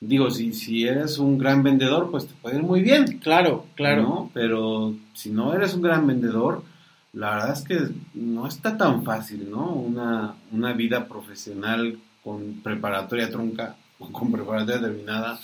digo, 0.00 0.30
si, 0.30 0.52
si 0.52 0.86
eres 0.86 1.18
un 1.18 1.36
gran 1.36 1.62
vendedor, 1.62 2.10
pues 2.10 2.26
te 2.26 2.34
puede 2.40 2.56
ir 2.56 2.62
muy 2.62 2.80
bien. 2.80 3.18
Claro, 3.18 3.66
claro. 3.74 4.30
Pero 4.32 4.94
si 5.14 5.30
no 5.30 5.52
eres 5.52 5.74
un 5.74 5.82
gran 5.82 6.06
vendedor, 6.06 6.62
la 7.12 7.30
verdad 7.30 7.52
es 7.52 7.62
que 7.62 7.78
no 8.14 8.46
está 8.46 8.76
tan 8.76 9.04
fácil, 9.04 9.50
¿no? 9.50 9.72
Una, 9.72 10.34
una 10.52 10.72
vida 10.72 11.06
profesional 11.06 11.98
con 12.22 12.60
preparatoria 12.62 13.30
trunca 13.30 13.76
o 13.98 14.08
con 14.12 14.30
preparatoria 14.30 14.80
terminada. 14.80 15.40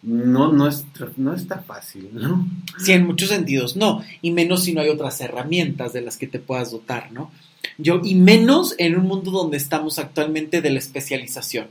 No, 0.00 0.52
no, 0.52 0.68
es, 0.68 0.86
no 1.16 1.34
está 1.34 1.58
fácil, 1.58 2.10
¿no? 2.12 2.48
Sí, 2.78 2.92
en 2.92 3.04
muchos 3.04 3.30
sentidos, 3.30 3.76
no. 3.76 4.04
Y 4.22 4.30
menos 4.30 4.62
si 4.62 4.72
no 4.72 4.80
hay 4.80 4.90
otras 4.90 5.20
herramientas 5.20 5.92
de 5.92 6.02
las 6.02 6.16
que 6.16 6.28
te 6.28 6.38
puedas 6.38 6.70
dotar, 6.70 7.10
¿no? 7.10 7.32
Yo, 7.78 8.00
y 8.04 8.14
menos 8.14 8.76
en 8.78 8.96
un 8.96 9.06
mundo 9.06 9.32
donde 9.32 9.56
estamos 9.56 9.98
actualmente 9.98 10.62
de 10.62 10.70
la 10.70 10.78
especialización. 10.78 11.66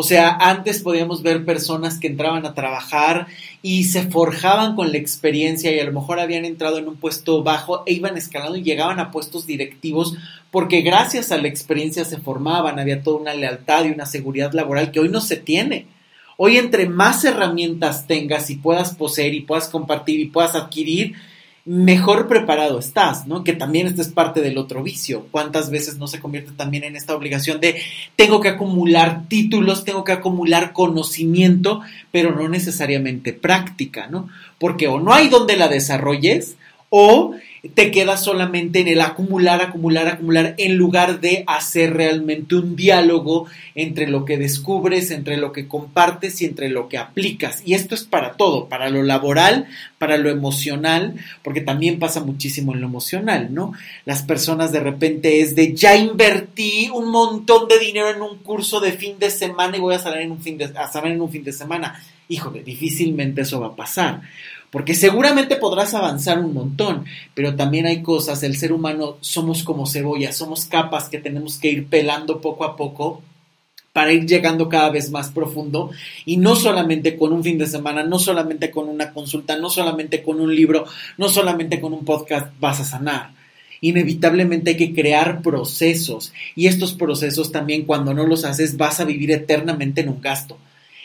O 0.00 0.04
sea, 0.04 0.36
antes 0.38 0.80
podíamos 0.80 1.24
ver 1.24 1.44
personas 1.44 1.98
que 1.98 2.06
entraban 2.06 2.46
a 2.46 2.54
trabajar 2.54 3.26
y 3.62 3.82
se 3.82 4.04
forjaban 4.08 4.76
con 4.76 4.92
la 4.92 4.98
experiencia 4.98 5.74
y 5.74 5.80
a 5.80 5.84
lo 5.84 5.92
mejor 5.92 6.20
habían 6.20 6.44
entrado 6.44 6.78
en 6.78 6.86
un 6.86 6.94
puesto 6.94 7.42
bajo 7.42 7.82
e 7.84 7.94
iban 7.94 8.16
escalando 8.16 8.56
y 8.56 8.62
llegaban 8.62 9.00
a 9.00 9.10
puestos 9.10 9.44
directivos 9.44 10.16
porque 10.52 10.82
gracias 10.82 11.32
a 11.32 11.36
la 11.38 11.48
experiencia 11.48 12.04
se 12.04 12.18
formaban, 12.18 12.78
había 12.78 13.02
toda 13.02 13.20
una 13.20 13.34
lealtad 13.34 13.86
y 13.86 13.90
una 13.90 14.06
seguridad 14.06 14.52
laboral 14.52 14.92
que 14.92 15.00
hoy 15.00 15.08
no 15.08 15.20
se 15.20 15.34
tiene. 15.34 15.86
Hoy 16.36 16.58
entre 16.58 16.88
más 16.88 17.24
herramientas 17.24 18.06
tengas 18.06 18.50
y 18.50 18.54
puedas 18.54 18.94
poseer 18.94 19.34
y 19.34 19.40
puedas 19.40 19.66
compartir 19.66 20.20
y 20.20 20.26
puedas 20.26 20.54
adquirir, 20.54 21.16
mejor 21.64 22.28
preparado 22.28 22.78
estás, 22.78 23.26
¿no? 23.26 23.44
Que 23.44 23.52
también 23.52 23.86
esto 23.86 24.00
es 24.00 24.08
parte 24.08 24.40
del 24.40 24.56
otro 24.58 24.82
vicio. 24.82 25.26
¿Cuántas 25.30 25.70
veces 25.70 25.98
no 25.98 26.06
se 26.06 26.20
convierte 26.20 26.52
también 26.52 26.84
en 26.84 26.96
esta 26.96 27.14
obligación 27.14 27.60
de 27.60 27.80
tengo 28.16 28.40
que 28.40 28.48
acumular 28.48 29.28
títulos, 29.28 29.84
tengo 29.84 30.04
que 30.04 30.12
acumular 30.12 30.72
conocimiento, 30.72 31.82
pero 32.10 32.34
no 32.34 32.48
necesariamente 32.48 33.32
práctica, 33.32 34.06
¿no? 34.08 34.28
Porque 34.58 34.88
o 34.88 34.98
no 34.98 35.12
hay 35.12 35.28
donde 35.28 35.56
la 35.56 35.68
desarrolles 35.68 36.56
o 36.90 37.34
te 37.74 37.90
quedas 37.90 38.22
solamente 38.22 38.80
en 38.80 38.88
el 38.88 39.00
acumular, 39.00 39.60
acumular, 39.60 40.06
acumular, 40.06 40.54
en 40.58 40.76
lugar 40.76 41.20
de 41.20 41.42
hacer 41.48 41.92
realmente 41.94 42.54
un 42.54 42.76
diálogo 42.76 43.46
entre 43.74 44.06
lo 44.06 44.24
que 44.24 44.38
descubres, 44.38 45.10
entre 45.10 45.36
lo 45.36 45.52
que 45.52 45.66
compartes 45.66 46.40
y 46.40 46.44
entre 46.44 46.68
lo 46.68 46.88
que 46.88 46.98
aplicas. 46.98 47.62
Y 47.64 47.74
esto 47.74 47.96
es 47.96 48.04
para 48.04 48.32
todo, 48.34 48.68
para 48.68 48.90
lo 48.90 49.02
laboral, 49.02 49.66
para 49.98 50.16
lo 50.18 50.30
emocional, 50.30 51.16
porque 51.42 51.60
también 51.60 51.98
pasa 51.98 52.20
muchísimo 52.20 52.74
en 52.74 52.80
lo 52.80 52.86
emocional, 52.86 53.52
¿no? 53.52 53.72
Las 54.04 54.22
personas 54.22 54.70
de 54.70 54.80
repente 54.80 55.40
es 55.40 55.56
de 55.56 55.74
ya 55.74 55.96
invertí 55.96 56.88
un 56.94 57.10
montón 57.10 57.66
de 57.66 57.78
dinero 57.80 58.10
en 58.10 58.22
un 58.22 58.38
curso 58.38 58.78
de 58.80 58.92
fin 58.92 59.18
de 59.18 59.30
semana 59.30 59.76
y 59.76 59.80
voy 59.80 59.94
a 59.94 59.98
salir 59.98 60.22
en 60.22 60.30
un 60.30 60.40
fin 60.40 60.56
de, 60.56 60.66
a 60.66 60.86
saber 60.86 61.12
en 61.12 61.20
un 61.20 61.30
fin 61.30 61.42
de 61.42 61.52
semana. 61.52 62.00
Híjole, 62.28 62.62
difícilmente 62.62 63.40
eso 63.40 63.60
va 63.60 63.68
a 63.68 63.76
pasar 63.76 64.20
porque 64.70 64.94
seguramente 64.94 65.56
podrás 65.56 65.94
avanzar 65.94 66.38
un 66.38 66.52
montón, 66.52 67.04
pero 67.34 67.56
también 67.56 67.86
hay 67.86 68.02
cosas, 68.02 68.42
el 68.42 68.56
ser 68.56 68.72
humano 68.72 69.16
somos 69.20 69.62
como 69.62 69.86
cebolla, 69.86 70.32
somos 70.32 70.66
capas 70.66 71.08
que 71.08 71.18
tenemos 71.18 71.58
que 71.58 71.70
ir 71.70 71.86
pelando 71.86 72.40
poco 72.40 72.64
a 72.64 72.76
poco 72.76 73.22
para 73.92 74.12
ir 74.12 74.26
llegando 74.26 74.68
cada 74.68 74.90
vez 74.90 75.10
más 75.10 75.30
profundo 75.30 75.90
y 76.24 76.36
no 76.36 76.54
solamente 76.54 77.16
con 77.16 77.32
un 77.32 77.42
fin 77.42 77.58
de 77.58 77.66
semana, 77.66 78.04
no 78.04 78.18
solamente 78.18 78.70
con 78.70 78.88
una 78.88 79.12
consulta, 79.12 79.56
no 79.58 79.70
solamente 79.70 80.22
con 80.22 80.40
un 80.40 80.54
libro, 80.54 80.84
no 81.16 81.28
solamente 81.28 81.80
con 81.80 81.92
un 81.94 82.04
podcast 82.04 82.52
vas 82.60 82.80
a 82.80 82.84
sanar. 82.84 83.30
Inevitablemente 83.80 84.70
hay 84.70 84.76
que 84.76 84.94
crear 84.94 85.40
procesos 85.40 86.32
y 86.54 86.66
estos 86.66 86.92
procesos 86.92 87.50
también 87.50 87.86
cuando 87.86 88.12
no 88.12 88.26
los 88.26 88.44
haces 88.44 88.76
vas 88.76 89.00
a 89.00 89.04
vivir 89.04 89.30
eternamente 89.30 90.02
en 90.02 90.10
un 90.10 90.20
gasto, 90.20 90.58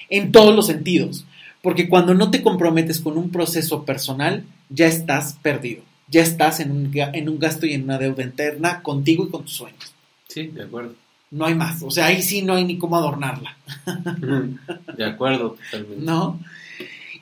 en 0.09 0.31
todos 0.31 0.55
los 0.55 0.67
sentidos 0.67 1.25
porque 1.63 1.87
cuando 1.87 2.13
no 2.13 2.29
te 2.29 2.43
comprometes 2.43 2.99
con 2.99 3.17
un 3.17 3.31
proceso 3.31 3.85
personal, 3.85 4.43
ya 4.67 4.85
estás 4.85 5.39
perdido. 5.41 5.81
Ya 6.09 6.21
estás 6.21 6.59
en 6.59 6.71
un, 6.71 6.91
en 6.93 7.29
un 7.29 7.39
gasto 7.39 7.65
y 7.65 7.73
en 7.73 7.85
una 7.85 7.97
deuda 7.97 8.21
interna 8.21 8.83
contigo 8.83 9.23
y 9.23 9.29
con 9.29 9.43
tus 9.43 9.53
sueños. 9.53 9.93
Sí, 10.27 10.47
de 10.47 10.63
acuerdo. 10.63 10.93
No 11.31 11.45
hay 11.45 11.55
más. 11.55 11.81
O 11.81 11.89
sea, 11.89 12.07
ahí 12.07 12.21
sí 12.21 12.41
no 12.41 12.55
hay 12.55 12.65
ni 12.65 12.77
cómo 12.77 12.97
adornarla. 12.97 13.55
De 14.97 15.05
acuerdo, 15.05 15.55
totalmente. 15.71 16.05
¿No? 16.05 16.37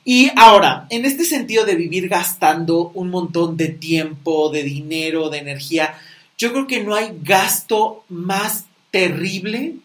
Y 0.04 0.32
ahora, 0.36 0.88
en 0.90 1.04
este 1.04 1.24
sentido 1.24 1.64
de 1.64 1.76
vivir 1.76 2.08
gastando 2.08 2.90
un 2.94 3.10
montón 3.10 3.56
de 3.56 3.68
tiempo, 3.68 4.50
de 4.50 4.64
dinero, 4.64 5.30
de 5.30 5.38
energía, 5.38 5.94
yo 6.36 6.50
creo 6.50 6.66
que 6.66 6.82
no 6.82 6.96
hay 6.96 7.16
gasto 7.22 8.04
más 8.08 8.66
terrible 8.90 9.76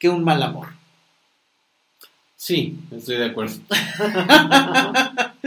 que 0.00 0.08
un 0.08 0.24
mal 0.24 0.42
amor. 0.42 0.79
Sí, 2.42 2.74
estoy 2.90 3.18
de 3.18 3.26
acuerdo. 3.26 3.56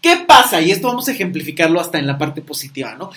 ¿Qué 0.00 0.16
pasa? 0.26 0.62
Y 0.62 0.70
esto 0.70 0.88
vamos 0.88 1.06
a 1.06 1.12
ejemplificarlo 1.12 1.78
hasta 1.78 1.98
en 1.98 2.06
la 2.06 2.16
parte 2.16 2.40
positiva, 2.40 2.94
¿no? 2.94 3.10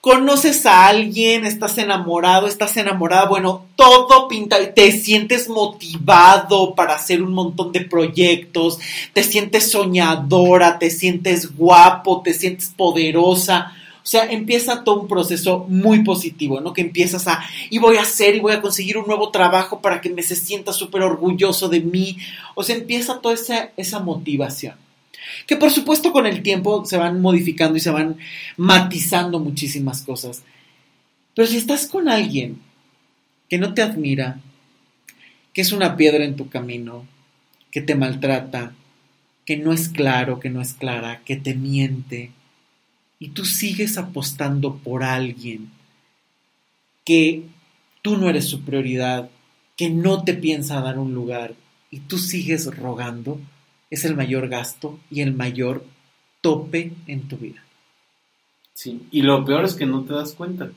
conoces 0.00 0.66
a 0.66 0.88
alguien, 0.88 1.46
estás 1.46 1.78
enamorado, 1.78 2.48
estás 2.48 2.76
enamorada, 2.76 3.26
bueno, 3.26 3.66
todo 3.76 4.26
pinta, 4.26 4.56
te 4.74 4.90
sientes 4.90 5.48
motivado 5.48 6.74
para 6.74 6.96
hacer 6.96 7.22
un 7.22 7.32
montón 7.32 7.70
de 7.70 7.82
proyectos, 7.82 8.80
te 9.12 9.22
sientes 9.22 9.70
soñadora, 9.70 10.80
te 10.80 10.90
sientes 10.90 11.56
guapo, 11.56 12.20
te 12.20 12.34
sientes 12.34 12.72
poderosa. 12.76 13.76
O 14.02 14.06
sea, 14.06 14.30
empieza 14.30 14.82
todo 14.82 15.00
un 15.00 15.08
proceso 15.08 15.66
muy 15.68 16.02
positivo, 16.02 16.60
¿no? 16.60 16.72
Que 16.72 16.80
empiezas 16.80 17.28
a, 17.28 17.44
y 17.70 17.78
voy 17.78 17.96
a 17.96 18.02
hacer, 18.02 18.34
y 18.34 18.40
voy 18.40 18.52
a 18.52 18.60
conseguir 18.60 18.98
un 18.98 19.06
nuevo 19.06 19.30
trabajo 19.30 19.80
para 19.80 20.00
que 20.00 20.10
me 20.10 20.22
se 20.22 20.34
sienta 20.34 20.72
súper 20.72 21.02
orgulloso 21.02 21.68
de 21.68 21.80
mí. 21.80 22.18
O 22.54 22.62
sea, 22.62 22.76
empieza 22.76 23.20
toda 23.20 23.34
esa, 23.34 23.70
esa 23.76 24.00
motivación 24.00 24.74
que 25.46 25.56
por 25.56 25.70
supuesto 25.70 26.12
con 26.12 26.26
el 26.26 26.42
tiempo 26.42 26.84
se 26.84 26.96
van 26.96 27.20
modificando 27.20 27.76
y 27.76 27.80
se 27.80 27.90
van 27.90 28.18
matizando 28.56 29.38
muchísimas 29.38 30.02
cosas. 30.02 30.42
Pero 31.34 31.48
si 31.48 31.56
estás 31.56 31.86
con 31.86 32.08
alguien 32.08 32.58
que 33.48 33.58
no 33.58 33.74
te 33.74 33.82
admira, 33.82 34.40
que 35.52 35.60
es 35.62 35.72
una 35.72 35.96
piedra 35.96 36.24
en 36.24 36.36
tu 36.36 36.48
camino, 36.48 37.06
que 37.70 37.82
te 37.82 37.94
maltrata, 37.94 38.72
que 39.44 39.56
no 39.56 39.72
es 39.72 39.88
claro, 39.88 40.40
que 40.40 40.50
no 40.50 40.60
es 40.60 40.74
clara, 40.74 41.20
que 41.24 41.36
te 41.36 41.54
miente, 41.54 42.30
y 43.22 43.28
tú 43.28 43.44
sigues 43.44 43.98
apostando 43.98 44.78
por 44.78 45.04
alguien 45.04 45.70
que 47.04 47.44
tú 48.02 48.16
no 48.16 48.28
eres 48.28 48.48
su 48.48 48.62
prioridad, 48.62 49.30
que 49.76 49.90
no 49.90 50.24
te 50.24 50.34
piensa 50.34 50.80
dar 50.80 50.98
un 50.98 51.14
lugar, 51.14 51.54
y 51.88 52.00
tú 52.00 52.18
sigues 52.18 52.66
rogando, 52.76 53.38
es 53.90 54.04
el 54.04 54.16
mayor 54.16 54.48
gasto 54.48 54.98
y 55.08 55.20
el 55.20 55.34
mayor 55.34 55.84
tope 56.40 56.94
en 57.06 57.28
tu 57.28 57.36
vida. 57.36 57.62
Sí, 58.74 59.06
y 59.12 59.22
lo 59.22 59.44
peor 59.44 59.66
es 59.66 59.74
que 59.74 59.86
no 59.86 60.02
te 60.02 60.14
das 60.14 60.32
cuenta. 60.32 60.72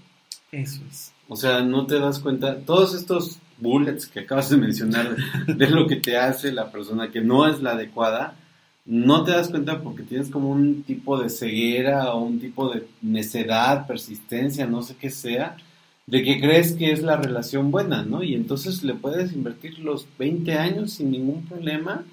Eso 0.51 0.81
es. 0.87 1.13
O 1.27 1.35
sea, 1.35 1.63
no 1.63 1.87
te 1.87 1.97
das 1.97 2.19
cuenta. 2.19 2.59
Todos 2.59 2.93
estos 2.93 3.39
bullets 3.57 4.05
que 4.05 4.19
acabas 4.19 4.51
de 4.51 4.57
mencionar 4.57 5.15
de 5.47 5.67
lo 5.71 5.87
que 5.87 5.95
te 5.95 6.15
hace 6.15 6.51
la 6.51 6.71
persona 6.71 7.09
que 7.09 7.21
no 7.21 7.47
es 7.47 7.59
la 7.63 7.71
adecuada, 7.71 8.37
no 8.85 9.23
te 9.23 9.31
das 9.31 9.49
cuenta 9.49 9.81
porque 9.81 10.03
tienes 10.03 10.29
como 10.29 10.51
un 10.51 10.83
tipo 10.83 11.19
de 11.19 11.29
ceguera 11.29 12.13
o 12.13 12.23
un 12.23 12.39
tipo 12.39 12.71
de 12.71 12.87
necedad, 13.01 13.87
persistencia, 13.87 14.67
no 14.67 14.83
sé 14.83 14.95
qué 14.95 15.09
sea, 15.09 15.57
de 16.05 16.23
que 16.23 16.39
crees 16.39 16.73
que 16.73 16.91
es 16.91 17.01
la 17.01 17.17
relación 17.17 17.71
buena, 17.71 18.03
¿no? 18.03 18.21
Y 18.21 18.35
entonces 18.35 18.83
le 18.83 18.93
puedes 18.93 19.33
invertir 19.33 19.79
los 19.79 20.07
20 20.19 20.53
años 20.53 20.93
sin 20.93 21.11
ningún 21.11 21.45
problema 21.45 22.03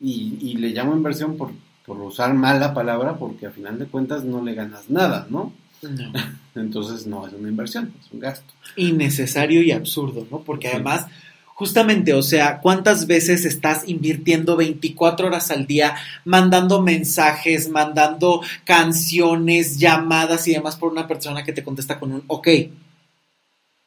y, 0.00 0.54
le 0.56 0.70
llamo 0.70 0.94
inversión 0.94 1.36
por, 1.36 1.50
por, 1.84 2.00
usar 2.00 2.34
mal 2.34 2.60
la 2.60 2.74
palabra 2.74 3.16
porque 3.16 3.46
a 3.46 3.50
final 3.50 3.78
de 3.78 3.86
cuentas 3.86 4.24
no 4.24 4.42
le 4.42 4.54
ganas 4.54 4.90
nada, 4.90 5.26
¿no? 5.30 5.52
No. 5.82 6.12
Entonces 6.54 7.06
no 7.06 7.26
es 7.26 7.32
una 7.32 7.48
inversión, 7.48 7.92
es 8.00 8.12
un 8.12 8.20
gasto. 8.20 8.52
Innecesario 8.76 9.62
y 9.62 9.72
absurdo, 9.72 10.26
¿no? 10.30 10.40
Porque 10.40 10.68
además, 10.68 11.06
justamente, 11.54 12.12
o 12.12 12.22
sea, 12.22 12.60
¿cuántas 12.60 13.06
veces 13.06 13.44
estás 13.44 13.88
invirtiendo 13.88 14.56
24 14.56 15.28
horas 15.28 15.50
al 15.50 15.66
día 15.66 15.94
mandando 16.24 16.82
mensajes, 16.82 17.68
mandando 17.68 18.42
canciones, 18.64 19.78
llamadas 19.78 20.46
y 20.48 20.52
demás 20.52 20.76
por 20.76 20.92
una 20.92 21.08
persona 21.08 21.44
que 21.44 21.52
te 21.52 21.64
contesta 21.64 21.98
con 21.98 22.12
un 22.12 22.24
ok? 22.26 22.48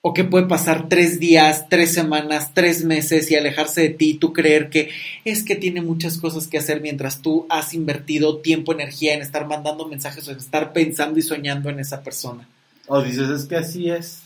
o 0.02 0.14
que 0.14 0.24
puede 0.24 0.46
pasar 0.46 0.88
tres 0.88 1.20
días, 1.20 1.68
tres 1.70 1.94
semanas, 1.94 2.52
tres 2.54 2.86
meses 2.86 3.30
y 3.30 3.36
alejarse 3.36 3.82
de 3.82 3.90
ti 3.90 4.12
y 4.12 4.14
tú 4.14 4.32
creer 4.32 4.70
que 4.70 4.90
es 5.26 5.44
que 5.44 5.58
tiene 5.58 5.82
muchas 5.82 6.18
cosas 6.18 6.48
que 6.48 6.58
hacer 6.58 6.80
mientras 6.80 7.22
tú 7.22 7.46
has 7.50 7.74
invertido 7.74 8.38
tiempo, 8.38 8.72
energía 8.72 9.16
en 9.16 9.22
estar 9.22 9.46
mandando 9.48 9.86
mensajes 9.86 10.26
o 10.28 10.32
en 10.32 10.38
estar 10.38 10.72
pensando 10.72 11.20
y 11.20 11.24
soñando 11.24 11.70
en 11.70 11.82
esa 11.82 12.04
persona. 12.04 12.48
O 12.88 13.02
dices, 13.02 13.30
es 13.30 13.46
que 13.46 13.58
así 13.58 13.90
es. 13.90 14.22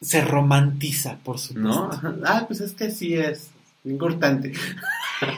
Se 0.00 0.20
romantiza, 0.20 1.16
por 1.22 1.38
supuesto. 1.38 2.00
¿No? 2.02 2.22
Ah, 2.24 2.44
pues 2.46 2.60
es 2.60 2.72
que 2.72 2.84
así 2.84 3.14
es. 3.14 3.50
Importante. 3.84 4.52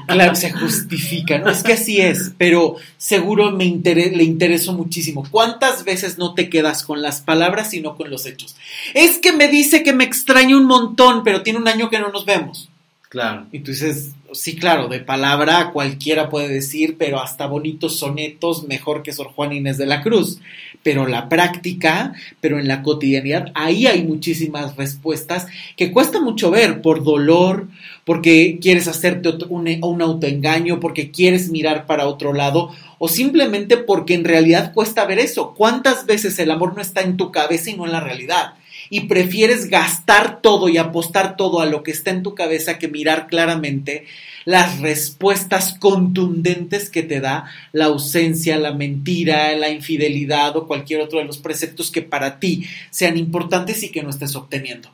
Claro, 0.08 0.34
se 0.34 0.50
justifica, 0.50 1.38
¿no? 1.38 1.50
Es 1.50 1.62
que 1.62 1.74
así 1.74 2.00
es, 2.00 2.32
pero 2.36 2.76
seguro 2.96 3.52
me 3.52 3.64
le 3.64 4.24
interesó 4.24 4.72
muchísimo. 4.72 5.24
¿Cuántas 5.30 5.84
veces 5.84 6.18
no 6.18 6.34
te 6.34 6.50
quedas 6.50 6.82
con 6.82 7.00
las 7.00 7.20
palabras 7.20 7.70
sino 7.70 7.96
con 7.96 8.10
los 8.10 8.26
hechos? 8.26 8.56
Es 8.94 9.18
que 9.18 9.32
me 9.32 9.46
dice 9.46 9.84
que 9.84 9.92
me 9.92 10.02
extraña 10.02 10.56
un 10.56 10.64
montón, 10.64 11.22
pero 11.22 11.42
tiene 11.42 11.60
un 11.60 11.68
año 11.68 11.90
que 11.90 12.00
no 12.00 12.10
nos 12.10 12.24
vemos. 12.24 12.68
Claro. 13.08 13.46
Y 13.52 13.60
tú 13.60 13.70
dices, 13.70 14.12
sí, 14.34 14.56
claro, 14.56 14.88
de 14.88 15.00
palabra 15.00 15.70
cualquiera 15.72 16.28
puede 16.28 16.48
decir, 16.48 16.96
pero 16.98 17.20
hasta 17.20 17.46
bonitos 17.46 17.98
sonetos 17.98 18.68
mejor 18.68 19.02
que 19.02 19.14
Sor 19.14 19.28
Juan 19.28 19.54
Inés 19.54 19.78
de 19.78 19.86
la 19.86 20.02
Cruz. 20.02 20.40
Pero 20.82 21.06
la 21.06 21.30
práctica, 21.30 22.12
pero 22.42 22.58
en 22.58 22.68
la 22.68 22.82
cotidianidad, 22.82 23.50
ahí 23.54 23.86
hay 23.86 24.04
muchísimas 24.04 24.76
respuestas 24.76 25.46
que 25.76 25.90
cuesta 25.90 26.20
mucho 26.20 26.50
ver 26.50 26.82
por 26.82 27.02
dolor, 27.02 27.68
porque 28.04 28.58
quieres 28.60 28.88
hacerte 28.88 29.30
un, 29.48 29.68
un 29.82 30.02
autoengaño, 30.02 30.78
porque 30.78 31.10
quieres 31.10 31.50
mirar 31.50 31.86
para 31.86 32.06
otro 32.06 32.34
lado, 32.34 32.70
o 32.98 33.08
simplemente 33.08 33.78
porque 33.78 34.14
en 34.14 34.24
realidad 34.24 34.74
cuesta 34.74 35.06
ver 35.06 35.18
eso. 35.18 35.54
¿Cuántas 35.54 36.04
veces 36.04 36.38
el 36.38 36.50
amor 36.50 36.74
no 36.74 36.82
está 36.82 37.00
en 37.00 37.16
tu 37.16 37.32
cabeza 37.32 37.70
y 37.70 37.76
no 37.76 37.86
en 37.86 37.92
la 37.92 38.00
realidad? 38.00 38.54
Y 38.90 39.02
prefieres 39.02 39.68
gastar 39.68 40.40
todo 40.40 40.68
y 40.68 40.78
apostar 40.78 41.36
todo 41.36 41.60
a 41.60 41.66
lo 41.66 41.82
que 41.82 41.90
está 41.90 42.10
en 42.10 42.22
tu 42.22 42.34
cabeza 42.34 42.78
que 42.78 42.88
mirar 42.88 43.26
claramente 43.26 44.06
las 44.44 44.80
respuestas 44.80 45.78
contundentes 45.78 46.88
que 46.88 47.02
te 47.02 47.20
da 47.20 47.50
la 47.72 47.86
ausencia, 47.86 48.58
la 48.58 48.72
mentira, 48.72 49.54
la 49.56 49.68
infidelidad 49.68 50.56
o 50.56 50.66
cualquier 50.66 51.02
otro 51.02 51.18
de 51.18 51.26
los 51.26 51.38
preceptos 51.38 51.90
que 51.90 52.02
para 52.02 52.38
ti 52.38 52.64
sean 52.90 53.18
importantes 53.18 53.82
y 53.82 53.90
que 53.90 54.02
no 54.02 54.10
estés 54.10 54.34
obteniendo. 54.36 54.88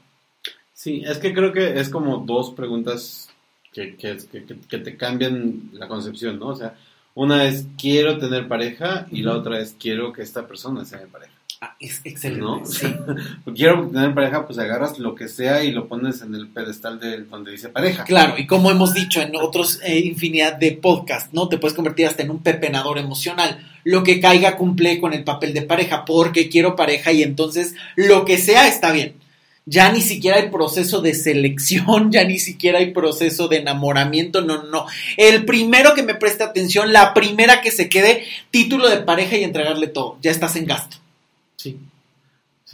Sí, 0.73 1.03
es 1.07 1.19
que 1.19 1.33
creo 1.33 1.53
que 1.53 1.79
es 1.79 1.89
como 1.89 2.19
dos 2.19 2.51
preguntas 2.51 3.29
que, 3.73 3.97
que, 3.97 4.19
que 4.69 4.79
te 4.79 4.97
cambian 4.97 5.71
la 5.73 5.89
concepción, 5.89 6.39
¿no? 6.39 6.49
O 6.49 6.57
sea, 6.57 6.75
una 7.15 7.45
es 7.45 7.67
quiero 7.79 8.19
tener 8.19 8.49
pareja 8.49 9.07
y 9.11 9.23
la 9.23 9.35
otra 9.35 9.61
es 9.61 9.77
quiero 9.79 10.13
que 10.13 10.23
esta 10.23 10.47
persona 10.47 10.85
sea 10.85 11.01
mi 11.01 11.07
pareja. 11.07 11.34
Ah, 11.65 11.77
es 11.81 12.03
excelente. 12.05 12.45
¿no? 12.45 12.67
Sí. 12.67 12.87
Quiero 13.57 13.89
tener 13.89 14.13
pareja, 14.13 14.47
pues 14.47 14.59
agarras 14.59 14.99
lo 14.99 15.15
que 15.15 15.29
sea 15.29 15.65
y 15.65 15.73
lo 15.73 15.89
pones 15.89 16.21
en 16.21 16.35
el 16.35 16.49
pedestal 16.49 17.01
de 17.01 17.23
donde 17.23 17.53
dice 17.53 17.71
pareja. 17.71 18.05
Claro, 18.05 18.35
y 18.37 18.47
como 18.47 18.71
hemos 18.71 18.93
dicho 18.93 19.23
en 19.23 19.35
otros 19.35 19.81
eh, 19.83 19.99
infinidad 20.01 20.59
de 20.59 20.73
podcasts, 20.73 21.31
¿no? 21.33 21.49
Te 21.49 21.57
puedes 21.57 21.75
convertir 21.75 22.07
hasta 22.07 22.23
en 22.23 22.31
un 22.31 22.43
pepenador 22.43 22.99
emocional. 22.99 23.67
Lo 23.83 24.03
que 24.03 24.21
caiga 24.21 24.59
cumple 24.59 25.01
con 25.01 25.15
el 25.15 25.25
papel 25.25 25.55
de 25.55 25.63
pareja, 25.63 26.05
porque 26.05 26.51
quiero 26.51 26.77
pareja 26.77 27.13
y 27.13 27.23
entonces 27.23 27.75
lo 27.97 28.27
que 28.27 28.37
sea 28.37 28.69
está 28.69 28.93
bien. 28.93 29.15
Ya 29.65 29.91
ni 29.91 30.03
siquiera 30.03 30.37
hay 30.37 30.51
proceso 30.51 31.01
de 31.01 31.15
selección, 31.15 32.11
ya 32.13 32.25
ni 32.25 32.39
siquiera 32.39 32.81
hay 32.81 32.91
proceso 32.91 33.49
de 33.49 33.57
enamoramiento, 33.57 34.43
no, 34.43 34.65
no. 34.65 34.85
El 35.17 35.47
primero 35.47 35.95
que 35.95 36.03
me 36.03 36.15
preste 36.15 36.45
atención, 36.45 36.93
la 36.93 37.15
primera 37.15 37.63
que 37.63 37.71
se 37.71 37.89
quede, 37.89 38.27
título 38.51 38.91
de 38.91 38.99
pareja 38.99 39.39
y 39.39 39.45
entregarle 39.45 39.87
todo. 39.87 40.19
Ya 40.21 40.31
estás 40.31 40.57
en 40.57 40.67
gasto. 40.67 40.99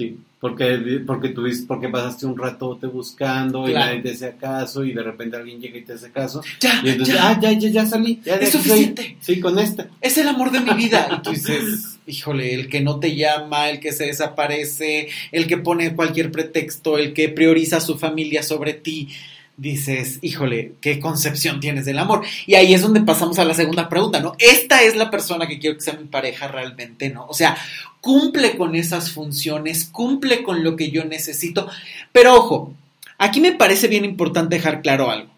Sí, 0.00 0.16
porque, 0.40 1.02
porque, 1.06 1.28
tuviste, 1.28 1.66
porque 1.66 1.90
pasaste 1.90 2.24
un 2.24 2.38
rato 2.38 2.78
te 2.80 2.86
buscando 2.86 3.68
y 3.68 3.74
nadie 3.74 4.00
te 4.00 4.12
hace 4.12 4.34
caso 4.34 4.82
y 4.82 4.94
de 4.94 5.02
repente 5.02 5.36
alguien 5.36 5.60
llega 5.60 5.76
y 5.76 5.82
te 5.82 5.92
hace 5.92 6.10
caso. 6.10 6.42
Ya, 6.58 6.80
y 6.82 6.88
entonces, 6.88 7.16
ya, 7.16 7.28
ah, 7.28 7.38
ya, 7.38 7.52
ya, 7.52 7.68
ya 7.68 7.84
salí. 7.84 8.18
Ya 8.24 8.36
es 8.36 8.50
suficiente. 8.50 9.18
Sí, 9.20 9.40
con 9.40 9.58
este. 9.58 9.88
Es 10.00 10.16
el 10.16 10.26
amor 10.26 10.52
de 10.52 10.60
mi 10.60 10.72
vida. 10.72 11.06
Y 11.18 11.22
tú 11.22 11.32
dices, 11.32 11.98
híjole, 12.06 12.54
el 12.54 12.70
que 12.70 12.80
no 12.80 12.98
te 12.98 13.14
llama, 13.14 13.68
el 13.68 13.78
que 13.78 13.92
se 13.92 14.06
desaparece, 14.06 15.08
el 15.32 15.46
que 15.46 15.58
pone 15.58 15.94
cualquier 15.94 16.32
pretexto, 16.32 16.96
el 16.96 17.12
que 17.12 17.28
prioriza 17.28 17.76
a 17.76 17.80
su 17.82 17.98
familia 17.98 18.42
sobre 18.42 18.72
ti 18.72 19.10
dices, 19.60 20.18
híjole, 20.22 20.72
qué 20.80 20.98
concepción 20.98 21.60
tienes 21.60 21.84
del 21.84 21.98
amor. 21.98 22.22
Y 22.46 22.54
ahí 22.54 22.72
es 22.72 22.80
donde 22.80 23.02
pasamos 23.02 23.38
a 23.38 23.44
la 23.44 23.52
segunda 23.52 23.90
pregunta, 23.90 24.18
¿no? 24.18 24.34
Esta 24.38 24.82
es 24.82 24.96
la 24.96 25.10
persona 25.10 25.46
que 25.46 25.58
quiero 25.58 25.76
que 25.76 25.82
sea 25.82 25.94
mi 25.94 26.06
pareja 26.06 26.48
realmente, 26.48 27.10
¿no? 27.10 27.26
O 27.26 27.34
sea, 27.34 27.58
cumple 28.00 28.56
con 28.56 28.74
esas 28.74 29.10
funciones, 29.10 29.84
cumple 29.84 30.42
con 30.42 30.64
lo 30.64 30.76
que 30.76 30.90
yo 30.90 31.04
necesito. 31.04 31.68
Pero 32.10 32.36
ojo, 32.36 32.72
aquí 33.18 33.40
me 33.40 33.52
parece 33.52 33.86
bien 33.88 34.06
importante 34.06 34.56
dejar 34.56 34.80
claro 34.80 35.10
algo. 35.10 35.30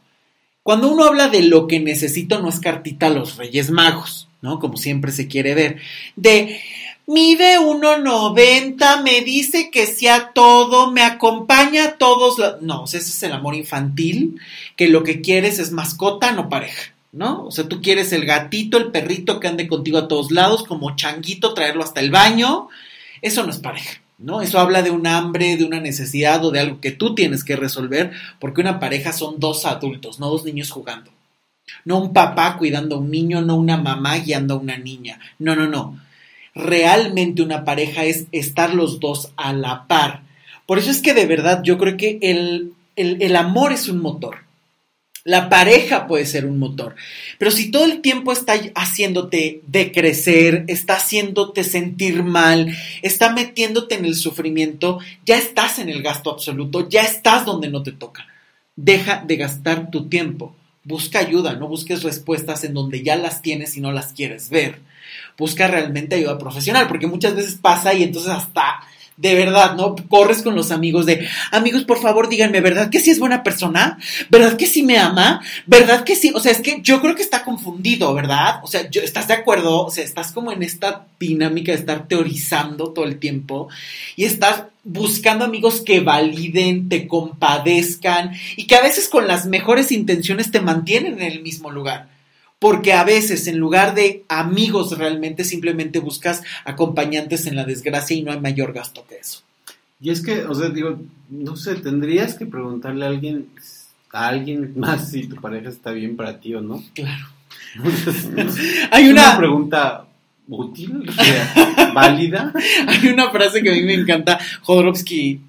Cuando 0.62 0.92
uno 0.92 1.04
habla 1.04 1.26
de 1.28 1.42
lo 1.42 1.66
que 1.66 1.80
necesito, 1.80 2.40
no 2.40 2.48
es 2.48 2.60
cartita 2.60 3.08
a 3.08 3.10
los 3.10 3.36
Reyes 3.36 3.70
Magos, 3.70 4.28
¿no? 4.40 4.60
Como 4.60 4.76
siempre 4.76 5.10
se 5.10 5.26
quiere 5.26 5.56
ver. 5.56 5.80
De, 6.14 6.60
Mide 7.06 7.58
1,90, 7.58 9.02
me 9.02 9.22
dice 9.22 9.70
que 9.72 9.86
sea 9.86 10.30
todo, 10.32 10.92
me 10.92 11.02
acompaña 11.02 11.84
a 11.84 11.92
todos. 11.98 12.60
No, 12.60 12.84
ese 12.84 12.98
es 12.98 13.22
el 13.24 13.32
amor 13.32 13.56
infantil, 13.56 14.40
que 14.76 14.88
lo 14.88 15.02
que 15.02 15.20
quieres 15.20 15.58
es 15.58 15.72
mascota, 15.72 16.30
no 16.30 16.48
pareja, 16.48 16.94
¿no? 17.10 17.46
O 17.46 17.50
sea, 17.50 17.68
tú 17.68 17.82
quieres 17.82 18.12
el 18.12 18.24
gatito, 18.24 18.78
el 18.78 18.92
perrito 18.92 19.40
que 19.40 19.48
ande 19.48 19.66
contigo 19.66 19.98
a 19.98 20.06
todos 20.06 20.30
lados, 20.30 20.62
como 20.62 20.94
changuito, 20.94 21.54
traerlo 21.54 21.82
hasta 21.82 22.00
el 22.00 22.12
baño. 22.12 22.68
Eso 23.20 23.42
no 23.42 23.50
es 23.50 23.58
pareja, 23.58 24.00
¿no? 24.18 24.40
Eso 24.40 24.60
habla 24.60 24.82
de 24.82 24.92
un 24.92 25.08
hambre, 25.08 25.56
de 25.56 25.64
una 25.64 25.80
necesidad 25.80 26.44
o 26.44 26.52
de 26.52 26.60
algo 26.60 26.80
que 26.80 26.92
tú 26.92 27.16
tienes 27.16 27.42
que 27.42 27.56
resolver, 27.56 28.12
porque 28.38 28.60
una 28.60 28.78
pareja 28.78 29.12
son 29.12 29.40
dos 29.40 29.66
adultos, 29.66 30.20
no 30.20 30.30
dos 30.30 30.44
niños 30.44 30.70
jugando. 30.70 31.10
No 31.84 31.98
un 31.98 32.12
papá 32.12 32.56
cuidando 32.58 32.94
a 32.94 32.98
un 32.98 33.10
niño, 33.10 33.42
no 33.42 33.56
una 33.56 33.76
mamá 33.76 34.18
guiando 34.18 34.54
a 34.54 34.58
una 34.58 34.78
niña. 34.78 35.18
No, 35.40 35.56
no, 35.56 35.66
no 35.66 35.98
realmente 36.54 37.42
una 37.42 37.64
pareja 37.64 38.04
es 38.04 38.26
estar 38.32 38.74
los 38.74 39.00
dos 39.00 39.32
a 39.36 39.52
la 39.52 39.86
par. 39.86 40.22
Por 40.66 40.78
eso 40.78 40.90
es 40.90 41.00
que 41.00 41.14
de 41.14 41.26
verdad 41.26 41.62
yo 41.62 41.78
creo 41.78 41.96
que 41.96 42.18
el, 42.22 42.72
el, 42.96 43.36
amor 43.36 43.72
es 43.72 43.88
un 43.88 44.00
motor. 44.00 44.38
La 45.24 45.48
pareja 45.48 46.08
puede 46.08 46.26
ser 46.26 46.46
un 46.46 46.58
motor, 46.58 46.96
pero 47.38 47.52
si 47.52 47.70
todo 47.70 47.84
el 47.84 48.00
tiempo 48.00 48.32
está 48.32 48.54
haciéndote 48.74 49.62
decrecer, 49.68 50.64
está 50.66 50.96
haciéndote 50.96 51.62
sentir 51.62 52.24
mal, 52.24 52.76
está 53.02 53.32
metiéndote 53.32 53.94
en 53.94 54.04
el 54.04 54.16
sufrimiento, 54.16 54.98
ya 55.24 55.38
estás 55.38 55.78
en 55.78 55.88
el 55.88 56.02
gasto 56.02 56.28
absoluto, 56.28 56.88
ya 56.88 57.02
estás 57.02 57.44
donde 57.44 57.68
no 57.68 57.84
te 57.84 57.92
toca. 57.92 58.26
Deja 58.74 59.22
de 59.24 59.36
gastar 59.36 59.92
tu 59.92 60.08
tiempo. 60.08 60.56
Busca 60.82 61.20
ayuda, 61.20 61.54
no 61.54 61.68
busques 61.68 62.02
respuestas 62.02 62.64
en 62.64 62.74
donde 62.74 63.04
ya 63.04 63.14
las 63.14 63.42
tienes 63.42 63.76
y 63.76 63.80
no 63.80 63.92
las 63.92 64.12
quieres 64.14 64.50
ver. 64.50 64.80
Busca 65.38 65.68
realmente 65.68 66.16
ayuda 66.16 66.38
profesional, 66.38 66.88
porque 66.88 67.06
muchas 67.06 67.34
veces 67.34 67.58
pasa 67.60 67.94
y 67.94 68.02
entonces 68.02 68.30
hasta 68.30 68.80
de 69.16 69.34
verdad, 69.34 69.76
¿no? 69.76 69.94
Corres 70.08 70.42
con 70.42 70.56
los 70.56 70.70
amigos 70.70 71.06
de, 71.06 71.28
amigos, 71.50 71.84
por 71.84 72.00
favor, 72.00 72.28
díganme, 72.28 72.60
¿verdad 72.60 72.90
que 72.90 73.00
sí 73.00 73.10
es 73.10 73.18
buena 73.18 73.42
persona? 73.42 73.98
¿Verdad 74.30 74.56
que 74.56 74.66
sí 74.66 74.82
me 74.82 74.98
ama? 74.98 75.40
¿Verdad 75.66 76.02
que 76.04 76.16
sí? 76.16 76.32
O 76.34 76.40
sea, 76.40 76.52
es 76.52 76.60
que 76.60 76.80
yo 76.82 77.00
creo 77.00 77.14
que 77.14 77.22
está 77.22 77.44
confundido, 77.44 78.12
¿verdad? 78.14 78.60
O 78.62 78.66
sea, 78.66 78.88
¿estás 78.92 79.28
de 79.28 79.34
acuerdo? 79.34 79.86
O 79.86 79.90
sea, 79.90 80.02
estás 80.02 80.32
como 80.32 80.50
en 80.50 80.62
esta 80.62 81.06
dinámica 81.20 81.72
de 81.72 81.78
estar 81.78 82.08
teorizando 82.08 82.90
todo 82.90 83.04
el 83.04 83.18
tiempo 83.18 83.68
y 84.16 84.24
estás 84.24 84.64
buscando 84.82 85.44
amigos 85.44 85.82
que 85.82 86.00
validen, 86.00 86.88
te 86.88 87.06
compadezcan 87.06 88.32
y 88.56 88.66
que 88.66 88.74
a 88.74 88.82
veces 88.82 89.08
con 89.08 89.28
las 89.28 89.46
mejores 89.46 89.92
intenciones 89.92 90.50
te 90.50 90.60
mantienen 90.60 91.20
en 91.20 91.32
el 91.32 91.42
mismo 91.42 91.70
lugar 91.70 92.11
porque 92.62 92.92
a 92.92 93.02
veces 93.02 93.48
en 93.48 93.58
lugar 93.58 93.92
de 93.96 94.22
amigos 94.28 94.96
realmente 94.96 95.42
simplemente 95.42 95.98
buscas 95.98 96.44
acompañantes 96.64 97.48
en 97.48 97.56
la 97.56 97.64
desgracia 97.64 98.16
y 98.16 98.22
no 98.22 98.30
hay 98.30 98.38
mayor 98.38 98.72
gasto 98.72 99.04
que 99.08 99.16
eso. 99.16 99.40
Y 100.00 100.10
es 100.10 100.22
que, 100.22 100.44
o 100.44 100.54
sea, 100.54 100.68
digo, 100.68 100.96
no 101.28 101.56
sé, 101.56 101.74
tendrías 101.74 102.34
que 102.34 102.46
preguntarle 102.46 103.04
a 103.04 103.08
alguien, 103.08 103.48
a 104.12 104.28
alguien 104.28 104.74
más 104.76 105.10
si 105.10 105.26
tu 105.26 105.40
pareja 105.40 105.70
está 105.70 105.90
bien 105.90 106.14
para 106.14 106.38
ti 106.38 106.54
o 106.54 106.60
no. 106.60 106.80
Claro. 106.94 107.26
hay 108.92 109.08
una... 109.08 109.36
pregunta 109.36 110.06
útil, 110.46 111.10
válida. 111.94 112.52
hay 112.86 113.08
una 113.08 113.28
frase 113.32 113.60
que 113.60 113.70
a 113.70 113.74
mí 113.74 113.82
me 113.82 113.94
encanta. 113.94 114.38
Jodorowsky, 114.60 115.40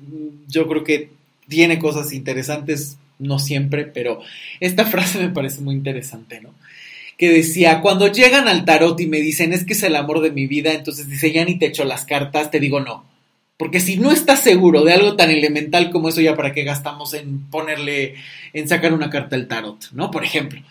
yo 0.48 0.68
creo 0.68 0.84
que 0.84 1.12
tiene 1.48 1.78
cosas 1.78 2.12
interesantes, 2.12 2.98
no 3.20 3.38
siempre, 3.38 3.86
pero 3.86 4.20
esta 4.60 4.86
frase 4.86 5.20
me 5.20 5.30
parece 5.30 5.62
muy 5.62 5.76
interesante, 5.76 6.42
¿no? 6.42 6.56
Que 7.24 7.30
decía, 7.30 7.80
cuando 7.80 8.12
llegan 8.12 8.50
al 8.50 8.66
tarot 8.66 9.00
y 9.00 9.08
me 9.08 9.22
dicen, 9.22 9.54
es 9.54 9.64
que 9.64 9.72
es 9.72 9.84
el 9.84 9.96
amor 9.96 10.20
de 10.20 10.32
mi 10.32 10.46
vida, 10.46 10.74
entonces 10.74 11.08
dice, 11.08 11.32
ya 11.32 11.46
ni 11.46 11.58
te 11.58 11.68
echo 11.68 11.86
las 11.86 12.04
cartas, 12.04 12.52
te 12.52 12.60
digo 12.60 12.82
no. 12.82 13.06
Porque 13.56 13.80
si 13.80 13.96
no 13.96 14.12
estás 14.12 14.42
seguro 14.42 14.84
de 14.84 14.92
algo 14.92 15.16
tan 15.16 15.32
elemental 15.32 15.90
como 15.90 16.10
eso, 16.10 16.20
ya 16.20 16.36
para 16.36 16.52
qué 16.52 16.66
gastamos 16.66 17.14
en 17.14 17.50
ponerle, 17.50 18.16
en 18.52 18.68
sacar 18.68 18.92
una 18.92 19.10
carta 19.10 19.38
al 19.38 19.48
tarot, 19.48 19.90
¿no? 19.94 20.12
Por 20.12 20.26
ejemplo. 20.26 20.62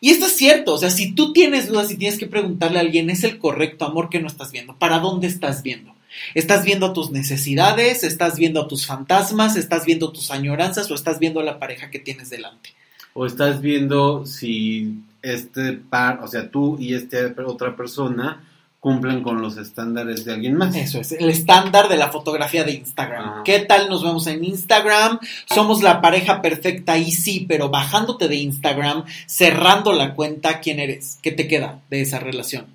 Y 0.00 0.10
esto 0.10 0.26
es 0.26 0.32
cierto, 0.32 0.74
o 0.74 0.78
sea, 0.78 0.90
si 0.90 1.12
tú 1.12 1.32
tienes 1.32 1.68
dudas 1.68 1.92
y 1.92 1.96
tienes 1.96 2.18
que 2.18 2.26
preguntarle 2.26 2.78
a 2.78 2.80
alguien, 2.80 3.08
¿es 3.08 3.22
el 3.22 3.38
correcto 3.38 3.84
amor 3.84 4.10
que 4.10 4.18
no 4.18 4.26
estás 4.26 4.50
viendo? 4.50 4.76
¿Para 4.76 4.98
dónde 4.98 5.28
estás 5.28 5.62
viendo? 5.62 5.94
¿Estás 6.34 6.64
viendo 6.64 6.92
tus 6.92 7.12
necesidades? 7.12 8.02
¿Estás 8.02 8.40
viendo 8.40 8.66
tus 8.66 8.86
fantasmas? 8.86 9.54
¿Estás 9.54 9.86
viendo 9.86 10.10
tus 10.10 10.32
añoranzas? 10.32 10.90
¿O 10.90 10.96
estás 10.96 11.20
viendo 11.20 11.38
a 11.38 11.44
la 11.44 11.60
pareja 11.60 11.90
que 11.90 12.00
tienes 12.00 12.28
delante? 12.28 12.70
O 13.14 13.24
estás 13.24 13.60
viendo 13.60 14.26
si 14.26 15.04
este 15.22 15.72
par, 15.72 16.20
o 16.22 16.28
sea, 16.28 16.50
tú 16.50 16.76
y 16.78 16.94
esta 16.94 17.18
otra 17.46 17.76
persona 17.76 18.42
cumplen 18.82 19.22
con 19.22 19.40
los 19.40 19.58
estándares 19.58 20.24
de 20.24 20.32
alguien 20.32 20.56
más. 20.56 20.74
Eso 20.74 20.98
es, 20.98 21.12
el 21.12 21.30
estándar 21.30 21.88
de 21.88 21.96
la 21.96 22.10
fotografía 22.10 22.64
de 22.64 22.72
Instagram. 22.72 23.24
Ah. 23.24 23.42
¿Qué 23.44 23.60
tal 23.60 23.88
nos 23.88 24.02
vemos 24.02 24.26
en 24.26 24.42
Instagram? 24.42 25.20
Somos 25.46 25.84
la 25.84 26.00
pareja 26.00 26.42
perfecta 26.42 26.98
y 26.98 27.12
sí, 27.12 27.46
pero 27.48 27.70
bajándote 27.70 28.26
de 28.26 28.34
Instagram, 28.34 29.04
cerrando 29.26 29.92
la 29.92 30.14
cuenta, 30.14 30.58
¿quién 30.58 30.80
eres? 30.80 31.20
¿Qué 31.22 31.30
te 31.30 31.46
queda 31.46 31.80
de 31.90 32.00
esa 32.00 32.18
relación? 32.18 32.66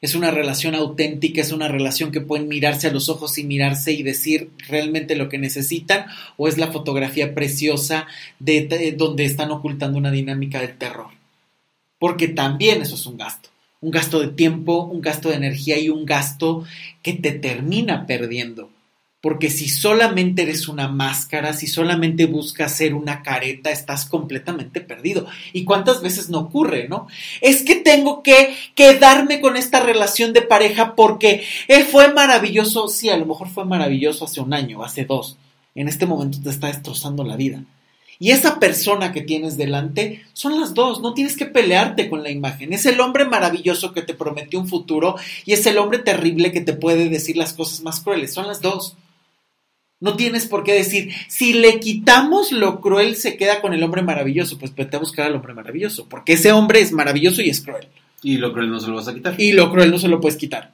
Es 0.00 0.14
una 0.14 0.30
relación 0.30 0.74
auténtica, 0.74 1.42
es 1.42 1.52
una 1.52 1.68
relación 1.68 2.10
que 2.10 2.22
pueden 2.22 2.48
mirarse 2.48 2.86
a 2.86 2.92
los 2.92 3.10
ojos 3.10 3.36
y 3.36 3.44
mirarse 3.44 3.92
y 3.92 4.02
decir 4.02 4.50
realmente 4.66 5.14
lo 5.14 5.28
que 5.28 5.36
necesitan, 5.36 6.06
o 6.38 6.48
es 6.48 6.56
la 6.56 6.68
fotografía 6.68 7.34
preciosa 7.34 8.06
de 8.38 8.94
donde 8.96 9.26
están 9.26 9.50
ocultando 9.50 9.98
una 9.98 10.10
dinámica 10.10 10.58
de 10.58 10.68
terror 10.68 11.23
porque 11.98 12.28
también 12.28 12.82
eso 12.82 12.94
es 12.94 13.06
un 13.06 13.16
gasto. 13.16 13.50
Un 13.80 13.90
gasto 13.90 14.20
de 14.20 14.28
tiempo, 14.28 14.84
un 14.84 15.00
gasto 15.00 15.28
de 15.28 15.36
energía 15.36 15.78
y 15.78 15.90
un 15.90 16.06
gasto 16.06 16.64
que 17.02 17.12
te 17.12 17.32
termina 17.32 18.06
perdiendo. 18.06 18.70
Porque 19.20 19.48
si 19.48 19.68
solamente 19.68 20.42
eres 20.42 20.68
una 20.68 20.86
máscara, 20.86 21.54
si 21.54 21.66
solamente 21.66 22.26
buscas 22.26 22.76
ser 22.76 22.92
una 22.92 23.22
careta, 23.22 23.70
estás 23.70 24.04
completamente 24.04 24.82
perdido. 24.82 25.26
¿Y 25.54 25.64
cuántas 25.64 26.02
veces 26.02 26.28
no 26.28 26.40
ocurre, 26.40 26.88
no? 26.88 27.06
Es 27.40 27.62
que 27.62 27.76
tengo 27.76 28.22
que 28.22 28.54
quedarme 28.74 29.40
con 29.40 29.56
esta 29.56 29.80
relación 29.80 30.34
de 30.34 30.42
pareja 30.42 30.94
porque 30.94 31.42
eh, 31.68 31.84
fue 31.84 32.12
maravilloso. 32.12 32.88
Sí, 32.88 33.08
a 33.08 33.16
lo 33.16 33.24
mejor 33.24 33.48
fue 33.48 33.64
maravilloso 33.64 34.26
hace 34.26 34.42
un 34.42 34.52
año, 34.52 34.84
hace 34.84 35.06
dos. 35.06 35.38
En 35.74 35.88
este 35.88 36.04
momento 36.04 36.38
te 36.42 36.50
está 36.50 36.66
destrozando 36.66 37.24
la 37.24 37.36
vida. 37.36 37.64
Y 38.18 38.30
esa 38.30 38.60
persona 38.60 39.12
que 39.12 39.22
tienes 39.22 39.56
delante 39.56 40.24
son 40.32 40.60
las 40.60 40.74
dos, 40.74 41.00
no 41.00 41.14
tienes 41.14 41.36
que 41.36 41.46
pelearte 41.46 42.08
con 42.08 42.22
la 42.22 42.30
imagen. 42.30 42.72
Es 42.72 42.86
el 42.86 43.00
hombre 43.00 43.24
maravilloso 43.24 43.92
que 43.92 44.02
te 44.02 44.14
prometió 44.14 44.58
un 44.58 44.68
futuro 44.68 45.16
y 45.44 45.52
es 45.52 45.66
el 45.66 45.78
hombre 45.78 45.98
terrible 45.98 46.52
que 46.52 46.60
te 46.60 46.74
puede 46.74 47.08
decir 47.08 47.36
las 47.36 47.52
cosas 47.52 47.82
más 47.82 48.00
crueles. 48.00 48.32
Son 48.32 48.46
las 48.46 48.60
dos. 48.60 48.96
No 50.00 50.16
tienes 50.16 50.46
por 50.46 50.64
qué 50.64 50.74
decir, 50.74 51.12
si 51.28 51.54
le 51.54 51.80
quitamos 51.80 52.52
lo 52.52 52.80
cruel, 52.80 53.16
se 53.16 53.36
queda 53.36 53.60
con 53.60 53.72
el 53.72 53.82
hombre 53.82 54.02
maravilloso. 54.02 54.58
Pues 54.58 54.74
vete 54.74 54.96
a 54.96 55.00
buscar 55.00 55.26
al 55.26 55.34
hombre 55.34 55.54
maravilloso, 55.54 56.08
porque 56.08 56.34
ese 56.34 56.52
hombre 56.52 56.80
es 56.80 56.92
maravilloso 56.92 57.42
y 57.42 57.48
es 57.48 57.60
cruel. 57.60 57.88
Y 58.22 58.36
lo 58.36 58.52
cruel 58.52 58.70
no 58.70 58.80
se 58.80 58.88
lo 58.88 58.96
vas 58.96 59.08
a 59.08 59.14
quitar. 59.14 59.40
Y 59.40 59.52
lo 59.52 59.70
cruel 59.70 59.90
no 59.90 59.98
se 59.98 60.08
lo 60.08 60.20
puedes 60.20 60.38
quitar. 60.38 60.72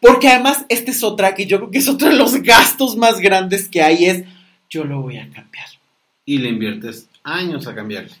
Porque 0.00 0.28
además, 0.28 0.64
esta 0.68 0.90
es 0.90 1.02
otra 1.02 1.34
que 1.34 1.46
yo 1.46 1.58
creo 1.58 1.70
que 1.70 1.78
es 1.78 1.88
otro 1.88 2.08
de 2.08 2.14
los 2.14 2.34
gastos 2.42 2.96
más 2.96 3.18
grandes 3.18 3.68
que 3.68 3.82
hay, 3.82 4.06
es 4.06 4.24
yo 4.68 4.84
lo 4.84 5.02
voy 5.02 5.18
a 5.18 5.28
cambiar 5.30 5.73
y 6.24 6.38
le 6.38 6.48
inviertes 6.48 7.08
años 7.22 7.66
a 7.66 7.74
cambiarle. 7.74 8.12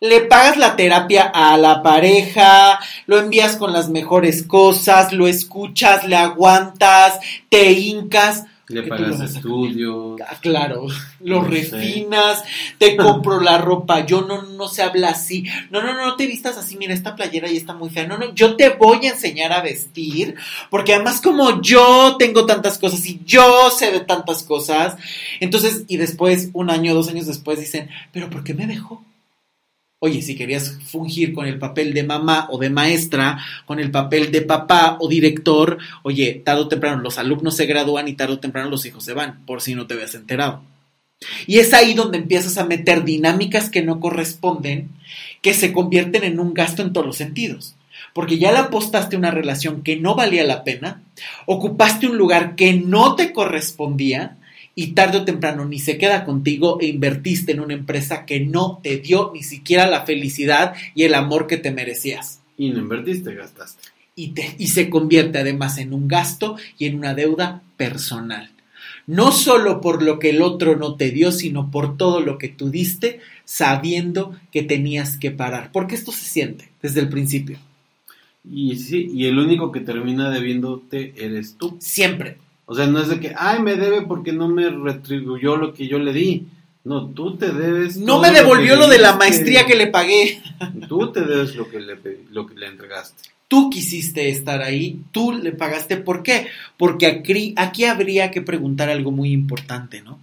Le 0.00 0.22
pagas 0.22 0.56
la 0.56 0.74
terapia 0.74 1.30
a 1.32 1.56
la 1.56 1.82
pareja, 1.82 2.80
lo 3.06 3.18
envías 3.18 3.56
con 3.56 3.72
las 3.72 3.88
mejores 3.88 4.42
cosas, 4.42 5.12
lo 5.12 5.28
escuchas, 5.28 6.04
le 6.08 6.16
aguantas, 6.16 7.20
te 7.48 7.70
hincas. 7.70 8.44
Le 8.72 8.82
pagas 8.84 9.20
estudios. 9.20 10.20
Ah, 10.26 10.38
claro, 10.40 10.86
lo 11.20 11.42
refinas, 11.42 12.42
te 12.78 12.96
compro 12.96 13.40
la 13.40 13.58
ropa, 13.58 14.04
yo 14.06 14.22
no, 14.22 14.42
no 14.42 14.68
se 14.68 14.82
habla 14.82 15.10
así. 15.10 15.44
No, 15.70 15.82
no, 15.82 15.94
no, 15.94 16.06
no 16.06 16.16
te 16.16 16.26
vistas 16.26 16.56
así, 16.56 16.76
mira, 16.76 16.94
esta 16.94 17.14
playera 17.14 17.48
ya 17.48 17.56
está 17.56 17.74
muy 17.74 17.90
fea. 17.90 18.06
No, 18.06 18.18
no, 18.18 18.34
yo 18.34 18.56
te 18.56 18.70
voy 18.70 19.06
a 19.06 19.10
enseñar 19.10 19.52
a 19.52 19.62
vestir, 19.62 20.36
porque 20.70 20.94
además 20.94 21.20
como 21.20 21.60
yo 21.60 22.16
tengo 22.18 22.46
tantas 22.46 22.78
cosas 22.78 23.04
y 23.06 23.20
yo 23.24 23.70
sé 23.70 23.92
de 23.92 24.00
tantas 24.00 24.42
cosas, 24.42 24.96
entonces, 25.40 25.84
y 25.88 25.96
después, 25.96 26.50
un 26.52 26.70
año, 26.70 26.94
dos 26.94 27.08
años 27.08 27.26
después, 27.26 27.60
dicen, 27.60 27.90
pero 28.12 28.30
¿por 28.30 28.44
qué 28.44 28.54
me 28.54 28.66
dejó? 28.66 29.04
Oye, 30.04 30.20
si 30.20 30.34
querías 30.34 30.80
fungir 30.84 31.32
con 31.32 31.46
el 31.46 31.60
papel 31.60 31.94
de 31.94 32.02
mamá 32.02 32.48
o 32.50 32.58
de 32.58 32.70
maestra, 32.70 33.38
con 33.64 33.78
el 33.78 33.92
papel 33.92 34.32
de 34.32 34.42
papá 34.42 34.96
o 34.98 35.06
director, 35.06 35.78
oye, 36.02 36.42
tarde 36.44 36.62
o 36.62 36.66
temprano 36.66 37.00
los 37.00 37.18
alumnos 37.18 37.54
se 37.54 37.66
gradúan 37.66 38.08
y 38.08 38.14
tarde 38.14 38.32
o 38.32 38.40
temprano 38.40 38.68
los 38.68 38.84
hijos 38.84 39.04
se 39.04 39.12
van, 39.12 39.46
por 39.46 39.60
si 39.60 39.76
no 39.76 39.86
te 39.86 39.94
habías 39.94 40.16
enterado. 40.16 40.64
Y 41.46 41.60
es 41.60 41.72
ahí 41.72 41.94
donde 41.94 42.18
empiezas 42.18 42.58
a 42.58 42.64
meter 42.64 43.04
dinámicas 43.04 43.70
que 43.70 43.82
no 43.82 44.00
corresponden, 44.00 44.88
que 45.40 45.54
se 45.54 45.72
convierten 45.72 46.24
en 46.24 46.40
un 46.40 46.52
gasto 46.52 46.82
en 46.82 46.92
todos 46.92 47.06
los 47.06 47.16
sentidos. 47.16 47.76
Porque 48.12 48.38
ya 48.38 48.50
le 48.50 48.58
apostaste 48.58 49.16
una 49.16 49.30
relación 49.30 49.84
que 49.84 49.94
no 49.94 50.16
valía 50.16 50.42
la 50.42 50.64
pena, 50.64 51.00
ocupaste 51.46 52.08
un 52.08 52.18
lugar 52.18 52.56
que 52.56 52.74
no 52.74 53.14
te 53.14 53.32
correspondía, 53.32 54.36
y 54.74 54.92
tarde 54.92 55.18
o 55.18 55.24
temprano 55.24 55.64
ni 55.64 55.78
se 55.78 55.98
queda 55.98 56.24
contigo 56.24 56.78
e 56.80 56.86
invertiste 56.86 57.52
en 57.52 57.60
una 57.60 57.74
empresa 57.74 58.24
que 58.24 58.40
no 58.40 58.80
te 58.82 58.98
dio 58.98 59.30
ni 59.34 59.42
siquiera 59.42 59.86
la 59.86 60.04
felicidad 60.06 60.74
y 60.94 61.04
el 61.04 61.14
amor 61.14 61.46
que 61.46 61.58
te 61.58 61.70
merecías. 61.70 62.40
Y 62.56 62.70
no 62.70 62.78
invertiste, 62.78 63.34
gastaste. 63.34 63.88
Y, 64.14 64.28
te, 64.28 64.54
y 64.58 64.68
se 64.68 64.90
convierte 64.90 65.38
además 65.38 65.78
en 65.78 65.92
un 65.92 66.08
gasto 66.08 66.56
y 66.78 66.86
en 66.86 66.96
una 66.96 67.14
deuda 67.14 67.62
personal. 67.76 68.50
No 69.06 69.32
solo 69.32 69.80
por 69.80 70.02
lo 70.02 70.18
que 70.18 70.30
el 70.30 70.42
otro 70.42 70.76
no 70.76 70.96
te 70.96 71.10
dio, 71.10 71.32
sino 71.32 71.70
por 71.70 71.96
todo 71.96 72.20
lo 72.20 72.38
que 72.38 72.48
tú 72.48 72.70
diste 72.70 73.20
sabiendo 73.44 74.36
que 74.52 74.62
tenías 74.62 75.16
que 75.16 75.30
parar. 75.30 75.70
Porque 75.72 75.94
esto 75.94 76.12
se 76.12 76.24
siente 76.24 76.70
desde 76.80 77.00
el 77.00 77.08
principio. 77.08 77.58
Y 78.48 78.76
sí, 78.76 79.10
y 79.12 79.26
el 79.26 79.38
único 79.38 79.72
que 79.72 79.80
termina 79.80 80.30
debiéndote 80.30 81.14
eres 81.16 81.56
tú. 81.56 81.76
Siempre. 81.80 82.38
O 82.66 82.74
sea, 82.74 82.86
no 82.86 83.00
es 83.00 83.08
de 83.08 83.20
que, 83.20 83.34
ay, 83.36 83.60
me 83.60 83.76
debe 83.76 84.02
porque 84.02 84.32
no 84.32 84.48
me 84.48 84.68
retribuyó 84.70 85.56
lo 85.56 85.74
que 85.74 85.88
yo 85.88 85.98
le 85.98 86.12
di. 86.12 86.46
No, 86.84 87.08
tú 87.08 87.36
te 87.36 87.52
debes. 87.52 87.96
No 87.96 88.20
me 88.20 88.30
devolvió 88.30 88.76
lo, 88.76 88.88
de 88.88 88.98
la 88.98 89.16
maestría 89.16 89.66
que 89.66 89.76
le 89.76 89.86
pagué. 89.86 90.42
Tú 90.88 91.12
te 91.12 91.20
debes 91.20 91.54
lo 91.54 91.68
que 91.68 91.80
le, 91.80 91.98
lo 92.30 92.46
que 92.46 92.54
le 92.54 92.66
entregaste. 92.66 93.30
Tú 93.46 93.68
quisiste 93.70 94.30
estar 94.30 94.62
ahí, 94.62 95.00
tú 95.12 95.32
le 95.32 95.52
pagaste. 95.52 95.96
¿Por 95.96 96.22
qué? 96.22 96.48
Porque 96.76 97.06
aquí, 97.06 97.54
aquí 97.56 97.84
habría 97.84 98.30
que 98.30 98.40
preguntar 98.40 98.88
algo 98.88 99.10
muy 99.10 99.32
importante, 99.32 100.00
¿no? 100.02 100.18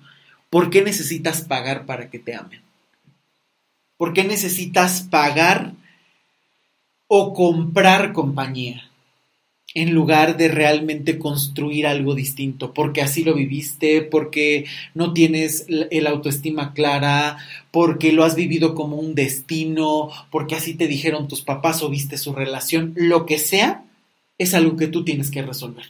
¿Por 0.49 0.69
qué 0.69 0.81
necesitas 0.81 1.41
pagar 1.41 1.85
para 1.85 2.09
que 2.09 2.19
te 2.19 2.35
amen? 2.35 2.61
¿Por 3.97 4.13
qué 4.13 4.23
necesitas 4.23 5.01
pagar 5.03 5.73
o 7.07 7.33
comprar 7.33 8.13
compañía? 8.13 8.88
En 9.73 9.93
lugar 9.93 10.37
de 10.37 10.47
realmente 10.47 11.19
construir 11.19 11.85
algo 11.85 12.15
distinto, 12.15 12.73
porque 12.73 13.01
así 13.01 13.23
lo 13.23 13.35
viviste, 13.35 14.01
porque 14.01 14.65
no 14.95 15.13
tienes 15.13 15.65
el 15.67 16.07
autoestima 16.07 16.73
clara, 16.73 17.37
porque 17.71 18.11
lo 18.11 18.23
has 18.23 18.35
vivido 18.35 18.73
como 18.73 18.97
un 18.97 19.13
destino, 19.13 20.09
porque 20.31 20.55
así 20.55 20.73
te 20.73 20.87
dijeron 20.87 21.27
tus 21.27 21.41
papás 21.41 21.83
o 21.83 21.89
viste 21.89 22.17
su 22.17 22.33
relación, 22.33 22.93
lo 22.95 23.25
que 23.25 23.37
sea, 23.37 23.83
es 24.37 24.53
algo 24.53 24.75
que 24.75 24.87
tú 24.87 25.03
tienes 25.03 25.29
que 25.29 25.41
resolver. 25.41 25.85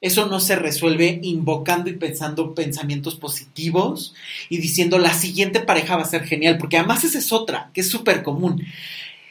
Eso 0.00 0.26
no 0.26 0.40
se 0.40 0.56
resuelve 0.56 1.20
invocando 1.22 1.88
y 1.88 1.92
pensando 1.92 2.56
pensamientos 2.56 3.14
positivos 3.14 4.14
y 4.48 4.58
diciendo 4.58 4.98
la 4.98 5.14
siguiente 5.14 5.60
pareja 5.60 5.96
va 5.96 6.02
a 6.02 6.06
ser 6.06 6.24
genial, 6.24 6.58
porque 6.58 6.76
además 6.76 7.04
esa 7.04 7.18
es 7.18 7.32
otra, 7.32 7.70
que 7.72 7.82
es 7.82 7.88
súper 7.88 8.24
común. 8.24 8.66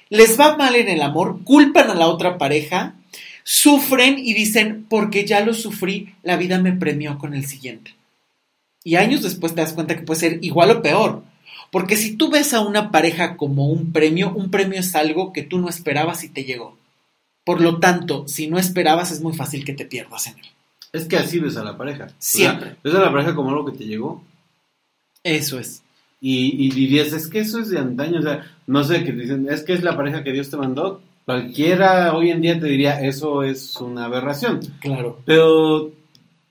Les 0.07 0.39
va 0.39 0.55
mal 0.55 0.75
en 0.75 0.87
el 0.87 1.01
amor, 1.01 1.43
culpan 1.43 1.89
a 1.89 1.95
la 1.95 2.07
otra 2.07 2.37
pareja 2.37 2.95
sufren 3.43 4.17
y 4.19 4.33
dicen, 4.33 4.85
porque 4.89 5.25
ya 5.25 5.41
lo 5.41 5.53
sufrí, 5.53 6.13
la 6.23 6.37
vida 6.37 6.59
me 6.59 6.73
premió 6.73 7.17
con 7.17 7.33
el 7.33 7.45
siguiente. 7.45 7.95
Y 8.83 8.95
años 8.95 9.21
después 9.21 9.53
te 9.53 9.61
das 9.61 9.73
cuenta 9.73 9.95
que 9.95 10.03
puede 10.03 10.19
ser 10.19 10.39
igual 10.41 10.71
o 10.71 10.81
peor. 10.81 11.23
Porque 11.71 11.95
si 11.95 12.15
tú 12.17 12.29
ves 12.29 12.53
a 12.53 12.61
una 12.61 12.91
pareja 12.91 13.37
como 13.37 13.67
un 13.67 13.91
premio, 13.91 14.33
un 14.33 14.51
premio 14.51 14.79
es 14.79 14.95
algo 14.95 15.31
que 15.31 15.43
tú 15.43 15.59
no 15.59 15.69
esperabas 15.69 16.23
y 16.23 16.29
te 16.29 16.43
llegó. 16.43 16.77
Por 17.45 17.61
lo 17.61 17.79
tanto, 17.79 18.27
si 18.27 18.47
no 18.47 18.57
esperabas, 18.59 19.11
es 19.11 19.21
muy 19.21 19.33
fácil 19.33 19.63
que 19.63 19.73
te 19.73 19.85
pierdas 19.85 20.27
en 20.27 20.37
él. 20.39 20.45
Es 20.93 21.05
que 21.05 21.17
así 21.17 21.39
ves 21.39 21.55
a 21.57 21.63
la 21.63 21.77
pareja. 21.77 22.09
Siempre. 22.19 22.75
ves 22.83 22.93
a 22.93 22.99
la 22.99 23.11
pareja 23.11 23.33
como 23.33 23.49
algo 23.49 23.65
que 23.65 23.77
te 23.77 23.85
llegó. 23.85 24.23
Eso 25.23 25.59
es. 25.59 25.83
Y, 26.19 26.65
y, 26.65 26.71
dirías, 26.71 27.13
es 27.13 27.27
que 27.27 27.39
eso 27.39 27.59
es 27.59 27.69
de 27.69 27.79
antaño. 27.79 28.19
O 28.19 28.21
sea, 28.21 28.45
no 28.67 28.83
sé, 28.83 29.03
que 29.03 29.11
dicen, 29.13 29.47
es 29.49 29.63
que 29.63 29.73
es 29.73 29.83
la 29.83 29.95
pareja 29.95 30.23
que 30.23 30.33
Dios 30.33 30.49
te 30.49 30.57
mandó. 30.57 31.01
Cualquiera 31.31 32.13
hoy 32.13 32.29
en 32.29 32.41
día 32.41 32.59
te 32.59 32.65
diría, 32.65 32.99
eso 32.99 33.43
es 33.43 33.77
una 33.77 34.05
aberración. 34.05 34.59
Claro. 34.81 35.21
Pero, 35.25 35.91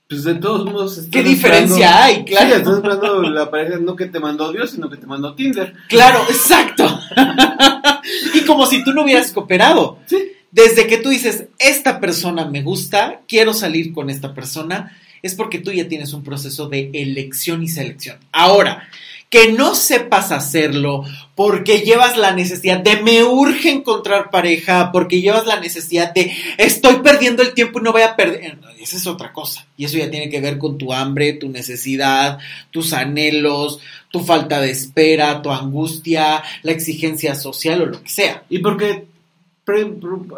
pues 0.08 0.24
de 0.24 0.36
todos 0.36 0.64
modos... 0.64 1.06
¿Qué 1.12 1.22
diferencia 1.22 2.04
hay? 2.04 2.24
Claro. 2.24 2.46
Sí, 2.46 2.52
estás 2.56 2.76
esperando 2.76 3.22
la 3.22 3.50
pareja 3.50 3.78
no 3.78 3.94
que 3.94 4.06
te 4.06 4.20
mandó 4.20 4.50
Dios, 4.50 4.70
sino 4.70 4.88
que 4.88 4.96
te 4.96 5.06
mandó 5.06 5.34
Tinder. 5.34 5.74
Claro, 5.88 6.20
exacto. 6.30 6.98
y 8.34 8.40
como 8.46 8.64
si 8.64 8.82
tú 8.82 8.92
no 8.92 9.02
hubieras 9.04 9.32
cooperado. 9.32 9.98
Sí. 10.06 10.32
Desde 10.50 10.86
que 10.86 10.96
tú 10.96 11.10
dices, 11.10 11.44
esta 11.58 12.00
persona 12.00 12.46
me 12.46 12.62
gusta, 12.62 13.20
quiero 13.28 13.52
salir 13.52 13.92
con 13.92 14.08
esta 14.08 14.32
persona, 14.32 14.96
es 15.20 15.34
porque 15.34 15.58
tú 15.58 15.72
ya 15.72 15.88
tienes 15.88 16.14
un 16.14 16.24
proceso 16.24 16.68
de 16.70 16.90
elección 16.94 17.62
y 17.62 17.68
selección. 17.68 18.16
Ahora, 18.32 18.88
que 19.30 19.52
no 19.52 19.76
sepas 19.76 20.32
hacerlo 20.32 21.04
porque 21.36 21.80
llevas 21.80 22.18
la 22.18 22.32
necesidad 22.32 22.80
de 22.80 23.00
me 23.00 23.22
urge 23.22 23.70
encontrar 23.70 24.28
pareja, 24.28 24.90
porque 24.92 25.20
llevas 25.22 25.46
la 25.46 25.60
necesidad 25.60 26.12
de 26.12 26.32
estoy 26.58 26.96
perdiendo 26.96 27.42
el 27.42 27.54
tiempo 27.54 27.78
y 27.78 27.82
no 27.82 27.92
voy 27.92 28.02
a 28.02 28.16
perder. 28.16 28.58
Esa 28.78 28.96
es 28.96 29.06
otra 29.06 29.32
cosa. 29.32 29.66
Y 29.76 29.84
eso 29.84 29.96
ya 29.96 30.10
tiene 30.10 30.28
que 30.28 30.40
ver 30.40 30.58
con 30.58 30.76
tu 30.76 30.92
hambre, 30.92 31.34
tu 31.34 31.48
necesidad, 31.48 32.38
tus 32.70 32.92
anhelos, 32.92 33.78
tu 34.10 34.20
falta 34.20 34.60
de 34.60 34.70
espera, 34.70 35.40
tu 35.42 35.50
angustia, 35.50 36.42
la 36.62 36.72
exigencia 36.72 37.34
social 37.36 37.82
o 37.82 37.86
lo 37.86 38.02
que 38.02 38.08
sea. 38.08 38.42
Y 38.50 38.58
porque, 38.58 39.06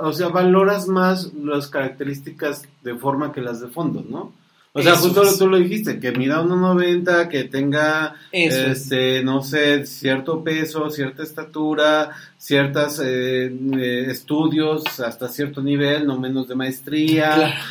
o 0.01 0.13
sea, 0.13 0.29
valoras 0.29 0.87
más 0.87 1.33
las 1.33 1.69
características 1.69 2.63
de 2.83 2.95
forma 2.95 3.33
que 3.33 3.41
las 3.41 3.61
de 3.61 3.69
fondo, 3.69 4.05
¿no? 4.07 4.33
O 4.75 4.81
sea, 4.81 4.97
justo 4.97 5.23
tú 5.39 5.49
lo 5.49 5.59
dijiste, 5.59 6.01
que 6.01 6.13
mida 6.13 6.43
1,90, 6.43 7.29
que 7.29 7.45
tenga, 7.45 8.15
este, 8.31 9.23
no 9.23 9.43
sé, 9.43 9.85
cierto 9.85 10.43
peso, 10.43 10.89
cierta 10.89 11.23
estatura, 11.23 12.11
ciertos 12.39 12.99
eh, 13.05 13.53
eh, 13.79 14.07
estudios 14.09 14.99
hasta 15.01 15.29
cierto 15.29 15.63
nivel, 15.63 16.07
no 16.07 16.19
menos 16.19 16.49
de 16.49 16.55
maestría. 16.55 17.55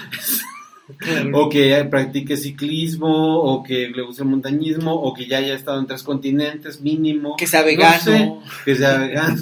O 1.34 1.48
que 1.48 1.88
practique 1.90 2.36
ciclismo, 2.36 3.40
o 3.40 3.64
que 3.64 3.90
le 3.90 4.02
guste 4.02 4.24
el 4.24 4.30
montañismo, 4.30 4.94
o 4.94 5.14
que 5.14 5.26
ya 5.26 5.38
haya 5.38 5.56
estado 5.56 5.80
en 5.80 5.88
tres 5.88 6.04
continentes 6.04 6.82
mínimo. 6.82 7.38
Que 7.38 7.48
sea 7.48 7.62
vegano. 7.62 8.44
que 8.66 8.76
sea 8.76 8.98
vegano. 8.98 9.42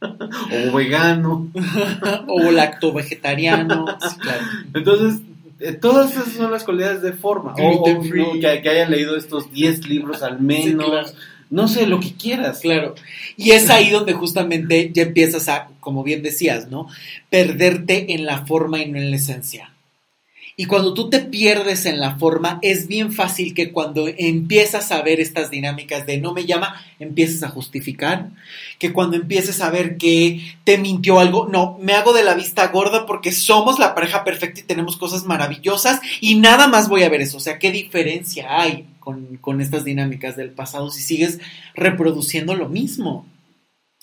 o 0.70 0.76
vegano. 0.76 1.50
o 2.26 2.50
lacto 2.50 2.94
vegetariano. 2.94 3.84
Entonces, 4.72 5.20
eh, 5.20 5.33
todas 5.80 6.12
esas 6.12 6.32
son 6.32 6.50
las 6.50 6.64
cualidades 6.64 7.02
de 7.02 7.12
forma. 7.12 7.54
O, 7.58 7.84
que, 7.84 8.46
hayan 8.46 8.90
leído 8.90 9.16
estos 9.16 9.52
10 9.52 9.88
libros 9.88 10.22
al 10.22 10.40
menos. 10.40 11.14
No 11.50 11.68
sé, 11.68 11.86
lo 11.86 12.00
que 12.00 12.14
quieras. 12.14 12.60
Claro. 12.60 12.94
Y 13.36 13.52
es 13.52 13.70
ahí 13.70 13.90
donde 13.90 14.12
justamente 14.12 14.90
ya 14.92 15.04
empiezas 15.04 15.48
a, 15.48 15.68
como 15.80 16.02
bien 16.02 16.22
decías, 16.22 16.68
¿no? 16.68 16.88
Perderte 17.30 18.14
en 18.14 18.24
la 18.26 18.44
forma 18.46 18.80
y 18.80 18.90
no 18.90 18.98
en 18.98 19.10
la 19.10 19.16
esencia. 19.16 19.73
Y 20.56 20.66
cuando 20.66 20.94
tú 20.94 21.10
te 21.10 21.18
pierdes 21.18 21.84
en 21.84 21.98
la 21.98 22.16
forma, 22.16 22.60
es 22.62 22.86
bien 22.86 23.12
fácil 23.12 23.54
que 23.54 23.72
cuando 23.72 24.06
empiezas 24.06 24.92
a 24.92 25.02
ver 25.02 25.18
estas 25.18 25.50
dinámicas 25.50 26.06
de 26.06 26.18
no 26.18 26.32
me 26.32 26.46
llama, 26.46 26.80
empieces 27.00 27.42
a 27.42 27.48
justificar. 27.48 28.30
Que 28.78 28.92
cuando 28.92 29.16
empieces 29.16 29.60
a 29.60 29.70
ver 29.70 29.96
que 29.96 30.40
te 30.62 30.78
mintió 30.78 31.18
algo, 31.18 31.48
no, 31.48 31.76
me 31.80 31.94
hago 31.94 32.12
de 32.12 32.22
la 32.22 32.34
vista 32.34 32.68
gorda 32.68 33.04
porque 33.04 33.32
somos 33.32 33.80
la 33.80 33.96
pareja 33.96 34.22
perfecta 34.22 34.60
y 34.60 34.64
tenemos 34.64 34.96
cosas 34.96 35.24
maravillosas 35.24 36.00
y 36.20 36.36
nada 36.36 36.68
más 36.68 36.88
voy 36.88 37.02
a 37.02 37.08
ver 37.08 37.20
eso. 37.20 37.38
O 37.38 37.40
sea, 37.40 37.58
¿qué 37.58 37.72
diferencia 37.72 38.60
hay 38.60 38.86
con, 39.00 39.38
con 39.38 39.60
estas 39.60 39.84
dinámicas 39.84 40.36
del 40.36 40.50
pasado 40.50 40.92
si 40.92 41.02
sigues 41.02 41.40
reproduciendo 41.74 42.54
lo 42.54 42.68
mismo? 42.68 43.26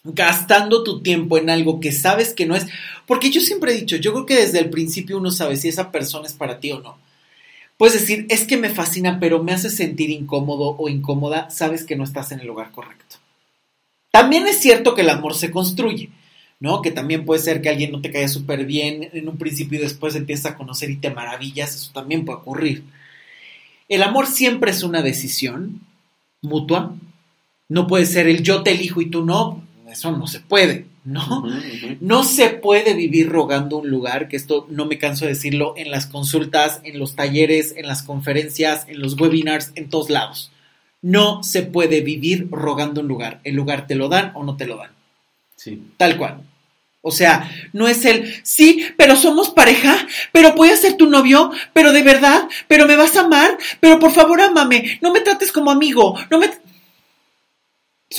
Gastando 0.04 0.84
tu 0.84 1.02
tiempo 1.02 1.38
en 1.38 1.49
algo 1.49 1.80
que 1.80 1.91
sabes 1.91 2.34
que 2.34 2.45
no 2.45 2.56
es. 2.56 2.68
Porque 3.06 3.30
yo 3.30 3.41
siempre 3.41 3.72
he 3.72 3.80
dicho, 3.80 3.95
yo 3.97 4.14
creo 4.14 4.26
que 4.26 4.36
desde 4.36 4.60
el 4.60 4.70
principio 4.70 5.18
uno 5.18 5.32
sabe 5.32 5.58
si 5.58 5.68
esa 5.68 5.91
persona 5.91 6.28
es 6.28 6.34
para 6.34 6.60
ti 6.60 6.72
o 6.72 6.80
no. 6.82 6.97
Puedes 7.78 7.99
decir, 7.99 8.28
es 8.30 8.45
que 8.45 8.58
me 8.58 8.70
fascina, 8.70 9.20
pero 9.20 9.43
me 9.43 9.54
hace 9.54 9.70
sentir 9.70 10.12
incómodo 10.12 10.76
o 10.78 10.88
incómoda, 10.88 11.49
sabes 11.49 11.84
que 11.84 11.95
no 11.95 12.04
estás 12.04 12.32
en 12.32 12.39
el 12.39 12.47
lugar 12.47 12.72
correcto. 12.72 13.16
También 14.12 14.45
es 14.45 14.60
cierto 14.60 14.93
que 14.93 15.02
el 15.02 15.10
amor 15.10 15.34
se 15.34 15.49
construye, 15.49 16.10
¿no? 16.60 16.82
Que 16.82 16.91
también 16.91 17.26
puede 17.26 17.41
ser 17.41 17.62
que 17.62 17.70
alguien 17.70 17.91
no 17.91 18.02
te 18.02 18.12
caiga 18.12 18.28
súper 18.28 18.66
bien 18.66 19.10
en 19.14 19.28
un 19.28 19.38
principio 19.38 19.80
y 19.80 19.82
después 19.82 20.16
empieza 20.16 20.49
a 20.49 20.58
conocer 20.58 20.91
y 20.91 20.97
te 20.97 21.10
maravillas, 21.10 21.74
eso 21.74 21.91
también 21.91 22.24
puede 22.24 22.39
ocurrir. 22.39 22.84
El 23.89 24.04
amor 24.04 24.28
siempre 24.28 24.72
es 24.72 24.84
una 24.84 25.02
decisión 25.02 25.82
mutua, 26.41 26.95
no 27.68 27.88
puede 27.88 28.06
ser 28.06 28.28
el 28.28 28.43
yo 28.43 28.64
te 28.64 28.72
elijo 28.72 29.02
y 29.02 29.10
tú 29.10 29.26
no, 29.26 29.61
eso 29.92 30.12
no 30.12 30.28
se 30.28 30.39
puede, 30.39 30.86
¿no? 31.04 31.46
No 32.00 32.24
se 32.24 32.50
puede 32.50 32.94
vivir 32.94 33.30
rogando 33.30 33.78
un 33.78 33.89
lugar, 33.89 34.28
que 34.28 34.38
esto 34.38 34.68
no 34.70 34.86
me 34.86 34.98
canso 34.98 35.26
de 35.26 35.34
decirlo 35.34 35.74
en 35.78 35.92
las 35.92 36.06
consultas, 36.06 36.82
en 36.84 37.00
los 37.00 37.16
talleres, 37.16 37.74
en 37.76 37.88
las 37.88 38.04
conferencias, 38.04 38.88
en 38.88 39.00
los 39.00 39.20
webinars, 39.20 39.72
en 39.76 39.89
todos 39.89 40.10
lados. 40.10 40.52
No 41.02 41.44
se 41.44 41.64
puede 41.64 42.02
vivir 42.02 42.48
rogando 42.52 43.02
un 43.02 43.08
lugar. 43.08 43.42
El 43.44 43.56
lugar 43.56 43.88
te 43.88 43.96
lo 43.96 44.08
dan 44.08 44.32
o 44.36 44.44
no 44.44 44.58
te 44.58 44.66
lo 44.68 44.78
dan. 44.78 44.92
Sí. 45.56 45.82
Tal 45.98 46.18
cual. 46.18 46.44
O 47.04 47.10
sea, 47.10 47.50
no 47.74 47.88
es 47.88 48.06
el, 48.06 48.32
sí, 48.44 48.86
pero 48.96 49.16
somos 49.16 49.50
pareja, 49.50 50.08
pero 50.32 50.54
voy 50.54 50.70
a 50.70 50.78
ser 50.78 50.98
tu 50.98 51.08
novio, 51.08 51.52
pero 51.74 51.94
de 51.94 52.04
verdad, 52.04 52.48
pero 52.68 52.86
me 52.86 52.96
vas 52.96 53.16
a 53.18 53.22
amar, 53.22 53.58
pero 53.80 53.98
por 53.98 54.12
favor 54.12 54.39
amame, 54.39 55.00
no 55.02 55.12
me 55.12 55.22
trates 55.22 55.52
como 55.52 55.72
amigo, 55.72 56.16
no 56.30 56.38
me 56.38 56.52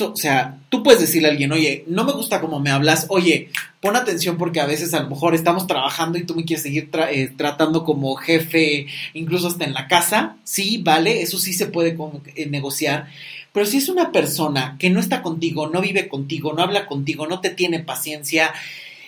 o 0.01 0.17
sea, 0.17 0.59
tú 0.69 0.83
puedes 0.83 1.01
decirle 1.01 1.29
a 1.29 1.31
alguien, 1.33 1.53
oye, 1.53 1.85
no 1.87 2.05
me 2.05 2.13
gusta 2.13 2.41
cómo 2.41 2.61
me 2.61 2.71
hablas, 2.71 3.07
oye, 3.11 3.51
pon 3.81 3.95
atención 3.95 4.39
porque 4.39 4.61
a 4.61 4.67
veces 4.67 4.95
a 4.95 5.03
lo 5.03 5.11
mejor 5.11 5.35
estamos 5.35 5.67
trabajando 5.67 6.19
y 6.19 6.25
tú 6.25 6.35
me 6.35 6.45
quieres 6.45 6.63
seguir 6.63 6.89
eh, 7.11 7.33
tratando 7.37 7.85
como 7.85 8.15
jefe, 8.15 8.87
incluso 9.13 9.49
hasta 9.49 9.65
en 9.65 9.75
la 9.75 9.89
casa, 9.89 10.37
sí, 10.45 10.79
vale, 10.79 11.21
eso 11.21 11.39
sí 11.39 11.53
se 11.53 11.67
puede 11.67 11.97
eh, 12.35 12.47
negociar, 12.47 13.09
pero 13.53 13.67
si 13.67 13.79
es 13.79 13.89
una 13.89 14.13
persona 14.13 14.77
que 14.79 14.89
no 14.89 14.99
está 14.99 15.21
contigo, 15.21 15.69
no 15.69 15.83
vive 15.83 16.09
contigo, 16.09 16.55
no 16.55 16.63
habla 16.63 16.87
contigo, 16.87 17.27
no 17.27 17.41
te 17.41 17.51
tiene 17.51 17.81
paciencia, 17.81 18.53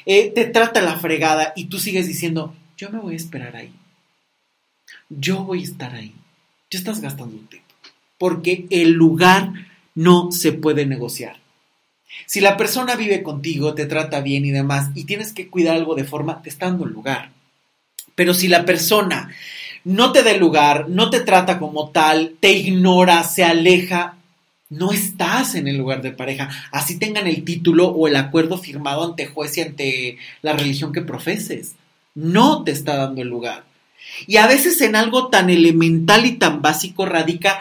eh, 0.05 0.31
te 0.35 0.45
trata 0.45 0.83
la 0.83 0.99
fregada 0.99 1.55
y 1.57 1.67
tú 1.67 1.79
sigues 1.79 2.07
diciendo, 2.07 2.55
yo 2.77 2.91
me 2.91 2.99
voy 2.99 3.15
a 3.15 3.17
esperar 3.17 3.57
ahí, 3.57 3.73
yo 5.09 5.45
voy 5.45 5.61
a 5.61 5.65
estar 5.65 5.95
ahí, 5.95 6.13
ya 6.71 6.79
estás 6.79 7.01
gastando 7.01 7.39
tiempo, 7.49 7.69
porque 8.19 8.67
el 8.69 8.93
lugar 8.93 9.53
no 9.95 10.33
se 10.33 10.53
puede 10.53 10.87
negociar. 10.87 11.37
Si 12.27 12.41
la 12.41 12.57
persona 12.57 12.97
vive 12.97 13.23
contigo, 13.23 13.75
te 13.75 13.87
trata 13.87 14.21
bien 14.21 14.45
y 14.45 14.51
demás, 14.51 14.91
y 14.95 15.05
tienes 15.05 15.33
que 15.33 15.49
cuidar 15.49 15.77
algo 15.77 15.95
de 15.95 16.05
forma, 16.05 16.43
te 16.43 16.49
está 16.49 16.67
dando 16.67 16.87
lugar. 16.87 17.31
Pero 18.15 18.35
si 18.35 18.49
la 18.49 18.65
persona 18.65 19.31
no 19.85 20.13
te 20.13 20.23
da 20.23 20.33
lugar, 20.37 20.89
no 20.89 21.11
te 21.11 21.21
trata 21.21 21.59
como 21.59 21.91
tal, 21.91 22.37
te 22.41 22.53
ignora, 22.53 23.23
se 23.25 23.45
aleja, 23.45 24.17
no 24.71 24.93
estás 24.93 25.55
en 25.55 25.69
el 25.69 25.77
lugar 25.77 26.03
de 26.03 26.13
pareja, 26.13 26.49
así 26.73 26.99
tengan 26.99 27.27
el 27.27 27.45
título 27.45 27.89
o 27.89 28.09
el 28.09 28.17
acuerdo 28.17 28.59
firmado 28.59 29.05
ante 29.05 29.27
juez 29.27 29.57
y 29.59 29.61
ante 29.61 30.19
la 30.43 30.55
religión 30.55 30.93
que 30.93 31.03
profeses. 31.03 31.75
No 32.15 32.65
te 32.65 32.71
está 32.71 32.97
dando 32.97 33.23
el 33.23 33.29
lugar. 33.29 33.65
Y 34.27 34.37
a 34.37 34.47
veces 34.47 34.81
en 34.81 34.97
algo 34.97 35.29
tan 35.29 35.51
elemental 35.51 36.27
y 36.27 36.33
tan 36.33 36.63
básico 36.63 37.05
radica 37.07 37.61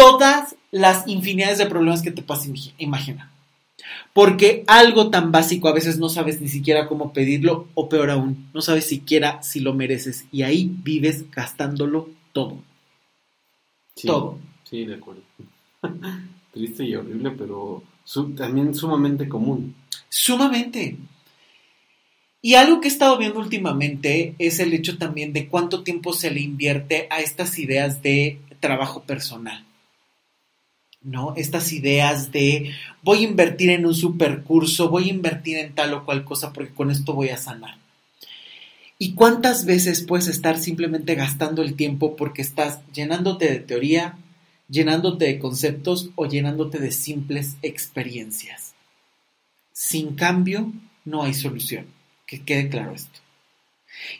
todas 0.00 0.56
las 0.70 1.06
infinidades 1.06 1.58
de 1.58 1.66
problemas 1.66 2.00
que 2.00 2.10
te 2.10 2.22
puedas 2.22 2.48
imaginar. 2.78 3.28
Porque 4.14 4.64
algo 4.66 5.10
tan 5.10 5.30
básico 5.30 5.68
a 5.68 5.74
veces 5.74 5.98
no 5.98 6.08
sabes 6.08 6.40
ni 6.40 6.48
siquiera 6.48 6.88
cómo 6.88 7.12
pedirlo 7.12 7.68
o 7.74 7.90
peor 7.90 8.08
aún, 8.10 8.48
no 8.54 8.62
sabes 8.62 8.86
siquiera 8.86 9.42
si 9.42 9.60
lo 9.60 9.74
mereces 9.74 10.24
y 10.32 10.42
ahí 10.42 10.70
vives 10.82 11.30
gastándolo 11.30 12.08
todo. 12.32 12.62
todo. 14.02 14.38
Sí, 14.64 14.86
de 14.86 14.94
acuerdo. 14.94 15.20
Triste 16.52 16.84
y 16.84 16.94
horrible, 16.94 17.32
pero 17.32 17.82
también 18.36 18.74
sumamente 18.74 19.28
común. 19.28 19.74
Sumamente. 20.08 20.96
Y 22.40 22.54
algo 22.54 22.80
que 22.80 22.88
he 22.88 22.90
estado 22.90 23.18
viendo 23.18 23.38
últimamente 23.38 24.34
es 24.38 24.60
el 24.60 24.72
hecho 24.72 24.96
también 24.96 25.34
de 25.34 25.46
cuánto 25.46 25.82
tiempo 25.82 26.14
se 26.14 26.30
le 26.30 26.40
invierte 26.40 27.06
a 27.10 27.20
estas 27.20 27.58
ideas 27.58 28.02
de 28.02 28.40
trabajo 28.60 29.02
personal. 29.02 29.66
¿No? 31.02 31.34
Estas 31.36 31.72
ideas 31.72 32.32
de 32.32 32.72
voy 33.02 33.18
a 33.18 33.28
invertir 33.28 33.70
en 33.70 33.86
un 33.86 33.94
supercurso, 33.94 34.88
voy 34.88 35.04
a 35.04 35.12
invertir 35.12 35.56
en 35.58 35.74
tal 35.74 35.94
o 35.94 36.04
cual 36.04 36.24
cosa 36.24 36.52
porque 36.52 36.74
con 36.74 36.90
esto 36.90 37.14
voy 37.14 37.30
a 37.30 37.36
sanar. 37.36 37.76
¿Y 38.98 39.14
cuántas 39.14 39.64
veces 39.64 40.02
puedes 40.02 40.28
estar 40.28 40.58
simplemente 40.58 41.14
gastando 41.14 41.62
el 41.62 41.74
tiempo 41.74 42.16
porque 42.16 42.42
estás 42.42 42.80
llenándote 42.92 43.50
de 43.50 43.60
teoría, 43.60 44.18
llenándote 44.68 45.24
de 45.24 45.38
conceptos 45.38 46.10
o 46.16 46.26
llenándote 46.26 46.78
de 46.78 46.92
simples 46.92 47.56
experiencias? 47.62 48.74
Sin 49.72 50.14
cambio, 50.14 50.70
no 51.06 51.22
hay 51.22 51.32
solución. 51.32 51.86
Que 52.26 52.42
quede 52.42 52.68
claro 52.68 52.94
esto. 52.94 53.20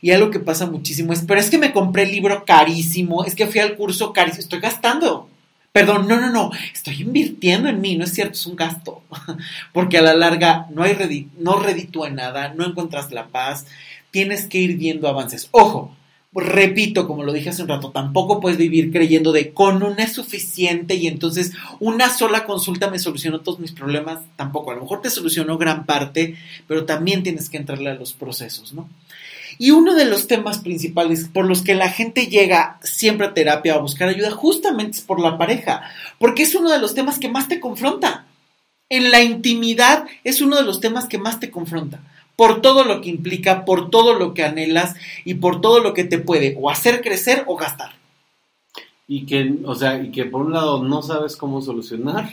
Y 0.00 0.10
algo 0.10 0.30
que 0.30 0.40
pasa 0.40 0.66
muchísimo 0.66 1.12
es, 1.12 1.22
pero 1.22 1.40
es 1.40 1.50
que 1.50 1.58
me 1.58 1.72
compré 1.72 2.04
el 2.04 2.10
libro 2.10 2.44
carísimo, 2.44 3.24
es 3.24 3.34
que 3.34 3.46
fui 3.46 3.60
al 3.60 3.76
curso 3.76 4.12
carísimo, 4.12 4.40
estoy 4.40 4.60
gastando. 4.60 5.29
Perdón, 5.72 6.08
no, 6.08 6.20
no, 6.20 6.30
no, 6.30 6.50
estoy 6.72 7.02
invirtiendo 7.02 7.68
en 7.68 7.80
mí, 7.80 7.96
no 7.96 8.04
es 8.04 8.12
cierto, 8.12 8.32
es 8.32 8.46
un 8.46 8.56
gasto. 8.56 9.02
Porque 9.72 9.98
a 9.98 10.02
la 10.02 10.14
larga 10.14 10.66
no, 10.70 10.82
hay 10.82 11.28
no 11.38 11.60
reditúa 11.60 12.10
nada, 12.10 12.52
no 12.54 12.66
encuentras 12.66 13.12
la 13.12 13.28
paz, 13.28 13.66
tienes 14.10 14.46
que 14.46 14.58
ir 14.58 14.76
viendo 14.76 15.06
avances. 15.06 15.48
Ojo, 15.52 15.96
repito, 16.32 17.06
como 17.06 17.22
lo 17.22 17.32
dije 17.32 17.50
hace 17.50 17.62
un 17.62 17.68
rato, 17.68 17.92
tampoco 17.92 18.40
puedes 18.40 18.58
vivir 18.58 18.90
creyendo 18.90 19.30
de 19.30 19.52
con 19.52 19.82
una 19.84 20.02
es 20.02 20.12
suficiente 20.12 20.94
y 20.94 21.06
entonces 21.06 21.52
una 21.78 22.10
sola 22.10 22.44
consulta 22.44 22.90
me 22.90 22.98
solucionó 22.98 23.40
todos 23.40 23.60
mis 23.60 23.72
problemas. 23.72 24.20
Tampoco, 24.34 24.72
a 24.72 24.74
lo 24.74 24.82
mejor 24.82 25.02
te 25.02 25.10
solucionó 25.10 25.56
gran 25.56 25.86
parte, 25.86 26.36
pero 26.66 26.84
también 26.84 27.22
tienes 27.22 27.48
que 27.48 27.58
entrarle 27.58 27.90
a 27.90 27.94
los 27.94 28.12
procesos, 28.12 28.72
¿no? 28.72 28.88
Y 29.60 29.72
uno 29.72 29.94
de 29.94 30.06
los 30.06 30.26
temas 30.26 30.60
principales 30.60 31.28
por 31.28 31.44
los 31.44 31.60
que 31.60 31.74
la 31.74 31.90
gente 31.90 32.28
llega 32.28 32.80
siempre 32.82 33.26
a 33.26 33.34
terapia 33.34 33.76
o 33.76 33.78
a 33.78 33.82
buscar 33.82 34.08
ayuda 34.08 34.30
justamente 34.30 34.96
es 34.96 35.04
por 35.04 35.20
la 35.20 35.36
pareja, 35.36 35.82
porque 36.18 36.44
es 36.44 36.54
uno 36.54 36.70
de 36.70 36.78
los 36.78 36.94
temas 36.94 37.18
que 37.18 37.28
más 37.28 37.46
te 37.46 37.60
confronta. 37.60 38.24
En 38.88 39.10
la 39.10 39.22
intimidad 39.22 40.06
es 40.24 40.40
uno 40.40 40.56
de 40.56 40.62
los 40.62 40.80
temas 40.80 41.04
que 41.08 41.18
más 41.18 41.40
te 41.40 41.50
confronta, 41.50 42.00
por 42.36 42.62
todo 42.62 42.84
lo 42.84 43.02
que 43.02 43.10
implica, 43.10 43.66
por 43.66 43.90
todo 43.90 44.14
lo 44.14 44.32
que 44.32 44.44
anhelas 44.44 44.94
y 45.26 45.34
por 45.34 45.60
todo 45.60 45.80
lo 45.80 45.92
que 45.92 46.04
te 46.04 46.16
puede 46.16 46.56
o 46.58 46.70
hacer 46.70 47.02
crecer 47.02 47.44
o 47.46 47.54
gastar. 47.54 47.90
Y 49.06 49.26
que, 49.26 49.56
o 49.66 49.74
sea, 49.74 50.02
y 50.02 50.10
que 50.10 50.24
por 50.24 50.40
un 50.40 50.54
lado 50.54 50.82
no 50.82 51.02
sabes 51.02 51.36
cómo 51.36 51.60
solucionar 51.60 52.32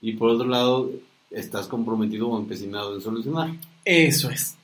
y 0.00 0.12
por 0.12 0.30
otro 0.30 0.46
lado 0.46 0.92
estás 1.28 1.66
comprometido 1.66 2.28
o 2.28 2.38
empecinado 2.38 2.94
en 2.94 3.00
solucionar. 3.00 3.50
Eso 3.84 4.30
es. 4.30 4.56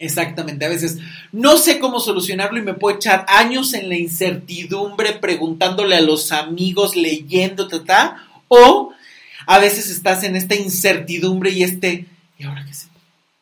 Exactamente, 0.00 0.64
a 0.64 0.70
veces 0.70 0.96
no 1.30 1.58
sé 1.58 1.78
cómo 1.78 2.00
solucionarlo 2.00 2.58
y 2.58 2.62
me 2.62 2.72
puedo 2.72 2.96
echar 2.96 3.26
años 3.28 3.74
en 3.74 3.90
la 3.90 3.98
incertidumbre 3.98 5.12
preguntándole 5.12 5.94
a 5.94 6.00
los 6.00 6.32
amigos, 6.32 6.96
leyendo, 6.96 7.68
ta, 7.68 8.26
o 8.48 8.94
a 9.46 9.58
veces 9.58 9.90
estás 9.90 10.24
en 10.24 10.36
esta 10.36 10.54
incertidumbre 10.54 11.50
y 11.50 11.64
este, 11.64 12.06
¿y 12.38 12.44
ahora 12.44 12.64
qué 12.66 12.72
sé? 12.72 12.88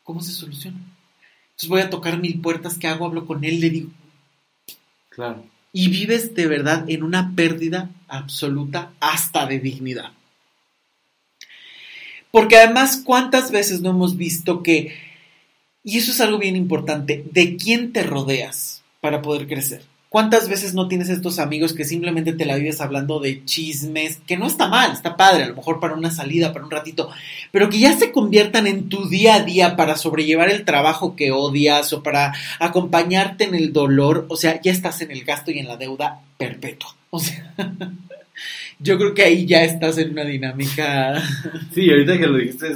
¿Cómo 0.03 0.21
se 0.21 0.33
soluciona? 0.33 0.79
Entonces 1.51 1.69
voy 1.69 1.79
a 1.79 1.89
tocar 1.89 2.19
mil 2.19 2.41
puertas, 2.41 2.77
¿qué 2.77 2.87
hago? 2.89 3.05
Hablo 3.05 3.25
con 3.25 3.45
él, 3.45 3.61
le 3.61 3.69
digo. 3.69 3.91
Claro. 5.07 5.45
Y 5.71 5.87
vives 5.87 6.35
de 6.35 6.45
verdad 6.45 6.83
en 6.89 7.03
una 7.03 7.35
pérdida 7.37 7.89
absoluta 8.09 8.91
hasta 8.99 9.45
de 9.45 9.59
dignidad. 9.59 10.11
Porque 12.31 12.57
además, 12.57 13.01
¿cuántas 13.05 13.49
veces 13.49 13.79
no 13.79 13.91
hemos 13.91 14.17
visto 14.17 14.61
que 14.61 15.08
y 15.89 15.97
eso 15.97 16.11
es 16.11 16.21
algo 16.21 16.37
bien 16.37 16.55
importante, 16.55 17.25
de 17.31 17.57
quién 17.57 17.91
te 17.91 18.03
rodeas 18.03 18.83
para 19.01 19.23
poder 19.23 19.47
crecer. 19.47 19.81
¿Cuántas 20.07 20.47
veces 20.47 20.75
no 20.75 20.87
tienes 20.87 21.09
estos 21.09 21.39
amigos 21.39 21.73
que 21.73 21.83
simplemente 21.83 22.33
te 22.33 22.45
la 22.45 22.55
vives 22.55 22.79
hablando 22.79 23.19
de 23.19 23.43
chismes, 23.45 24.19
que 24.27 24.37
no 24.37 24.45
está 24.45 24.67
mal, 24.67 24.91
está 24.91 25.17
padre, 25.17 25.43
a 25.43 25.47
lo 25.47 25.55
mejor 25.55 25.79
para 25.79 25.95
una 25.95 26.11
salida, 26.11 26.53
para 26.53 26.65
un 26.65 26.71
ratito, 26.71 27.09
pero 27.51 27.69
que 27.69 27.79
ya 27.79 27.97
se 27.97 28.11
conviertan 28.11 28.67
en 28.67 28.87
tu 28.87 29.09
día 29.09 29.35
a 29.35 29.43
día 29.43 29.75
para 29.75 29.97
sobrellevar 29.97 30.49
el 30.49 30.63
trabajo 30.63 31.15
que 31.15 31.31
odias 31.31 31.91
o 31.93 32.03
para 32.03 32.33
acompañarte 32.59 33.45
en 33.45 33.55
el 33.55 33.73
dolor, 33.73 34.27
o 34.29 34.35
sea, 34.35 34.61
ya 34.61 34.71
estás 34.71 35.01
en 35.01 35.09
el 35.09 35.23
gasto 35.23 35.49
y 35.49 35.57
en 35.57 35.67
la 35.67 35.77
deuda 35.77 36.21
perpetua. 36.37 36.95
O 37.09 37.19
sea, 37.19 37.53
yo 38.79 38.97
creo 38.97 39.15
que 39.15 39.23
ahí 39.23 39.47
ya 39.47 39.63
estás 39.63 39.97
en 39.97 40.11
una 40.11 40.25
dinámica. 40.25 41.19
Sí, 41.73 41.89
ahorita 41.89 42.17
que 42.17 42.27
lo 42.27 42.37
dijiste, 42.37 42.67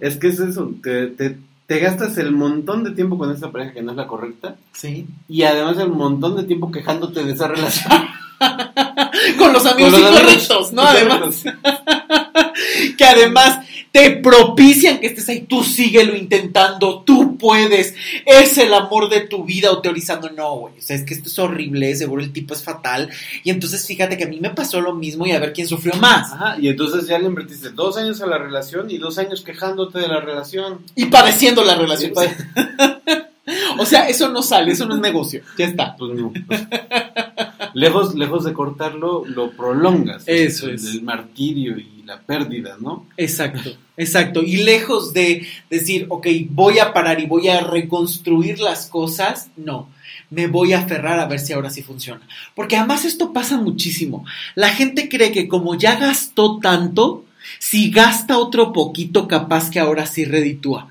es, 0.00 0.16
que 0.16 0.28
es 0.28 0.38
eso, 0.40 0.74
te 0.82 1.36
te 1.70 1.78
gastas 1.78 2.18
el 2.18 2.32
montón 2.32 2.82
de 2.82 2.90
tiempo 2.90 3.16
con 3.16 3.30
esa 3.30 3.52
pareja 3.52 3.72
que 3.72 3.80
no 3.80 3.92
es 3.92 3.96
la 3.96 4.08
correcta. 4.08 4.56
Sí. 4.72 5.06
Y 5.28 5.44
además 5.44 5.78
el 5.78 5.90
montón 5.90 6.36
de 6.36 6.42
tiempo 6.42 6.72
quejándote 6.72 7.22
de 7.22 7.32
esa 7.32 7.46
relación. 7.46 7.92
con 9.38 9.52
los 9.52 9.64
amigos 9.64 9.96
incorrectos, 9.96 10.72
¿no? 10.72 10.82
Además. 10.82 11.44
que 12.98 13.04
además 13.04 13.68
te 13.92 14.12
propician 14.12 15.00
que 15.00 15.08
estés 15.08 15.28
ahí, 15.28 15.40
tú 15.40 15.64
síguelo 15.64 16.16
intentando, 16.16 17.02
tú 17.02 17.36
puedes, 17.36 17.94
es 18.24 18.58
el 18.58 18.72
amor 18.72 19.08
de 19.08 19.22
tu 19.22 19.44
vida, 19.44 19.72
o 19.72 19.80
teorizando, 19.80 20.30
no, 20.30 20.56
güey, 20.56 20.74
o 20.78 20.82
sea, 20.82 20.96
es 20.96 21.04
que 21.04 21.14
esto 21.14 21.28
es 21.28 21.38
horrible, 21.38 21.94
seguro 21.96 22.22
el 22.22 22.32
tipo 22.32 22.54
es 22.54 22.62
fatal, 22.62 23.10
y 23.42 23.50
entonces 23.50 23.84
fíjate 23.86 24.16
que 24.16 24.24
a 24.24 24.28
mí 24.28 24.38
me 24.40 24.50
pasó 24.50 24.80
lo 24.80 24.94
mismo 24.94 25.26
y 25.26 25.32
a 25.32 25.40
ver 25.40 25.52
quién 25.52 25.66
sufrió 25.66 25.94
más. 25.94 26.32
Ajá, 26.32 26.56
y 26.60 26.68
entonces 26.68 27.06
ya 27.08 27.18
le 27.18 27.26
invertiste 27.26 27.70
dos 27.70 27.96
años 27.96 28.20
a 28.20 28.26
la 28.26 28.38
relación 28.38 28.90
y 28.90 28.98
dos 28.98 29.18
años 29.18 29.42
quejándote 29.42 29.98
de 29.98 30.08
la 30.08 30.20
relación. 30.20 30.80
Y 30.94 31.06
padeciendo 31.06 31.64
la 31.64 31.74
relación. 31.74 32.12
o 33.78 33.86
sea, 33.86 34.08
eso 34.08 34.28
no 34.28 34.42
sale, 34.42 34.72
eso 34.72 34.86
no 34.86 34.94
es 34.94 35.00
negocio, 35.00 35.42
ya 35.58 35.66
está. 35.66 35.96
Pues 35.96 36.12
no. 36.12 36.32
lejos, 37.74 38.14
lejos 38.14 38.44
de 38.44 38.52
cortarlo, 38.52 39.24
lo 39.26 39.50
prolongas. 39.50 40.22
Eso 40.26 40.68
es. 40.70 40.84
El 40.84 41.02
martirio 41.02 41.76
y 41.78 41.99
la 42.10 42.20
pérdida, 42.20 42.76
¿no? 42.80 43.06
Exacto, 43.16 43.70
exacto. 43.96 44.42
Y 44.42 44.56
lejos 44.58 45.12
de 45.12 45.46
decir, 45.70 46.06
ok, 46.08 46.26
voy 46.50 46.78
a 46.78 46.92
parar 46.92 47.20
y 47.20 47.26
voy 47.26 47.48
a 47.48 47.60
reconstruir 47.60 48.58
las 48.60 48.86
cosas, 48.86 49.50
no. 49.56 49.88
Me 50.28 50.46
voy 50.46 50.72
a 50.72 50.80
aferrar 50.80 51.18
a 51.18 51.26
ver 51.26 51.40
si 51.40 51.52
ahora 51.52 51.70
sí 51.70 51.82
funciona. 51.82 52.22
Porque 52.54 52.76
además 52.76 53.04
esto 53.04 53.32
pasa 53.32 53.58
muchísimo. 53.58 54.24
La 54.54 54.68
gente 54.70 55.08
cree 55.08 55.32
que 55.32 55.48
como 55.48 55.74
ya 55.76 55.96
gastó 55.96 56.58
tanto, 56.58 57.24
si 57.58 57.90
gasta 57.90 58.38
otro 58.38 58.72
poquito, 58.72 59.26
capaz 59.26 59.70
que 59.70 59.80
ahora 59.80 60.06
sí 60.06 60.24
reditúa. 60.24 60.88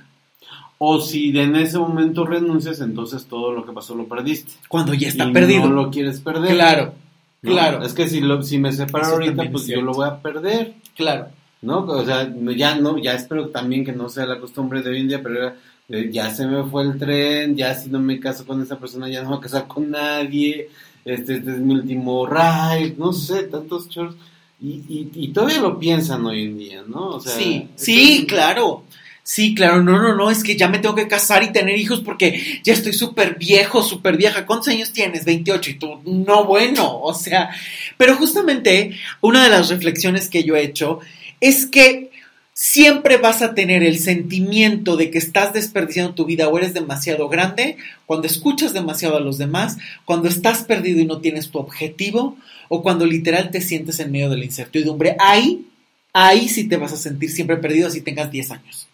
O 0.77 1.01
si 1.01 1.37
en 1.37 1.57
ese 1.57 1.77
momento 1.77 2.25
renuncias, 2.25 2.79
entonces 2.79 3.25
todo 3.25 3.51
lo 3.51 3.65
que 3.65 3.73
pasó 3.73 3.95
lo 3.95 4.07
perdiste. 4.07 4.53
Cuando 4.69 4.93
ya 4.93 5.09
está 5.09 5.29
perdido. 5.31 5.67
No 5.67 5.75
lo 5.75 5.91
quieres 5.91 6.21
perder. 6.21 6.53
Claro, 6.53 6.93
claro. 7.41 7.83
Es 7.83 7.93
que 7.93 8.07
si, 8.07 8.21
lo, 8.21 8.41
si 8.41 8.59
me 8.59 8.71
separo 8.71 9.07
ahorita, 9.07 9.51
pues 9.51 9.67
yo 9.67 9.81
lo 9.81 9.91
voy 9.91 10.07
a 10.07 10.21
perder. 10.21 10.75
Claro. 10.99 11.29
¿No? 11.61 11.85
O 11.85 12.05
sea, 12.05 12.29
ya 12.57 12.75
no, 12.75 12.97
ya 12.97 13.13
espero 13.13 13.47
también 13.49 13.85
que 13.85 13.93
no 13.93 14.09
sea 14.09 14.25
la 14.25 14.39
costumbre 14.39 14.81
de 14.81 14.89
hoy 14.89 14.99
en 14.99 15.07
día, 15.07 15.23
pero 15.23 15.53
eh, 15.87 16.09
ya 16.11 16.29
se 16.29 16.45
me 16.45 16.63
fue 16.65 16.83
el 16.83 16.97
tren, 16.97 17.55
ya 17.55 17.73
si 17.73 17.89
no 17.89 17.99
me 17.99 18.19
caso 18.19 18.45
con 18.45 18.61
esa 18.61 18.77
persona, 18.77 19.07
ya 19.07 19.21
no 19.21 19.29
me 19.29 19.35
voy 19.35 19.39
a 19.39 19.43
casar 19.43 19.67
con 19.67 19.89
nadie, 19.89 20.69
este, 21.05 21.35
este 21.35 21.51
es 21.51 21.57
mi 21.59 21.73
último 21.75 22.27
ride, 22.27 22.95
no 22.97 23.13
sé, 23.13 23.43
tantos 23.43 23.87
chorros. 23.87 24.15
Y, 24.61 24.83
y, 24.89 25.09
y, 25.13 25.27
todavía 25.29 25.61
lo 25.61 25.79
piensan 25.79 26.25
hoy 26.25 26.43
en 26.43 26.57
día, 26.57 26.83
¿no? 26.85 27.11
O 27.11 27.19
sea, 27.21 27.31
sí, 27.31 27.69
sí, 27.75 28.25
claro. 28.27 28.83
Sí, 29.31 29.53
claro, 29.53 29.83
no, 29.83 30.01
no, 30.01 30.15
no, 30.15 30.31
es 30.31 30.43
que 30.43 30.57
ya 30.57 30.69
me 30.69 30.79
tengo 30.79 30.95
que 30.95 31.07
casar 31.07 31.43
y 31.43 31.51
tener 31.51 31.77
hijos 31.77 32.01
porque 32.01 32.61
ya 32.63 32.73
estoy 32.73 32.93
súper 32.93 33.35
viejo, 33.37 33.83
súper 33.83 34.17
vieja. 34.17 34.47
¿Cuántos 34.47 34.69
años 34.69 34.91
tienes? 34.91 35.23
28 35.23 35.69
y 35.69 35.73
tú, 35.75 36.01
no, 36.03 36.45
bueno, 36.45 36.99
o 36.99 37.13
sea, 37.13 37.51
pero 37.95 38.15
justamente 38.15 38.97
una 39.21 39.43
de 39.43 39.51
las 39.51 39.69
reflexiones 39.69 40.29
que 40.29 40.43
yo 40.43 40.55
he 40.55 40.63
hecho 40.63 40.99
es 41.41 41.67
que 41.67 42.09
siempre 42.53 43.17
vas 43.17 43.43
a 43.43 43.53
tener 43.53 43.83
el 43.83 43.99
sentimiento 43.99 44.97
de 44.97 45.11
que 45.11 45.19
estás 45.19 45.53
desperdiciando 45.53 46.15
tu 46.15 46.25
vida 46.25 46.49
o 46.49 46.57
eres 46.57 46.73
demasiado 46.73 47.29
grande 47.29 47.77
cuando 48.07 48.25
escuchas 48.25 48.73
demasiado 48.73 49.17
a 49.17 49.21
los 49.21 49.37
demás, 49.37 49.77
cuando 50.05 50.27
estás 50.27 50.63
perdido 50.63 51.01
y 51.01 51.05
no 51.05 51.19
tienes 51.19 51.51
tu 51.51 51.59
objetivo 51.59 52.35
o 52.67 52.81
cuando 52.81 53.05
literal 53.05 53.51
te 53.51 53.61
sientes 53.61 53.99
en 53.99 54.11
medio 54.11 54.31
de 54.31 54.37
la 54.37 54.45
incertidumbre. 54.45 55.15
Ahí 55.19 55.67
ahí 56.13 56.49
sí 56.49 56.67
te 56.67 56.77
vas 56.77 56.93
a 56.93 56.97
sentir 56.97 57.29
siempre 57.29 57.57
perdido 57.57 57.91
si 57.91 58.01
tengas 58.01 58.31
10 58.31 58.49
años. 58.49 58.88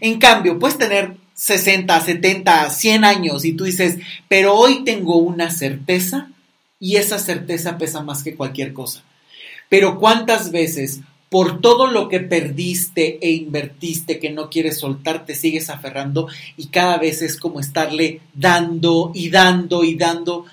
En 0.00 0.18
cambio, 0.18 0.58
puedes 0.58 0.78
tener 0.78 1.16
60, 1.34 2.00
70, 2.00 2.70
100 2.70 3.04
años 3.04 3.44
y 3.44 3.52
tú 3.52 3.64
dices, 3.64 3.98
pero 4.28 4.54
hoy 4.54 4.84
tengo 4.84 5.16
una 5.16 5.50
certeza 5.50 6.30
y 6.80 6.96
esa 6.96 7.18
certeza 7.18 7.78
pesa 7.78 8.02
más 8.02 8.22
que 8.22 8.34
cualquier 8.34 8.72
cosa. 8.72 9.02
Pero 9.68 9.98
¿cuántas 9.98 10.50
veces 10.50 11.00
por 11.28 11.60
todo 11.60 11.86
lo 11.88 12.08
que 12.08 12.20
perdiste 12.20 13.18
e 13.20 13.30
invertiste 13.32 14.18
que 14.18 14.30
no 14.30 14.48
quieres 14.48 14.78
soltar, 14.78 15.26
te 15.26 15.34
sigues 15.34 15.68
aferrando 15.68 16.28
y 16.56 16.68
cada 16.68 16.96
vez 16.96 17.22
es 17.22 17.38
como 17.38 17.60
estarle 17.60 18.20
dando 18.34 19.12
y 19.14 19.28
dando 19.28 19.84
y 19.84 19.94
dando 19.94 20.46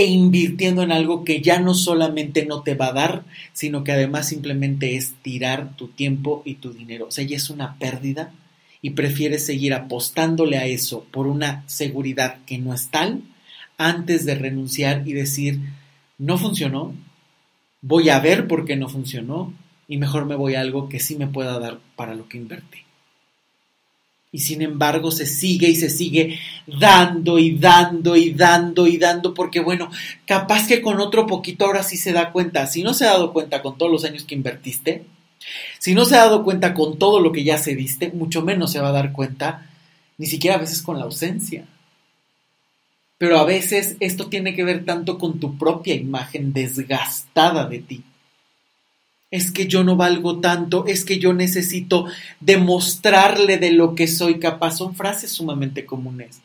e 0.00 0.06
invirtiendo 0.06 0.82
en 0.82 0.92
algo 0.92 1.24
que 1.24 1.42
ya 1.42 1.60
no 1.60 1.74
solamente 1.74 2.46
no 2.46 2.62
te 2.62 2.74
va 2.74 2.86
a 2.86 2.92
dar, 2.92 3.24
sino 3.52 3.84
que 3.84 3.92
además 3.92 4.28
simplemente 4.28 4.96
es 4.96 5.12
tirar 5.22 5.76
tu 5.76 5.88
tiempo 5.88 6.42
y 6.46 6.54
tu 6.54 6.72
dinero. 6.72 7.08
O 7.08 7.10
sea, 7.10 7.24
ya 7.24 7.36
es 7.36 7.50
una 7.50 7.78
pérdida 7.78 8.32
y 8.80 8.90
prefieres 8.90 9.44
seguir 9.44 9.74
apostándole 9.74 10.56
a 10.56 10.64
eso 10.64 11.04
por 11.10 11.26
una 11.26 11.64
seguridad 11.66 12.38
que 12.46 12.56
no 12.56 12.72
es 12.72 12.88
tal 12.88 13.22
antes 13.76 14.24
de 14.24 14.34
renunciar 14.34 15.06
y 15.06 15.12
decir, 15.12 15.60
no 16.16 16.38
funcionó, 16.38 16.94
voy 17.82 18.08
a 18.08 18.20
ver 18.20 18.46
por 18.46 18.64
qué 18.64 18.76
no 18.76 18.88
funcionó 18.88 19.52
y 19.86 19.98
mejor 19.98 20.24
me 20.24 20.36
voy 20.36 20.54
a 20.54 20.60
algo 20.60 20.88
que 20.88 21.00
sí 21.00 21.16
me 21.16 21.26
pueda 21.26 21.58
dar 21.58 21.78
para 21.96 22.14
lo 22.14 22.28
que 22.28 22.38
invertí. 22.38 22.78
Y 24.32 24.38
sin 24.38 24.62
embargo 24.62 25.10
se 25.10 25.26
sigue 25.26 25.68
y 25.68 25.74
se 25.74 25.90
sigue 25.90 26.38
dando 26.66 27.38
y 27.38 27.58
dando 27.58 28.16
y 28.16 28.32
dando 28.32 28.86
y 28.86 28.96
dando 28.96 29.34
porque 29.34 29.58
bueno, 29.58 29.90
capaz 30.24 30.68
que 30.68 30.80
con 30.80 31.00
otro 31.00 31.26
poquito 31.26 31.64
ahora 31.64 31.82
sí 31.82 31.96
se 31.96 32.12
da 32.12 32.30
cuenta. 32.30 32.66
Si 32.66 32.82
no 32.82 32.94
se 32.94 33.06
ha 33.06 33.10
dado 33.10 33.32
cuenta 33.32 33.60
con 33.60 33.76
todos 33.76 33.90
los 33.90 34.04
años 34.04 34.22
que 34.24 34.36
invertiste, 34.36 35.04
si 35.78 35.94
no 35.94 36.04
se 36.04 36.14
ha 36.14 36.24
dado 36.24 36.44
cuenta 36.44 36.74
con 36.74 36.98
todo 36.98 37.20
lo 37.20 37.32
que 37.32 37.42
ya 37.42 37.58
se 37.58 37.74
diste, 37.74 38.10
mucho 38.10 38.42
menos 38.42 38.70
se 38.70 38.80
va 38.80 38.88
a 38.88 38.92
dar 38.92 39.12
cuenta, 39.12 39.66
ni 40.16 40.26
siquiera 40.26 40.56
a 40.56 40.60
veces 40.60 40.82
con 40.82 40.98
la 40.98 41.04
ausencia. 41.04 41.64
Pero 43.18 43.38
a 43.38 43.44
veces 43.44 43.96
esto 44.00 44.28
tiene 44.28 44.54
que 44.54 44.64
ver 44.64 44.84
tanto 44.84 45.18
con 45.18 45.40
tu 45.40 45.58
propia 45.58 45.94
imagen 45.94 46.52
desgastada 46.52 47.66
de 47.66 47.80
ti 47.80 48.04
es 49.30 49.52
que 49.52 49.66
yo 49.66 49.84
no 49.84 49.96
valgo 49.96 50.40
tanto, 50.40 50.86
es 50.86 51.04
que 51.04 51.18
yo 51.18 51.32
necesito 51.32 52.06
demostrarle 52.40 53.58
de 53.58 53.72
lo 53.72 53.94
que 53.94 54.08
soy 54.08 54.40
capaz. 54.40 54.78
Son 54.78 54.94
frases 54.94 55.30
sumamente 55.32 55.86
comunes. 55.86 56.40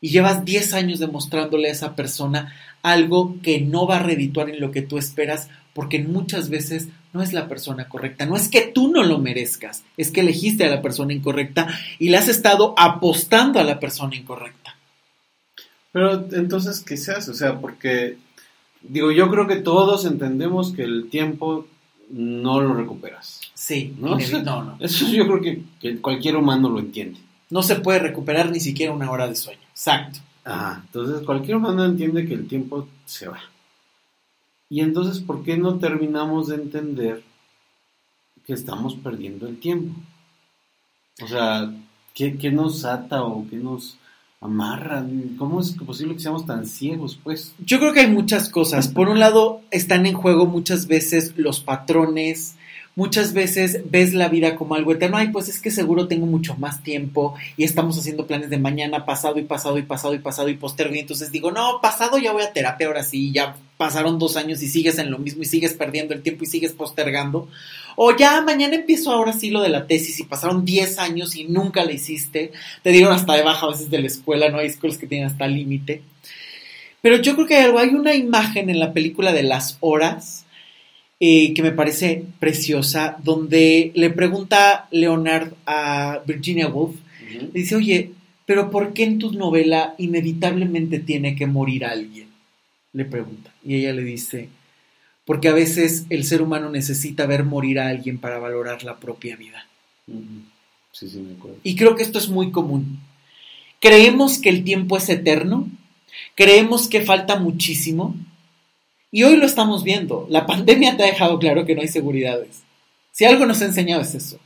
Y 0.00 0.10
llevas 0.10 0.44
10 0.44 0.74
años 0.74 0.98
demostrándole 0.98 1.68
a 1.68 1.72
esa 1.72 1.94
persona 1.94 2.54
algo 2.82 3.36
que 3.42 3.60
no 3.60 3.86
va 3.86 3.96
a 3.96 4.02
redituar 4.02 4.50
en 4.50 4.60
lo 4.60 4.72
que 4.72 4.82
tú 4.82 4.98
esperas, 4.98 5.48
porque 5.74 6.00
muchas 6.00 6.48
veces 6.48 6.88
no 7.12 7.22
es 7.22 7.32
la 7.32 7.48
persona 7.48 7.88
correcta. 7.88 8.26
No 8.26 8.36
es 8.36 8.48
que 8.48 8.62
tú 8.62 8.90
no 8.90 9.04
lo 9.04 9.18
merezcas, 9.18 9.84
es 9.96 10.10
que 10.10 10.20
elegiste 10.20 10.64
a 10.64 10.70
la 10.70 10.82
persona 10.82 11.12
incorrecta 11.12 11.68
y 11.98 12.08
le 12.08 12.16
has 12.16 12.28
estado 12.28 12.74
apostando 12.76 13.60
a 13.60 13.64
la 13.64 13.78
persona 13.78 14.16
incorrecta. 14.16 14.76
Pero 15.92 16.26
entonces, 16.32 16.80
¿qué 16.80 16.96
se 16.96 17.12
hace? 17.12 17.30
O 17.30 17.34
sea, 17.34 17.60
porque, 17.60 18.16
digo, 18.80 19.12
yo 19.12 19.30
creo 19.30 19.46
que 19.46 19.56
todos 19.56 20.06
entendemos 20.06 20.72
que 20.72 20.82
el 20.82 21.10
tiempo 21.10 21.66
no 22.12 22.60
lo 22.60 22.74
recuperas. 22.74 23.40
Sí, 23.54 23.94
¿no? 23.98 24.16
no, 24.44 24.64
no. 24.64 24.76
Eso 24.78 25.08
yo 25.08 25.26
creo 25.26 25.62
que, 25.80 26.00
cualquier 26.00 26.36
humano 26.36 26.68
lo 26.68 26.78
entiende. 26.78 27.18
No 27.50 27.62
se 27.62 27.76
puede 27.76 27.98
recuperar 27.98 28.50
ni 28.50 28.60
siquiera 28.60 28.92
una 28.92 29.10
hora 29.10 29.26
de 29.26 29.34
sueño. 29.34 29.60
Exacto. 29.70 30.20
Ajá, 30.44 30.82
entonces 30.86 31.24
cualquier 31.24 31.56
humano 31.56 31.84
entiende 31.84 32.26
que 32.26 32.34
el 32.34 32.46
tiempo 32.48 32.88
se 33.04 33.28
va. 33.28 33.40
Y 34.68 34.80
entonces, 34.80 35.22
¿por 35.22 35.42
qué 35.42 35.56
no 35.56 35.78
terminamos 35.78 36.48
de 36.48 36.56
entender 36.56 37.22
que 38.46 38.54
estamos 38.54 38.94
perdiendo 38.96 39.46
el 39.46 39.58
tiempo? 39.58 39.94
O 41.22 41.26
sea, 41.26 41.72
¿qué, 42.14 42.36
qué 42.36 42.50
nos 42.50 42.84
ata 42.84 43.22
o 43.22 43.46
qué 43.48 43.56
nos 43.56 43.98
amarran. 44.42 45.36
¿Cómo 45.38 45.60
es 45.60 45.72
posible 45.72 46.14
que 46.14 46.20
seamos 46.20 46.44
tan 46.44 46.66
ciegos, 46.66 47.18
pues? 47.22 47.54
Yo 47.64 47.78
creo 47.78 47.92
que 47.92 48.00
hay 48.00 48.10
muchas 48.10 48.48
cosas. 48.48 48.88
Por 48.88 49.08
un 49.08 49.20
lado, 49.20 49.62
están 49.70 50.04
en 50.04 50.14
juego 50.14 50.46
muchas 50.46 50.88
veces 50.88 51.34
los 51.36 51.60
patrones. 51.60 52.56
Muchas 52.94 53.32
veces 53.32 53.80
ves 53.90 54.12
la 54.12 54.28
vida 54.28 54.54
como 54.54 54.74
algo 54.74 54.92
eterno. 54.92 55.16
Ay, 55.16 55.28
pues 55.28 55.48
es 55.48 55.62
que 55.62 55.70
seguro 55.70 56.08
tengo 56.08 56.26
mucho 56.26 56.56
más 56.56 56.82
tiempo 56.82 57.34
y 57.56 57.64
estamos 57.64 57.98
haciendo 57.98 58.26
planes 58.26 58.50
de 58.50 58.58
mañana, 58.58 59.06
pasado 59.06 59.38
y 59.38 59.44
pasado 59.44 59.78
y 59.78 59.82
pasado 59.82 60.12
y 60.14 60.18
pasado 60.18 60.50
y 60.50 60.56
postergo. 60.56 60.94
Y 60.94 60.98
entonces 60.98 61.32
digo, 61.32 61.50
no, 61.50 61.80
pasado 61.80 62.18
ya 62.18 62.32
voy 62.32 62.42
a 62.42 62.52
terapia, 62.52 62.88
ahora 62.88 63.02
sí, 63.02 63.32
ya 63.32 63.56
pasaron 63.78 64.18
dos 64.18 64.36
años 64.36 64.62
y 64.62 64.68
sigues 64.68 64.98
en 64.98 65.10
lo 65.10 65.18
mismo 65.18 65.42
y 65.42 65.46
sigues 65.46 65.72
perdiendo 65.72 66.12
el 66.12 66.22
tiempo 66.22 66.44
y 66.44 66.48
sigues 66.48 66.72
postergando. 66.72 67.48
O 67.96 68.14
ya 68.14 68.42
mañana 68.42 68.74
empiezo 68.74 69.10
ahora 69.10 69.32
sí 69.32 69.48
lo 69.48 69.62
de 69.62 69.70
la 69.70 69.86
tesis 69.86 70.20
y 70.20 70.24
pasaron 70.24 70.66
10 70.66 70.98
años 70.98 71.34
y 71.34 71.44
nunca 71.44 71.84
la 71.84 71.92
hiciste. 71.92 72.52
Te 72.82 72.90
dieron 72.90 73.14
hasta 73.14 73.34
de 73.34 73.42
baja 73.42 73.66
a 73.66 73.70
veces 73.70 73.88
de 73.88 74.00
la 74.00 74.06
escuela, 74.06 74.50
no 74.50 74.58
hay 74.58 74.66
escuelas 74.66 74.98
que 74.98 75.06
tienen 75.06 75.28
hasta 75.28 75.46
límite. 75.46 76.02
Pero 77.00 77.16
yo 77.16 77.34
creo 77.34 77.46
que 77.46 77.56
hay 77.56 77.64
algo, 77.64 77.78
hay 77.78 77.88
una 77.88 78.14
imagen 78.14 78.68
en 78.68 78.78
la 78.78 78.92
película 78.92 79.32
de 79.32 79.42
las 79.44 79.78
horas 79.80 80.44
eh, 81.24 81.54
que 81.54 81.62
me 81.62 81.70
parece 81.70 82.24
preciosa, 82.40 83.16
donde 83.22 83.92
le 83.94 84.10
pregunta 84.10 84.88
Leonard 84.90 85.52
a 85.66 86.20
Virginia 86.26 86.66
Woolf, 86.66 86.96
dice, 87.52 87.76
oye, 87.76 88.10
pero 88.44 88.72
¿por 88.72 88.92
qué 88.92 89.04
en 89.04 89.20
tu 89.20 89.30
novela 89.30 89.94
inevitablemente 89.98 90.98
tiene 90.98 91.36
que 91.36 91.46
morir 91.46 91.84
alguien? 91.84 92.26
Le 92.92 93.04
pregunta. 93.04 93.52
Y 93.64 93.76
ella 93.76 93.92
le 93.92 94.02
dice, 94.02 94.48
porque 95.24 95.46
a 95.46 95.52
veces 95.52 96.06
el 96.10 96.24
ser 96.24 96.42
humano 96.42 96.70
necesita 96.70 97.24
ver 97.24 97.44
morir 97.44 97.78
a 97.78 97.86
alguien 97.86 98.18
para 98.18 98.40
valorar 98.40 98.82
la 98.82 98.98
propia 98.98 99.36
vida. 99.36 99.64
Sí, 100.90 101.08
sí, 101.08 101.20
me 101.20 101.34
acuerdo. 101.34 101.58
Y 101.62 101.76
creo 101.76 101.94
que 101.94 102.02
esto 102.02 102.18
es 102.18 102.28
muy 102.28 102.50
común. 102.50 102.98
Creemos 103.78 104.38
que 104.38 104.48
el 104.48 104.64
tiempo 104.64 104.96
es 104.96 105.08
eterno, 105.08 105.68
creemos 106.34 106.88
que 106.88 107.00
falta 107.00 107.38
muchísimo, 107.38 108.16
y 109.12 109.22
hoy 109.22 109.36
lo 109.36 109.46
estamos 109.46 109.84
viendo. 109.84 110.26
La 110.28 110.46
pandemia 110.46 110.96
te 110.96 111.04
ha 111.04 111.06
dejado 111.06 111.38
claro 111.38 111.64
que 111.64 111.76
no 111.76 111.82
hay 111.82 111.88
seguridades. 111.88 112.62
Si 113.12 113.24
algo 113.24 113.46
nos 113.46 113.62
ha 113.62 113.66
enseñado 113.66 114.02
es 114.02 114.14
eso. 114.16 114.40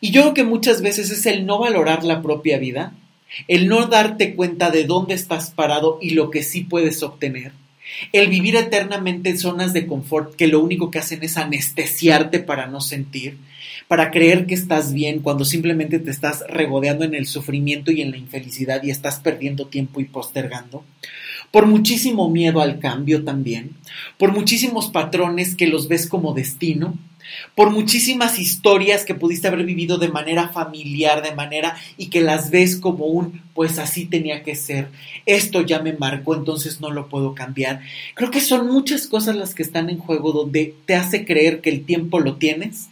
Y 0.00 0.10
yo 0.10 0.22
creo 0.22 0.34
que 0.34 0.44
muchas 0.44 0.82
veces 0.82 1.10
es 1.10 1.26
el 1.26 1.46
no 1.46 1.60
valorar 1.60 2.02
la 2.02 2.22
propia 2.22 2.58
vida, 2.58 2.94
el 3.46 3.68
no 3.68 3.86
darte 3.86 4.34
cuenta 4.34 4.70
de 4.70 4.84
dónde 4.84 5.14
estás 5.14 5.50
parado 5.50 5.98
y 6.00 6.10
lo 6.10 6.30
que 6.30 6.42
sí 6.42 6.62
puedes 6.62 7.02
obtener 7.02 7.52
el 8.12 8.28
vivir 8.28 8.56
eternamente 8.56 9.30
en 9.30 9.38
zonas 9.38 9.72
de 9.72 9.86
confort 9.86 10.34
que 10.34 10.46
lo 10.46 10.60
único 10.60 10.90
que 10.90 10.98
hacen 10.98 11.22
es 11.22 11.36
anestesiarte 11.36 12.40
para 12.40 12.66
no 12.66 12.80
sentir, 12.80 13.38
para 13.88 14.10
creer 14.10 14.46
que 14.46 14.54
estás 14.54 14.92
bien 14.92 15.20
cuando 15.20 15.44
simplemente 15.44 15.98
te 15.98 16.10
estás 16.10 16.44
regodeando 16.48 17.04
en 17.04 17.14
el 17.14 17.26
sufrimiento 17.26 17.90
y 17.90 18.02
en 18.02 18.10
la 18.10 18.16
infelicidad 18.16 18.82
y 18.82 18.90
estás 18.90 19.20
perdiendo 19.20 19.66
tiempo 19.66 20.00
y 20.00 20.04
postergando, 20.04 20.84
por 21.50 21.66
muchísimo 21.66 22.28
miedo 22.28 22.60
al 22.60 22.78
cambio 22.78 23.24
también, 23.24 23.72
por 24.18 24.32
muchísimos 24.32 24.88
patrones 24.88 25.54
que 25.54 25.66
los 25.66 25.88
ves 25.88 26.08
como 26.08 26.32
destino, 26.32 26.94
por 27.54 27.70
muchísimas 27.70 28.38
historias 28.38 29.04
que 29.04 29.14
pudiste 29.14 29.48
haber 29.48 29.64
vivido 29.64 29.98
de 29.98 30.08
manera 30.08 30.48
familiar, 30.48 31.22
de 31.22 31.34
manera 31.34 31.76
y 31.96 32.06
que 32.06 32.20
las 32.20 32.50
ves 32.50 32.76
como 32.76 33.06
un, 33.06 33.42
pues 33.54 33.78
así 33.78 34.06
tenía 34.06 34.42
que 34.42 34.54
ser, 34.54 34.88
esto 35.26 35.62
ya 35.62 35.80
me 35.80 35.92
marcó, 35.92 36.34
entonces 36.34 36.80
no 36.80 36.90
lo 36.90 37.08
puedo 37.08 37.34
cambiar. 37.34 37.80
Creo 38.14 38.30
que 38.30 38.40
son 38.40 38.66
muchas 38.66 39.06
cosas 39.06 39.36
las 39.36 39.54
que 39.54 39.62
están 39.62 39.90
en 39.90 39.98
juego 39.98 40.32
donde 40.32 40.74
te 40.86 40.94
hace 40.94 41.24
creer 41.24 41.60
que 41.60 41.70
el 41.70 41.84
tiempo 41.84 42.20
lo 42.20 42.36
tienes, 42.36 42.88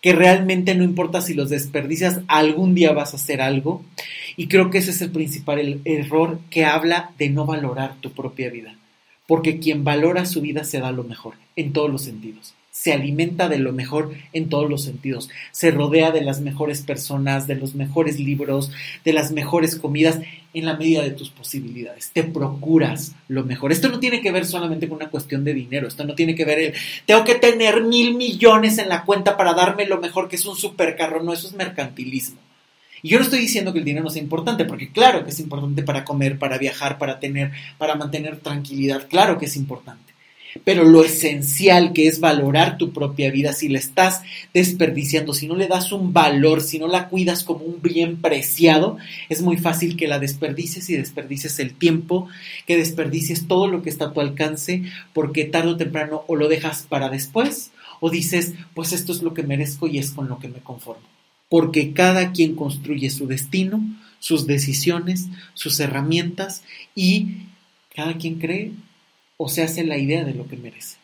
que 0.00 0.12
realmente 0.12 0.74
no 0.74 0.84
importa 0.84 1.20
si 1.20 1.34
los 1.34 1.50
desperdicias, 1.50 2.20
algún 2.28 2.74
día 2.74 2.92
vas 2.92 3.12
a 3.12 3.16
hacer 3.16 3.40
algo. 3.40 3.84
Y 4.36 4.46
creo 4.46 4.70
que 4.70 4.78
ese 4.78 4.92
es 4.92 5.02
el 5.02 5.10
principal 5.10 5.80
error 5.84 6.38
que 6.50 6.64
habla 6.64 7.10
de 7.18 7.28
no 7.28 7.44
valorar 7.44 7.96
tu 8.00 8.12
propia 8.12 8.50
vida. 8.50 8.76
Porque 9.26 9.58
quien 9.58 9.84
valora 9.84 10.24
su 10.24 10.40
vida 10.40 10.64
se 10.64 10.78
da 10.78 10.92
lo 10.92 11.04
mejor, 11.04 11.34
en 11.56 11.72
todos 11.72 11.90
los 11.90 12.02
sentidos 12.02 12.54
se 12.78 12.92
alimenta 12.92 13.48
de 13.48 13.58
lo 13.58 13.72
mejor 13.72 14.14
en 14.32 14.48
todos 14.48 14.70
los 14.70 14.84
sentidos, 14.84 15.28
se 15.50 15.72
rodea 15.72 16.12
de 16.12 16.20
las 16.20 16.40
mejores 16.40 16.82
personas, 16.82 17.48
de 17.48 17.56
los 17.56 17.74
mejores 17.74 18.20
libros, 18.20 18.70
de 19.04 19.12
las 19.12 19.32
mejores 19.32 19.74
comidas, 19.74 20.20
en 20.54 20.64
la 20.64 20.76
medida 20.76 21.02
de 21.02 21.10
tus 21.10 21.28
posibilidades. 21.30 22.10
Te 22.12 22.22
procuras 22.22 23.16
lo 23.26 23.42
mejor. 23.42 23.72
Esto 23.72 23.88
no 23.88 23.98
tiene 23.98 24.20
que 24.20 24.30
ver 24.30 24.46
solamente 24.46 24.86
con 24.86 24.98
una 24.98 25.10
cuestión 25.10 25.42
de 25.42 25.54
dinero, 25.54 25.88
esto 25.88 26.04
no 26.04 26.14
tiene 26.14 26.36
que 26.36 26.44
ver 26.44 26.58
el, 26.60 26.74
tengo 27.04 27.24
que 27.24 27.34
tener 27.34 27.82
mil 27.82 28.14
millones 28.14 28.78
en 28.78 28.88
la 28.88 29.02
cuenta 29.04 29.36
para 29.36 29.54
darme 29.54 29.84
lo 29.84 29.98
mejor, 29.98 30.28
que 30.28 30.36
es 30.36 30.46
un 30.46 30.56
supercarro, 30.56 31.20
no, 31.20 31.32
eso 31.32 31.48
es 31.48 31.54
mercantilismo. 31.54 32.38
Y 33.02 33.08
yo 33.08 33.18
no 33.18 33.24
estoy 33.24 33.40
diciendo 33.40 33.72
que 33.72 33.80
el 33.80 33.84
dinero 33.84 34.04
no 34.04 34.10
sea 34.10 34.22
importante, 34.22 34.64
porque 34.64 34.92
claro 34.92 35.24
que 35.24 35.30
es 35.30 35.40
importante 35.40 35.82
para 35.82 36.04
comer, 36.04 36.38
para 36.38 36.58
viajar, 36.58 36.96
para 36.96 37.18
tener, 37.18 37.50
para 37.76 37.96
mantener 37.96 38.38
tranquilidad, 38.38 39.08
claro 39.08 39.36
que 39.36 39.46
es 39.46 39.56
importante 39.56 40.07
pero 40.64 40.84
lo 40.84 41.04
esencial 41.04 41.92
que 41.92 42.08
es 42.08 42.20
valorar 42.20 42.78
tu 42.78 42.92
propia 42.92 43.30
vida, 43.30 43.52
si 43.52 43.68
la 43.68 43.78
estás 43.78 44.22
desperdiciando, 44.52 45.34
si 45.34 45.46
no 45.46 45.54
le 45.54 45.68
das 45.68 45.92
un 45.92 46.12
valor, 46.12 46.62
si 46.62 46.78
no 46.78 46.88
la 46.88 47.08
cuidas 47.08 47.44
como 47.44 47.64
un 47.64 47.80
bien 47.82 48.20
preciado, 48.20 48.96
es 49.28 49.42
muy 49.42 49.56
fácil 49.56 49.96
que 49.96 50.08
la 50.08 50.18
desperdicies 50.18 50.88
y 50.90 50.96
desperdicies 50.96 51.58
el 51.58 51.74
tiempo, 51.74 52.28
que 52.66 52.76
desperdicies 52.76 53.46
todo 53.46 53.66
lo 53.68 53.82
que 53.82 53.90
está 53.90 54.06
a 54.06 54.12
tu 54.12 54.20
alcance, 54.20 54.82
porque 55.12 55.44
tarde 55.44 55.70
o 55.70 55.76
temprano 55.76 56.24
o 56.26 56.36
lo 56.36 56.48
dejas 56.48 56.86
para 56.88 57.08
después 57.08 57.70
o 58.00 58.10
dices, 58.10 58.54
pues 58.74 58.92
esto 58.92 59.12
es 59.12 59.22
lo 59.22 59.34
que 59.34 59.42
merezco 59.42 59.86
y 59.86 59.98
es 59.98 60.10
con 60.10 60.28
lo 60.28 60.38
que 60.38 60.48
me 60.48 60.60
conformo. 60.60 61.02
Porque 61.48 61.92
cada 61.92 62.32
quien 62.32 62.54
construye 62.54 63.10
su 63.10 63.26
destino, 63.26 63.82
sus 64.18 64.46
decisiones, 64.46 65.26
sus 65.54 65.80
herramientas 65.80 66.62
y 66.94 67.46
cada 67.94 68.16
quien 68.16 68.38
cree 68.38 68.72
o 69.38 69.48
se 69.48 69.62
hace 69.62 69.84
la 69.84 69.96
idea 69.96 70.24
de 70.24 70.34
lo 70.34 70.46
que 70.46 70.58
merece. 70.58 70.96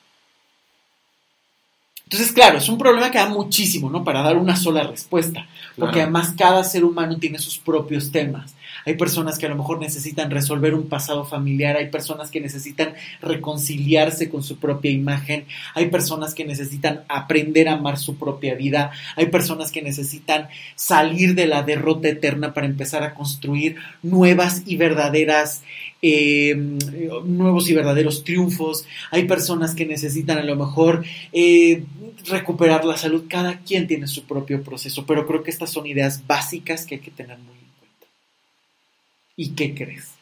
Entonces, 2.05 2.33
claro, 2.33 2.59
es 2.59 2.69
un 2.69 2.77
problema 2.77 3.11
que 3.11 3.19
da 3.19 3.29
muchísimo, 3.29 3.89
¿no? 3.89 4.05
Para 4.05 4.23
dar 4.23 4.37
una 4.37 4.57
sola 4.57 4.83
respuesta, 4.83 5.49
porque 5.79 6.03
además 6.03 6.35
cada 6.37 6.63
ser 6.63 6.85
humano 6.85 7.17
tiene 7.17 7.39
sus 7.39 7.59
propios 7.59 8.13
temas. 8.13 8.55
Hay 8.85 8.95
personas 8.95 9.39
que 9.39 9.47
a 9.47 9.49
lo 9.49 9.57
mejor 9.57 9.81
necesitan 9.81 10.31
resolver 10.31 10.75
un 10.75 10.89
pasado 10.89 11.25
familiar, 11.25 11.77
hay 11.77 11.89
personas 11.89 12.31
que 12.31 12.41
necesitan 12.41 12.95
reconciliarse 13.21 14.29
con 14.29 14.43
su 14.43 14.59
propia 14.59 14.91
imagen, 14.91 15.45
hay 15.75 15.87
personas 15.87 16.35
que 16.35 16.45
necesitan 16.45 17.03
aprender 17.09 17.69
a 17.69 17.75
amar 17.75 17.99
su 17.99 18.17
propia 18.17 18.55
vida, 18.55 18.91
hay 19.17 19.27
personas 19.27 19.71
que 19.71 19.83
necesitan 19.83 20.49
salir 20.75 21.35
de 21.35 21.47
la 21.47 21.63
derrota 21.63 22.09
eterna 22.09 22.55
para 22.55 22.67
empezar 22.67 23.03
a 23.03 23.15
construir 23.15 23.77
nuevas 24.03 24.63
y 24.67 24.77
verdaderas 24.77 25.63
eh, 26.03 26.55
nuevos 27.25 27.71
y 27.71 27.75
verdaderos 27.75 28.25
triunfos, 28.25 28.87
hay 29.11 29.25
personas 29.25 29.75
que 29.75 29.87
necesitan 29.87 30.37
a 30.37 30.43
lo 30.43 30.55
mejor 30.55 31.03
eh, 31.33 31.85
recuperar 32.27 32.85
la 32.85 32.99
salud, 32.99 33.25
cada 33.29 33.61
quien 33.61 33.87
tiene 33.87 34.07
su 34.07 34.25
propio 34.25 34.63
proceso, 34.63 35.07
pero 35.07 35.27
creo 35.27 35.43
que 35.43 35.51
estas 35.51 35.71
son 35.71 35.87
ideas 35.87 36.27
básicas 36.27 36.85
que 36.85 36.97
hay 36.97 37.01
que 37.01 37.11
tener 37.11 37.39
muy 37.39 37.64
¿Y 39.37 39.51
qué 39.51 39.75
crees? 39.75 40.15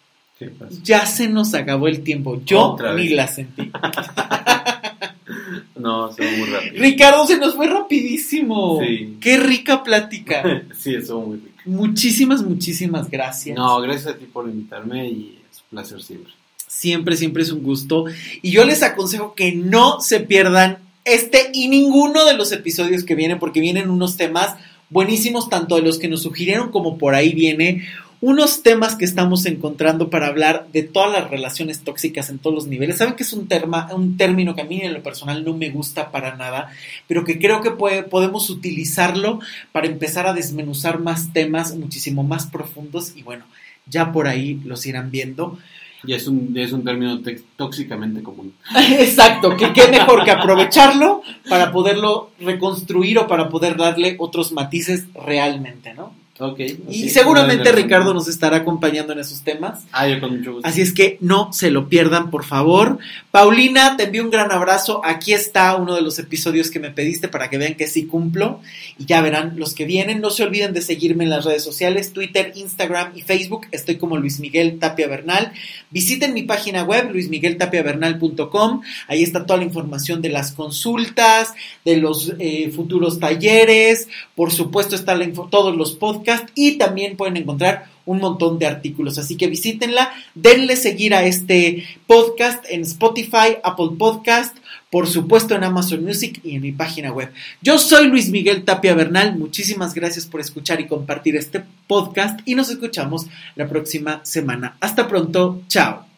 Ya 0.82 1.06
se 1.06 1.28
nos 1.28 1.54
acabó 1.54 1.88
el 1.88 2.02
tiempo, 2.02 2.42
yo 2.44 2.76
ni 2.96 3.10
la 3.10 3.28
sentí. 3.28 3.70
no, 5.76 6.12
se 6.12 6.22
fue 6.22 6.36
muy 6.36 6.48
rápido. 6.48 6.82
Ricardo, 6.82 7.26
se 7.26 7.38
nos 7.38 7.54
fue 7.54 7.68
rapidísimo. 7.68 8.80
Sí. 8.80 9.18
Qué 9.20 9.36
rica 9.36 9.84
plática. 9.84 10.64
sí, 10.76 10.96
eso 10.96 11.20
muy 11.20 11.36
rica. 11.36 11.62
Muchísimas, 11.64 12.42
muchísimas 12.42 13.08
gracias. 13.08 13.56
No, 13.56 13.80
gracias 13.80 14.14
a 14.14 14.18
ti 14.18 14.24
por 14.24 14.48
invitarme 14.48 15.08
y 15.08 15.38
placer 15.70 16.02
siempre. 16.02 16.32
Siempre, 16.66 17.16
siempre 17.16 17.42
es 17.42 17.52
un 17.52 17.62
gusto. 17.62 18.06
Y 18.40 18.50
yo 18.50 18.64
les 18.64 18.82
aconsejo 18.82 19.34
que 19.34 19.52
no 19.52 20.00
se 20.00 20.20
pierdan 20.20 20.78
este 21.04 21.50
y 21.52 21.68
ninguno 21.68 22.24
de 22.24 22.34
los 22.34 22.52
episodios 22.52 23.04
que 23.04 23.14
vienen, 23.14 23.38
porque 23.38 23.60
vienen 23.60 23.90
unos 23.90 24.16
temas 24.16 24.56
buenísimos, 24.90 25.48
tanto 25.48 25.76
de 25.76 25.82
los 25.82 25.98
que 25.98 26.08
nos 26.08 26.22
sugirieron 26.22 26.70
como 26.70 26.98
por 26.98 27.14
ahí 27.14 27.32
viene 27.32 27.86
unos 28.22 28.62
temas 28.62 28.94
que 28.94 29.04
estamos 29.04 29.46
encontrando 29.46 30.08
para 30.08 30.28
hablar 30.28 30.68
de 30.72 30.84
todas 30.84 31.12
las 31.12 31.28
relaciones 31.28 31.80
tóxicas 31.80 32.30
en 32.30 32.38
todos 32.38 32.54
los 32.54 32.66
niveles. 32.68 32.98
Saben 32.98 33.14
que 33.14 33.24
es 33.24 33.32
un, 33.32 33.48
un 33.96 34.16
término 34.16 34.54
que 34.54 34.62
a 34.62 34.64
mí 34.64 34.80
en 34.80 34.94
lo 34.94 35.02
personal 35.02 35.44
no 35.44 35.54
me 35.54 35.70
gusta 35.70 36.12
para 36.12 36.36
nada, 36.36 36.70
pero 37.08 37.24
que 37.24 37.40
creo 37.40 37.60
que 37.60 37.72
podemos 37.72 38.48
utilizarlo 38.48 39.40
para 39.72 39.88
empezar 39.88 40.28
a 40.28 40.34
desmenuzar 40.34 41.00
más 41.00 41.32
temas 41.32 41.74
muchísimo 41.74 42.22
más 42.22 42.46
profundos 42.46 43.12
y 43.16 43.24
bueno, 43.24 43.44
ya 43.86 44.12
por 44.12 44.28
ahí 44.28 44.60
los 44.64 44.86
irán 44.86 45.10
viendo. 45.10 45.58
Y 46.04 46.12
es 46.14 46.28
un, 46.28 46.56
es 46.56 46.70
un 46.70 46.84
término 46.84 47.20
tóxicamente 47.56 48.22
común. 48.22 48.54
Exacto, 49.00 49.56
que 49.56 49.72
qué 49.72 49.88
mejor 49.88 50.24
que 50.24 50.30
aprovecharlo 50.30 51.22
para 51.48 51.72
poderlo 51.72 52.30
reconstruir 52.38 53.18
o 53.18 53.26
para 53.26 53.48
poder 53.48 53.76
darle 53.76 54.14
otros 54.20 54.52
matices 54.52 55.06
realmente, 55.12 55.92
¿no? 55.92 56.21
Y 56.88 57.10
seguramente 57.10 57.70
Ricardo 57.72 58.14
nos 58.14 58.26
estará 58.26 58.58
acompañando 58.58 59.12
en 59.12 59.18
esos 59.18 59.42
temas. 59.42 59.84
Ah, 59.92 60.08
yo 60.08 60.18
con 60.18 60.38
mucho 60.38 60.54
gusto. 60.54 60.66
Así 60.66 60.80
es 60.80 60.92
que 60.92 61.18
no 61.20 61.52
se 61.52 61.70
lo 61.70 61.88
pierdan, 61.88 62.30
por 62.30 62.44
favor. 62.44 62.98
Paulina, 63.30 63.96
te 63.96 64.04
envío 64.04 64.24
un 64.24 64.30
gran 64.30 64.50
abrazo. 64.50 65.02
Aquí 65.04 65.34
está 65.34 65.76
uno 65.76 65.94
de 65.94 66.00
los 66.00 66.18
episodios 66.18 66.70
que 66.70 66.80
me 66.80 66.90
pediste 66.90 67.28
para 67.28 67.50
que 67.50 67.58
vean 67.58 67.74
que 67.74 67.86
sí 67.86 68.06
cumplo. 68.06 68.60
Y 68.98 69.04
ya 69.04 69.20
verán 69.20 69.54
los 69.56 69.74
que 69.74 69.84
vienen. 69.84 70.20
No 70.22 70.30
se 70.30 70.42
olviden 70.42 70.72
de 70.72 70.80
seguirme 70.80 71.24
en 71.24 71.30
las 71.30 71.44
redes 71.44 71.62
sociales, 71.62 72.12
Twitter, 72.12 72.52
Instagram 72.56 73.12
y 73.14 73.20
Facebook. 73.20 73.66
Estoy 73.70 73.96
como 73.96 74.16
Luis 74.16 74.40
Miguel 74.40 74.78
Tapia 74.78 75.08
Bernal. 75.08 75.52
Visiten 75.90 76.32
mi 76.32 76.42
página 76.42 76.82
web, 76.82 77.10
luismigueltapiabernal.com. 77.12 78.80
Ahí 79.06 79.22
está 79.22 79.44
toda 79.44 79.58
la 79.58 79.64
información 79.64 80.22
de 80.22 80.30
las 80.30 80.52
consultas, 80.52 81.52
de 81.84 81.98
los 81.98 82.32
eh, 82.38 82.72
futuros 82.74 83.20
talleres. 83.20 84.08
Por 84.34 84.50
supuesto, 84.50 84.96
está 84.96 85.14
la 85.14 85.22
todos 85.50 85.76
los 85.76 85.92
podcasts 85.92 86.21
y 86.54 86.78
también 86.78 87.16
pueden 87.16 87.36
encontrar 87.36 87.86
un 88.04 88.18
montón 88.18 88.58
de 88.58 88.66
artículos. 88.66 89.18
Así 89.18 89.36
que 89.36 89.46
visítenla, 89.46 90.12
denle 90.34 90.76
seguir 90.76 91.14
a 91.14 91.24
este 91.24 91.84
podcast 92.06 92.64
en 92.68 92.82
Spotify, 92.82 93.58
Apple 93.62 93.90
Podcast, 93.98 94.56
por 94.90 95.06
supuesto 95.06 95.54
en 95.54 95.64
Amazon 95.64 96.04
Music 96.04 96.40
y 96.44 96.56
en 96.56 96.62
mi 96.62 96.72
página 96.72 97.12
web. 97.12 97.32
Yo 97.60 97.78
soy 97.78 98.08
Luis 98.08 98.30
Miguel 98.30 98.64
Tapia 98.64 98.94
Bernal, 98.94 99.38
muchísimas 99.38 99.94
gracias 99.94 100.26
por 100.26 100.40
escuchar 100.40 100.80
y 100.80 100.86
compartir 100.86 101.36
este 101.36 101.62
podcast 101.86 102.40
y 102.44 102.54
nos 102.54 102.70
escuchamos 102.70 103.26
la 103.54 103.68
próxima 103.68 104.20
semana. 104.24 104.76
Hasta 104.80 105.08
pronto, 105.08 105.62
chao. 105.68 106.11